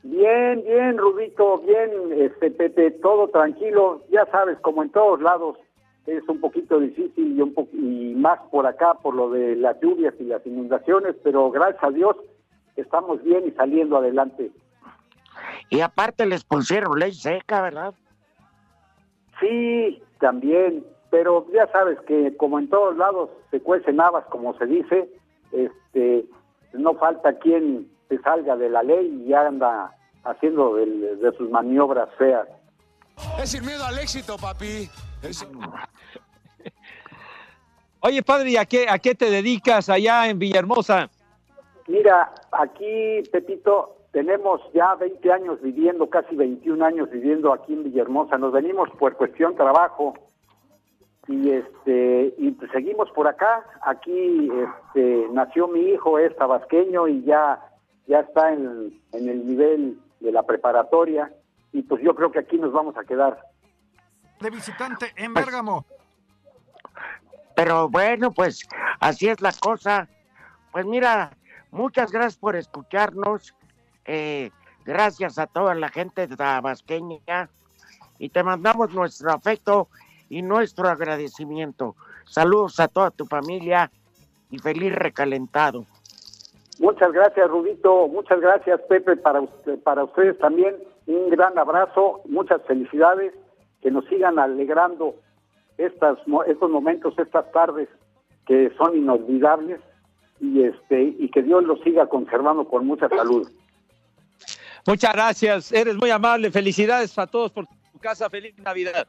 Bien, 0.03 0.63
bien, 0.65 0.99
Rudito, 0.99 1.59
bien, 1.59 1.91
este 2.21 2.51
Pepe, 2.51 2.93
todo 2.93 3.29
tranquilo. 3.29 4.03
Ya 4.11 4.25
sabes, 4.27 4.59
como 4.61 4.83
en 4.83 4.91
todos 4.91 5.21
lados, 5.21 5.57
es 6.07 6.23
un 6.29 6.41
poquito 6.41 6.79
difícil 6.79 7.37
y, 7.37 7.41
un 7.43 7.53
po- 7.55 7.69
y 7.73 8.15
más 8.15 8.39
por 8.51 8.67
acá 8.67 8.95
por 8.95 9.15
lo 9.15 9.31
de 9.31 9.57
las 9.57 9.81
lluvias 9.81 10.15
y 10.21 10.25
las 10.25 10.47
inundaciones, 10.47 11.17
pero 11.25 11.51
gracias 11.51 11.83
a 11.83 11.91
Dios 11.91 12.17
estamos 12.77 13.23
bien 13.25 13.49
y 13.49 13.51
saliendo 13.53 13.97
adelante. 13.97 14.51
Y 15.71 15.81
aparte 15.81 16.27
les 16.27 16.45
pusieron 16.45 16.99
ley 16.99 17.13
seca, 17.13 17.61
¿verdad? 17.63 17.95
Sí, 19.41 20.01
también, 20.21 20.85
pero 21.11 21.47
ya 21.53 21.67
sabes 21.73 21.99
que 22.07 22.37
como 22.37 22.59
en 22.59 22.69
todos 22.69 22.97
lados 22.97 23.31
se 23.51 23.61
cuecen 23.61 24.01
habas, 24.01 24.25
como 24.27 24.57
se 24.59 24.67
dice, 24.67 25.09
este, 25.53 26.25
no 26.79 26.95
falta 26.95 27.39
quien 27.39 27.89
se 28.09 28.19
salga 28.23 28.57
de 28.57 28.69
la 28.71 28.83
ley 28.83 29.25
y 29.27 29.33
anda 29.35 29.93
haciendo 30.25 30.75
del- 30.77 31.19
de 31.21 31.33
sus 31.37 31.51
maniobras 31.51 32.09
feas. 32.19 32.47
Es 33.43 33.51
sin 33.51 33.65
miedo 33.65 33.85
al 33.85 33.99
éxito, 33.99 34.37
papi. 34.37 34.89
Es- 35.23 35.47
Oye, 38.01 38.23
padre, 38.23 38.51
¿y 38.51 38.57
a 38.57 38.65
qué, 38.65 38.87
a 38.89 38.99
qué 38.99 39.15
te 39.15 39.31
dedicas 39.31 39.89
allá 39.89 40.29
en 40.29 40.39
Villahermosa? 40.39 41.09
Mira, 41.89 42.33
aquí, 42.53 43.23
Pepito, 43.33 43.97
tenemos 44.13 44.61
ya 44.75 44.95
20 44.95 45.33
años 45.33 45.61
viviendo, 45.63 46.09
casi 46.09 46.37
21 46.37 46.85
años 46.85 47.11
viviendo 47.11 47.53
aquí 47.53 47.73
en 47.73 47.85
Villahermosa. 47.85 48.39
Nos 48.39 48.53
venimos 48.53 48.89
por 48.99 49.17
cuestión 49.17 49.57
trabajo 49.57 50.15
y 51.29 51.51
este 51.51 52.35
y 52.39 52.51
pues 52.53 52.71
seguimos 52.71 53.11
por 53.11 53.27
acá. 53.27 53.65
Aquí 53.83 54.51
este, 54.51 55.29
nació 55.33 55.69
mi 55.69 55.81
hijo, 55.81 56.19
es 56.19 56.35
tabasqueño 56.37 57.09
y 57.09 57.25
ya 57.25 57.61
ya 58.07 58.21
está 58.21 58.53
en, 58.53 59.01
en 59.13 59.29
el 59.29 59.47
nivel 59.47 59.99
de 60.21 60.33
la 60.33 60.45
preparatoria 60.45 61.33
y 61.73 61.83
pues 61.83 62.03
yo 62.03 62.15
creo 62.15 62.31
que 62.31 62.39
aquí 62.39 62.59
nos 62.59 62.73
vamos 62.73 62.97
a 62.97 63.05
quedar. 63.05 63.39
De 64.41 64.51
visitante 64.51 65.13
en 65.17 65.35
Bérgamo. 65.35 65.85
Pero 67.55 67.89
bueno, 67.89 68.31
pues 68.33 68.69
así 69.01 69.29
es 69.29 69.41
la 69.41 69.53
cosa. 69.53 70.09
Pues 70.73 70.85
mira, 70.85 71.37
muchas 71.71 72.13
gracias 72.13 72.37
por 72.37 72.55
escucharnos. 72.55 73.55
Eh, 74.05 74.51
gracias 74.85 75.39
a 75.39 75.47
toda 75.47 75.75
la 75.75 75.89
gente 75.89 76.29
tabasqueña. 76.29 77.49
Y 78.19 78.29
te 78.29 78.43
mandamos 78.43 78.95
nuestro 78.95 79.33
afecto 79.33 79.89
y 80.29 80.43
nuestro 80.43 80.89
agradecimiento. 80.89 81.95
Saludos 82.27 82.81
a 82.81 82.89
toda 82.89 83.11
tu 83.11 83.27
familia 83.27 83.91
y 84.51 84.59
feliz 84.59 84.95
recalentado. 84.95 85.85
Muchas 86.79 87.13
gracias, 87.13 87.49
Rudito. 87.49 88.07
Muchas 88.09 88.41
gracias, 88.41 88.81
Pepe, 88.89 89.17
para, 89.17 89.41
usted- 89.41 89.79
para 89.83 90.05
ustedes 90.05 90.39
también. 90.39 90.77
Un 91.07 91.31
gran 91.31 91.57
abrazo, 91.59 92.21
muchas 92.27 92.61
felicidades. 92.67 93.33
Que 93.83 93.91
nos 93.91 94.05
sigan 94.07 94.39
alegrando 94.39 95.15
estas, 95.79 96.19
mo- 96.27 96.43
estos 96.45 96.71
momentos, 96.71 97.15
estas 97.19 97.51
tardes 97.53 97.89
que 98.47 98.73
son 98.77 98.97
inolvidables 98.97 99.81
y, 100.41 100.63
este, 100.65 101.03
y 101.19 101.31
que 101.31 101.43
Dios 101.43 101.63
los 101.65 101.81
siga 101.83 102.07
conservando 102.09 102.67
con 102.67 102.85
mucha 102.87 103.09
salud. 103.09 103.49
Muchas 104.87 105.13
gracias, 105.13 105.73
eres 105.73 105.97
muy 105.97 106.11
amable. 106.11 106.51
Felicidades 106.51 107.17
a 107.19 107.27
todos 107.27 107.53
por 107.53 107.67
tu 107.67 107.99
casa. 108.01 108.29
Feliz 108.31 108.57
Navidad. 108.59 109.07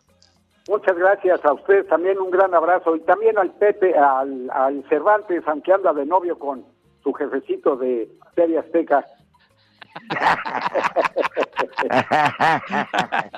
Muchas 0.68 0.97
gracias 0.97 1.43
a 1.45 1.53
ustedes 1.53 1.88
también, 1.88 2.20
un 2.20 2.30
gran 2.30 2.53
abrazo. 2.53 2.95
Y 2.95 2.99
también 3.01 3.38
al 3.38 3.51
Pepe, 3.51 3.97
al, 3.97 4.49
al 4.51 4.84
Cervantes, 4.89 5.43
aunque 5.47 5.72
anda 5.72 5.93
de 5.93 6.05
novio 6.05 6.38
con 6.38 6.65
su 7.03 7.13
jefecito 7.13 7.78
de 7.78 8.09
Serie 8.36 8.59
Azteca. 8.59 9.05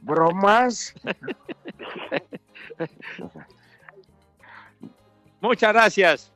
¿Bromas? 0.00 0.94
Muchas 5.40 5.72
gracias. 5.72 6.32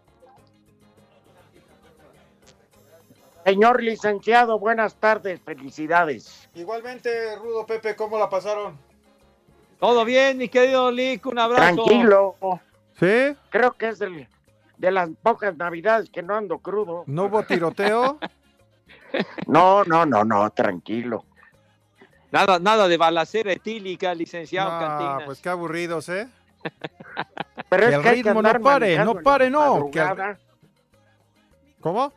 Señor 3.44 3.82
licenciado, 3.82 4.58
buenas 4.58 4.94
tardes, 4.96 5.40
felicidades. 5.40 6.48
Igualmente, 6.54 7.36
Rudo 7.36 7.66
Pepe, 7.66 7.96
¿cómo 7.96 8.18
la 8.18 8.28
pasaron? 8.28 8.89
Todo 9.80 10.04
bien, 10.04 10.38
mi 10.38 10.48
querido 10.48 10.90
Lick, 10.90 11.24
un 11.26 11.38
abrazo. 11.38 11.62
Tranquilo. 11.84 12.36
¿Sí? 12.98 13.34
Creo 13.48 13.72
que 13.72 13.88
es 13.88 13.98
del- 13.98 14.28
de 14.76 14.90
las 14.90 15.08
pocas 15.22 15.56
navidades 15.56 16.10
que 16.10 16.22
no 16.22 16.36
ando 16.36 16.58
crudo. 16.58 17.04
¿No 17.06 17.24
hubo 17.24 17.42
tiroteo? 17.42 18.18
No, 19.48 19.82
no, 19.84 20.06
no, 20.06 20.24
no, 20.24 20.48
tranquilo. 20.50 21.24
Nada, 22.30 22.60
nada 22.60 22.86
de 22.86 22.96
balacera 22.96 23.52
etílica, 23.52 24.14
licenciado 24.14 24.70
Ah, 24.70 24.78
Cantinas. 24.78 25.22
pues 25.24 25.40
qué 25.40 25.48
aburridos, 25.48 26.08
¿eh? 26.08 26.28
Pero 27.68 27.82
Que 27.82 27.88
es 27.88 27.94
el 27.96 28.02
que 28.02 28.08
hay 28.08 28.22
que 28.22 28.28
ritmo 28.28 28.42
no 28.42 28.60
pare, 28.60 29.04
no 29.04 29.14
pare, 29.16 29.50
no, 29.50 29.90
que 29.90 29.98
al- 30.00 30.06
madrugada. 30.08 30.38
¿Cómo? 31.80 32.12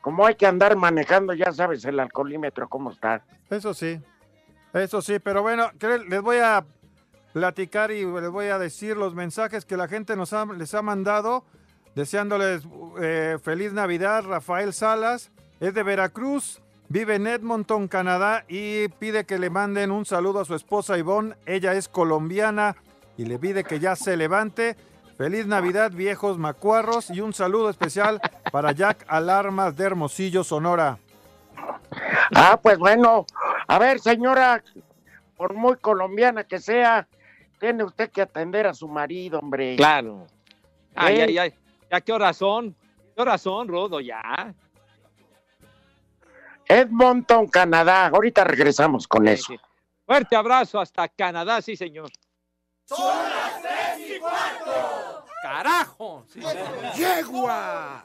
Como 0.00 0.24
hay 0.26 0.34
que 0.34 0.46
andar 0.46 0.76
manejando, 0.76 1.34
ya 1.34 1.52
sabes 1.52 1.84
el 1.84 2.00
alcoholímetro 2.00 2.68
cómo 2.70 2.90
está. 2.90 3.22
Eso 3.50 3.74
sí, 3.74 4.00
eso 4.74 5.02
sí, 5.02 5.18
pero 5.18 5.42
bueno, 5.42 5.70
¿qué 5.78 5.98
les 5.98 6.22
voy 6.22 6.38
a 6.38 6.64
platicar 7.32 7.90
y 7.90 8.04
les 8.04 8.30
voy 8.30 8.46
a 8.48 8.58
decir 8.58 8.96
los 8.96 9.14
mensajes 9.14 9.64
que 9.64 9.76
la 9.76 9.88
gente 9.88 10.16
nos 10.16 10.32
ha- 10.32 10.44
les 10.46 10.74
ha 10.74 10.82
mandado, 10.82 11.44
deseándoles 11.94 12.62
eh, 13.00 13.38
feliz 13.42 13.72
Navidad. 13.72 14.24
Rafael 14.24 14.72
Salas 14.72 15.30
es 15.60 15.72
de 15.74 15.82
Veracruz, 15.82 16.60
vive 16.88 17.14
en 17.16 17.26
Edmonton, 17.26 17.88
Canadá 17.88 18.44
y 18.48 18.88
pide 18.88 19.24
que 19.24 19.38
le 19.38 19.50
manden 19.50 19.90
un 19.90 20.04
saludo 20.04 20.40
a 20.40 20.44
su 20.44 20.54
esposa 20.54 20.98
Ivonne. 20.98 21.34
Ella 21.46 21.72
es 21.74 21.88
colombiana 21.88 22.76
y 23.16 23.24
le 23.24 23.38
pide 23.38 23.64
que 23.64 23.78
ya 23.80 23.96
se 23.96 24.16
levante. 24.16 24.76
Feliz 25.16 25.46
Navidad, 25.46 25.92
viejos 25.92 26.38
macuarros, 26.38 27.10
y 27.10 27.20
un 27.20 27.32
saludo 27.34 27.68
especial 27.70 28.20
para 28.50 28.72
Jack 28.72 29.04
Alarmas 29.08 29.76
de 29.76 29.84
Hermosillo, 29.84 30.42
Sonora. 30.42 30.98
Ah, 32.34 32.58
pues 32.62 32.78
bueno. 32.78 33.26
A 33.66 33.78
ver, 33.78 34.00
señora, 34.00 34.62
por 35.36 35.54
muy 35.54 35.76
colombiana 35.76 36.44
que 36.44 36.58
sea, 36.58 37.08
tiene 37.58 37.84
usted 37.84 38.10
que 38.10 38.22
atender 38.22 38.66
a 38.66 38.74
su 38.74 38.88
marido, 38.88 39.38
hombre. 39.38 39.76
Claro. 39.76 40.26
Ay, 40.94 41.16
¿Eh? 41.20 41.22
ay, 41.22 41.38
ay. 41.38 41.54
¿Ya 41.90 42.00
qué 42.00 42.12
horas 42.12 42.36
son? 42.36 42.74
¿Qué 43.14 43.22
horas 43.22 43.42
son, 43.42 43.68
Rodo? 43.68 44.00
Ya. 44.00 44.54
Edmonton, 46.66 47.46
Canadá. 47.48 48.06
Ahorita 48.06 48.44
regresamos 48.44 49.06
con 49.06 49.28
eso. 49.28 49.54
Fuerte 50.06 50.36
abrazo 50.36 50.80
hasta 50.80 51.08
Canadá, 51.08 51.60
sí, 51.60 51.76
señor. 51.76 52.10
Son 52.86 52.98
las 53.28 53.62
tres 53.62 54.16
y 54.16 54.18
cuarto. 54.18 55.24
¡Carajo! 55.42 56.24
¡Yegua! 56.96 58.04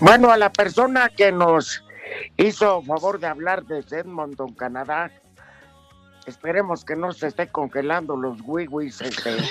Bueno, 0.00 0.30
a 0.30 0.36
la 0.38 0.50
persona 0.50 1.08
que 1.10 1.30
nos 1.30 1.84
hizo 2.36 2.82
favor 2.82 3.20
de 3.20 3.26
hablar 3.26 3.64
desde 3.64 4.00
Edmonton, 4.00 4.54
Canadá, 4.54 5.10
esperemos 6.26 6.84
que 6.84 6.96
no 6.96 7.12
se 7.12 7.26
esté 7.28 7.48
congelando 7.48 8.16
los 8.16 8.38
wiwis. 8.42 9.00
Este. 9.02 9.36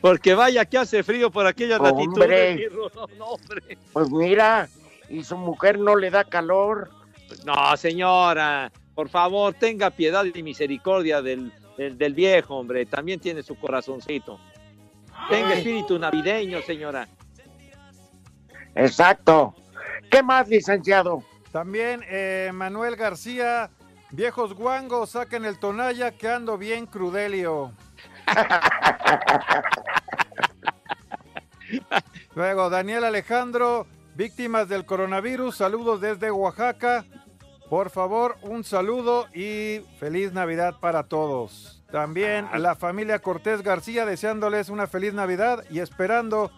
Porque 0.00 0.34
vaya 0.34 0.64
que 0.64 0.78
hace 0.78 1.02
frío 1.02 1.30
por 1.30 1.46
aquella 1.46 1.76
Hombre. 1.76 2.56
latitudes. 2.56 2.72
No, 3.18 3.26
hombre. 3.26 3.78
Pues 3.92 4.10
mira, 4.10 4.68
y 5.08 5.22
su 5.24 5.36
mujer 5.36 5.78
no 5.78 5.96
le 5.96 6.10
da 6.10 6.24
calor. 6.24 6.90
No, 7.44 7.76
señora, 7.76 8.72
por 8.94 9.08
favor, 9.08 9.54
tenga 9.54 9.90
piedad 9.90 10.24
y 10.32 10.42
misericordia 10.42 11.20
del, 11.22 11.52
del, 11.76 11.98
del 11.98 12.14
viejo, 12.14 12.56
hombre. 12.56 12.86
También 12.86 13.20
tiene 13.20 13.42
su 13.42 13.56
corazoncito. 13.56 14.38
Tenga 15.28 15.54
espíritu 15.54 15.98
navideño, 15.98 16.62
señora. 16.62 17.08
Exacto. 18.74 19.54
¿Qué 20.10 20.22
más, 20.22 20.48
licenciado? 20.48 21.22
También 21.52 22.02
eh, 22.08 22.50
Manuel 22.54 22.96
García, 22.96 23.70
viejos 24.10 24.54
guangos, 24.54 25.10
saquen 25.10 25.44
el 25.44 25.58
tonalla 25.58 26.12
que 26.12 26.28
ando 26.28 26.56
bien 26.58 26.86
crudelio. 26.86 27.72
Luego 32.34 32.70
Daniel 32.70 33.04
Alejandro, 33.04 33.86
víctimas 34.14 34.68
del 34.68 34.86
coronavirus, 34.86 35.56
saludos 35.56 36.00
desde 36.00 36.30
Oaxaca. 36.30 37.04
Por 37.68 37.90
favor, 37.90 38.36
un 38.42 38.64
saludo 38.64 39.28
y 39.34 39.80
feliz 39.98 40.32
Navidad 40.32 40.76
para 40.80 41.04
todos. 41.04 41.82
También 41.90 42.46
a 42.52 42.58
la 42.58 42.74
familia 42.74 43.18
Cortés 43.18 43.62
García 43.62 44.06
deseándoles 44.06 44.70
una 44.70 44.86
feliz 44.86 45.12
Navidad 45.14 45.64
y 45.70 45.80
esperando 45.80 46.50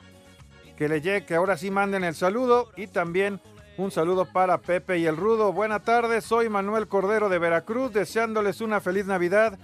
que 0.76 0.88
le 0.88 1.00
llegue, 1.00 1.26
que 1.26 1.34
ahora 1.34 1.56
sí 1.56 1.70
manden 1.70 2.04
el 2.04 2.14
saludo 2.14 2.70
y 2.76 2.86
también 2.86 3.40
un 3.76 3.90
saludo 3.90 4.24
para 4.24 4.58
Pepe 4.58 4.98
y 4.98 5.06
el 5.06 5.16
Rudo. 5.16 5.52
Buena 5.52 5.80
tarde, 5.80 6.20
soy 6.20 6.48
Manuel 6.48 6.86
Cordero 6.86 7.28
de 7.28 7.38
Veracruz, 7.38 7.92
deseándoles 7.92 8.60
una 8.60 8.80
feliz 8.80 9.06
Navidad. 9.06 9.58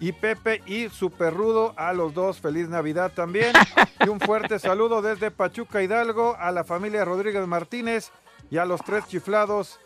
Y 0.00 0.12
Pepe 0.12 0.62
y 0.64 0.88
Super 0.90 1.34
Rudo 1.34 1.74
a 1.76 1.92
los 1.92 2.14
dos, 2.14 2.40
feliz 2.40 2.68
Navidad 2.68 3.12
también. 3.14 3.52
Y 4.00 4.08
un 4.08 4.20
fuerte 4.20 4.60
saludo 4.60 5.02
desde 5.02 5.32
Pachuca 5.32 5.82
Hidalgo 5.82 6.36
a 6.38 6.52
la 6.52 6.62
familia 6.62 7.04
Rodríguez 7.04 7.44
Martínez 7.48 8.12
y 8.48 8.58
a 8.58 8.64
los 8.64 8.80
tres 8.84 9.08
chiflados 9.08 9.80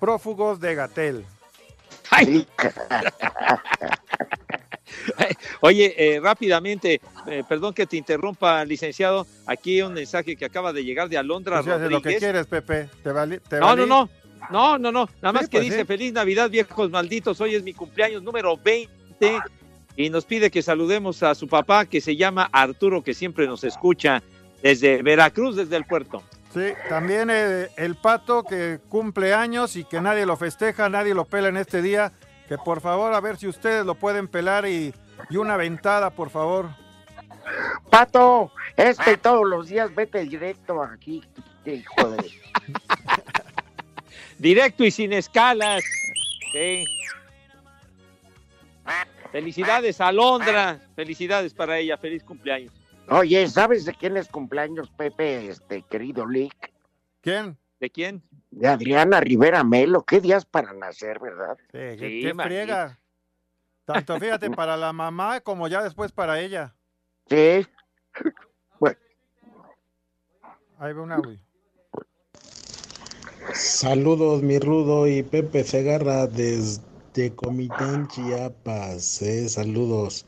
prófugos 0.00 0.58
de 0.58 0.74
Gatel. 0.74 1.26
Oye, 5.60 5.94
eh, 5.96 6.20
rápidamente, 6.20 7.00
eh, 7.26 7.42
perdón 7.48 7.74
que 7.74 7.86
te 7.86 7.96
interrumpa, 7.96 8.64
licenciado. 8.64 9.26
Aquí 9.46 9.82
un 9.82 9.94
mensaje 9.94 10.36
que 10.36 10.44
acaba 10.44 10.72
de 10.72 10.84
llegar 10.84 11.08
de 11.08 11.18
Alondra 11.18 11.62
Pues 11.62 11.74
haces 11.76 11.82
lo 11.90 12.00
que 12.00 12.10
Rodríguez. 12.10 12.20
quieres, 12.20 12.46
Pepe. 12.46 12.88
¿Te 13.02 13.10
vali- 13.12 13.38
te 13.40 13.58
No, 13.60 13.74
no, 13.76 13.86
no. 13.86 14.08
No, 14.50 14.76
no, 14.76 14.90
no. 14.90 15.08
Nada 15.22 15.32
más 15.32 15.42
Sí, 15.44 15.50
que 15.50 15.58
pues, 15.58 15.70
dice. 15.70 15.84
Feliz 15.84 16.12
Navidad, 16.12 16.50
viejos 16.50 16.90
malditos. 16.90 17.40
Hoy 17.40 17.54
es 17.54 17.62
mi 17.62 17.72
cumpleaños 17.72 18.22
número 18.22 18.56
20 18.56 19.38
y 19.96 20.10
nos 20.10 20.24
pide 20.24 20.50
que 20.50 20.62
saludemos 20.62 21.22
a 21.22 21.34
su 21.34 21.46
papá 21.46 21.86
que 21.86 22.00
se 22.00 22.16
llama 22.16 22.48
Arturo, 22.52 23.02
que 23.04 23.14
siempre 23.14 23.46
nos 23.46 23.62
escucha 23.62 24.22
desde 24.62 25.02
Veracruz, 25.02 25.54
desde 25.56 25.76
el 25.76 25.84
puerto. 25.84 26.22
Sí, 26.52 26.72
también 26.88 27.28
eh, 27.30 27.68
el 27.76 27.94
pato 27.94 28.42
que 28.42 28.78
cumple 28.88 29.32
años 29.32 29.76
y 29.76 29.84
que 29.84 30.00
nadie 30.00 30.26
lo 30.26 30.36
festeja, 30.36 30.88
nadie 30.88 31.14
lo 31.14 31.24
pela 31.24 31.48
en 31.48 31.56
este 31.56 31.80
día. 31.80 32.12
Que 32.52 32.58
por 32.58 32.82
favor, 32.82 33.14
a 33.14 33.20
ver 33.22 33.38
si 33.38 33.48
ustedes 33.48 33.86
lo 33.86 33.94
pueden 33.94 34.28
pelar 34.28 34.66
y, 34.66 34.92
y 35.30 35.36
una 35.38 35.56
ventada, 35.56 36.10
por 36.10 36.28
favor. 36.28 36.68
Pato, 37.88 38.52
este 38.76 39.16
todos 39.16 39.48
los 39.48 39.68
días 39.68 39.94
vete 39.94 40.22
directo 40.26 40.82
aquí, 40.82 41.24
hijo 41.64 42.10
de... 42.10 42.30
Directo 44.38 44.84
y 44.84 44.90
sin 44.90 45.14
escalas. 45.14 45.82
Sí. 46.52 46.84
Felicidades 49.30 49.98
a 50.02 50.08
Alondra. 50.08 50.78
Felicidades 50.94 51.54
para 51.54 51.78
ella. 51.78 51.96
Feliz 51.96 52.22
cumpleaños. 52.22 52.74
Oye, 53.08 53.48
¿sabes 53.48 53.86
de 53.86 53.94
quién 53.94 54.18
es 54.18 54.28
cumpleaños, 54.28 54.90
Pepe, 54.90 55.48
este 55.48 55.80
querido 55.88 56.28
Lick? 56.28 56.70
¿Quién? 57.22 57.56
¿De 57.80 57.88
quién? 57.88 58.22
De 58.52 58.68
Adriana 58.68 59.18
Rivera 59.20 59.64
Melo. 59.64 60.04
¿Qué 60.04 60.20
días 60.20 60.44
para 60.44 60.72
nacer, 60.74 61.18
verdad? 61.18 61.56
Sí, 61.58 61.66
qué, 61.72 61.96
Sí, 61.98 62.20
qué 62.22 62.34
manito. 62.34 62.44
friega. 62.44 62.98
Tanto 63.86 64.20
fíjate 64.20 64.50
para 64.50 64.76
la 64.76 64.92
mamá 64.92 65.40
como 65.40 65.66
ya 65.68 65.82
después 65.82 66.12
para 66.12 66.38
ella. 66.38 66.76
Sí. 67.28 67.66
Ahí 70.78 70.92
ve 70.92 71.00
un 71.00 71.12
audio. 71.12 71.38
Saludos, 73.54 74.42
mi 74.42 74.58
Rudo 74.58 75.06
y 75.06 75.22
Pepe 75.22 75.64
Segarra 75.64 76.26
desde 76.26 77.34
Comitán, 77.36 78.08
Chiapas. 78.08 79.22
eh, 79.22 79.48
saludos. 79.48 80.26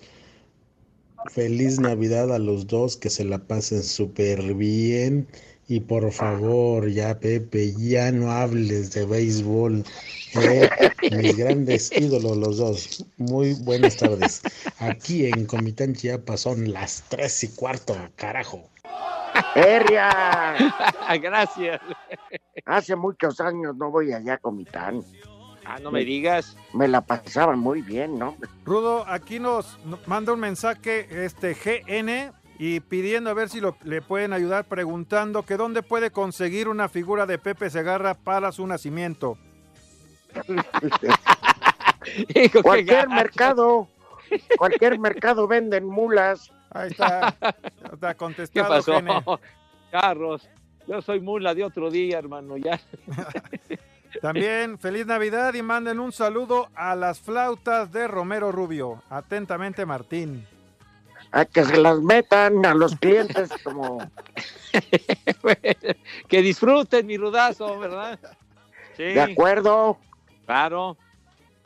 Feliz 1.26 1.80
Navidad 1.80 2.32
a 2.32 2.38
los 2.38 2.66
dos, 2.66 2.96
que 2.96 3.10
se 3.10 3.24
la 3.24 3.38
pasen 3.38 3.82
súper 3.82 4.54
bien. 4.54 5.26
Y 5.68 5.80
por 5.80 6.10
favor, 6.12 6.88
ya 6.90 7.18
Pepe, 7.18 7.72
ya 7.78 8.12
no 8.12 8.30
hables 8.30 8.92
de 8.92 9.06
béisbol. 9.06 9.82
eh, 10.34 10.68
mis 11.10 11.36
grandes 11.36 11.90
ídolos 11.96 12.36
los 12.36 12.56
dos. 12.58 13.04
Muy 13.16 13.54
buenas 13.54 13.96
tardes. 13.96 14.42
Aquí 14.78 15.26
en 15.26 15.46
Comitán, 15.46 15.94
Chiapas 15.94 16.40
son 16.40 16.72
las 16.72 17.02
tres 17.08 17.42
y 17.44 17.48
cuarto, 17.48 17.96
carajo. 18.16 18.68
¡Herria! 19.54 20.54
Gracias. 21.22 21.80
Hace 22.66 22.94
muchos 22.96 23.40
años 23.40 23.74
no 23.76 23.90
voy 23.90 24.12
allá 24.12 24.34
a 24.34 24.38
Comitán. 24.38 25.02
Ah, 25.64 25.78
no 25.80 25.90
me 25.90 26.04
digas. 26.04 26.56
Me 26.74 26.88
la 26.88 27.00
pasaba 27.00 27.56
muy 27.56 27.80
bien, 27.80 28.18
¿no? 28.18 28.36
Rudo, 28.64 29.04
aquí 29.08 29.38
nos, 29.40 29.78
nos 29.86 30.06
manda 30.06 30.32
un 30.34 30.40
mensaje 30.40 31.24
este 31.24 31.54
GN 31.54 32.32
y 32.58 32.80
pidiendo 32.80 33.30
a 33.30 33.34
ver 33.34 33.48
si 33.48 33.60
lo- 33.60 33.76
le 33.84 34.00
pueden 34.02 34.32
ayudar 34.32 34.64
preguntando 34.64 35.42
que 35.44 35.56
dónde 35.56 35.82
puede 35.82 36.10
conseguir 36.10 36.68
una 36.68 36.88
figura 36.88 37.26
de 37.26 37.38
Pepe 37.38 37.70
Segarra 37.70 38.14
para 38.14 38.52
su 38.52 38.66
nacimiento. 38.66 39.36
Hijo, 42.34 42.62
Cualquier 42.62 43.08
mercado, 43.08 43.88
cualquier 44.58 44.98
mercado 44.98 45.46
venden 45.48 45.86
mulas. 45.86 46.52
Ahí 46.70 46.90
está, 46.90 47.34
está 47.92 48.14
¿Qué 48.52 48.62
pasó? 48.62 49.00
GN. 49.00 49.08
Carros. 49.90 50.48
Yo 50.86 51.00
soy 51.00 51.20
mula 51.20 51.54
de 51.54 51.64
otro 51.64 51.90
día, 51.90 52.18
hermano. 52.18 52.56
Ya. 52.58 52.78
También 54.20 54.78
feliz 54.78 55.06
Navidad 55.06 55.54
y 55.54 55.62
manden 55.62 55.98
un 55.98 56.12
saludo 56.12 56.68
a 56.74 56.94
las 56.94 57.20
flautas 57.20 57.90
de 57.90 58.06
Romero 58.06 58.52
Rubio. 58.52 59.02
Atentamente 59.08 59.86
Martín. 59.86 60.46
A 61.34 61.44
que 61.44 61.64
se 61.64 61.76
las 61.78 62.00
metan 62.00 62.64
a 62.64 62.74
los 62.74 62.94
clientes 62.96 63.50
como... 63.64 63.98
que 66.28 66.42
disfruten 66.42 67.06
mi 67.06 67.16
rudazo, 67.16 67.78
¿verdad? 67.78 68.18
Sí. 68.96 69.02
De 69.04 69.20
acuerdo. 69.20 69.98
Claro. 70.46 70.96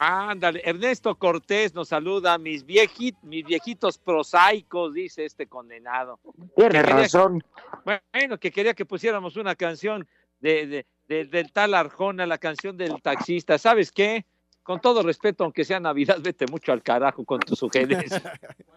Ándale, 0.01 0.63
Ernesto 0.65 1.17
Cortés 1.17 1.75
nos 1.75 1.89
saluda, 1.89 2.39
mis, 2.39 2.65
viejit, 2.65 3.17
mis 3.23 3.45
viejitos 3.45 3.99
prosaicos, 3.99 4.95
dice 4.95 5.25
este 5.25 5.47
condenado. 5.49 6.21
Tiene 6.57 6.71
Que 6.71 6.83
razón. 6.85 7.43
Bueno, 7.85 8.39
que 8.39 8.53
quería 8.53 8.75
que 8.75 8.87
pusiéramos 8.87 9.37
una 9.37 9.57
canción 9.57 10.07
de, 10.41 10.67
de- 10.67 10.87
de- 11.09 11.25
del 11.25 11.53
tal 11.53 11.75
Arjona, 11.75 12.27
la 12.27 12.39
canción 12.39 12.77
del 12.77 13.03
taxista. 13.03 13.59
¿Sabes 13.59 13.91
qué? 13.91 14.25
Con 14.69 14.81
todo 14.83 15.03
respeto, 15.03 15.45
aunque 15.45 15.65
sea 15.65 15.81
Navidad, 15.81 16.19
vete 16.21 16.45
mucho 16.47 16.73
al 16.73 16.83
carajo 16.83 17.25
con 17.25 17.41
tus 17.41 17.59
sugerencias. 17.59 18.23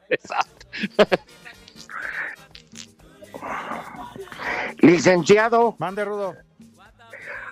Exacto. 0.07 0.67
Licenciado, 4.79 5.75
Mande, 5.79 6.05
Rudo. 6.05 6.33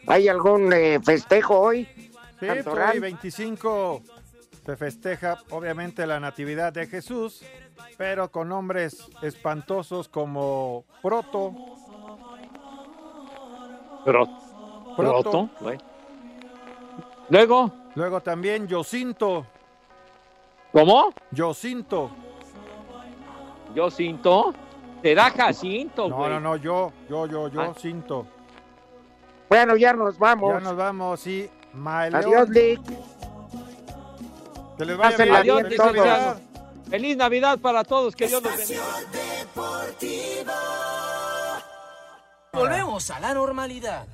¿hay 0.07 0.29
algún 0.29 0.71
eh, 0.71 1.01
festejo 1.03 1.59
hoy? 1.59 1.85
Sí, 2.39 2.45
Cantoral. 2.47 2.93
hoy 2.93 2.99
25 2.99 4.01
se 4.65 4.77
festeja 4.77 5.37
obviamente 5.49 6.07
la 6.07 6.21
Natividad 6.21 6.71
de 6.71 6.87
Jesús, 6.87 7.41
pero 7.97 8.31
con 8.31 8.47
nombres 8.47 9.05
espantosos 9.21 10.07
como 10.07 10.85
Proto, 11.01 11.53
Pro- 14.05 14.29
Proto. 14.95 15.49
Proto. 15.59 15.77
Luego, 17.29 17.73
luego 17.95 18.21
también 18.21 18.67
Yocinto, 18.67 19.45
¿cómo? 20.71 21.13
Yocinto. 21.31 22.11
Yocinto. 23.75 24.53
¿Será 25.01 25.31
Jacinto, 25.31 26.09
No, 26.09 26.17
güey? 26.17 26.29
no, 26.31 26.39
no, 26.39 26.55
yo, 26.57 26.91
yo, 27.09 27.25
yo, 27.25 27.47
yo, 27.47 27.61
Ah. 27.61 27.73
Cinto. 27.77 28.25
Bueno, 29.47 29.75
ya 29.77 29.93
nos 29.93 30.17
vamos. 30.17 30.53
Ya 30.53 30.59
nos 30.59 30.75
vamos, 30.75 31.19
sí. 31.21 31.49
Maeleón. 31.73 32.23
Adiós, 32.23 32.49
Lick. 32.49 32.81
Que 34.77 34.85
les 34.85 34.97
vaya 34.97 35.17
bien. 35.17 35.43
bien 35.43 35.57
Feliz 35.63 35.77
todos. 35.77 35.95
Navidad. 35.95 36.41
Feliz 36.89 37.17
Navidad 37.17 37.59
para 37.59 37.83
todos, 37.83 38.15
que 38.15 38.27
Dios 38.27 38.41
los 38.43 38.57
bendiga. 38.57 38.83
Volvemos 42.51 43.09
a 43.11 43.19
la 43.19 43.33
normalidad. 43.33 44.05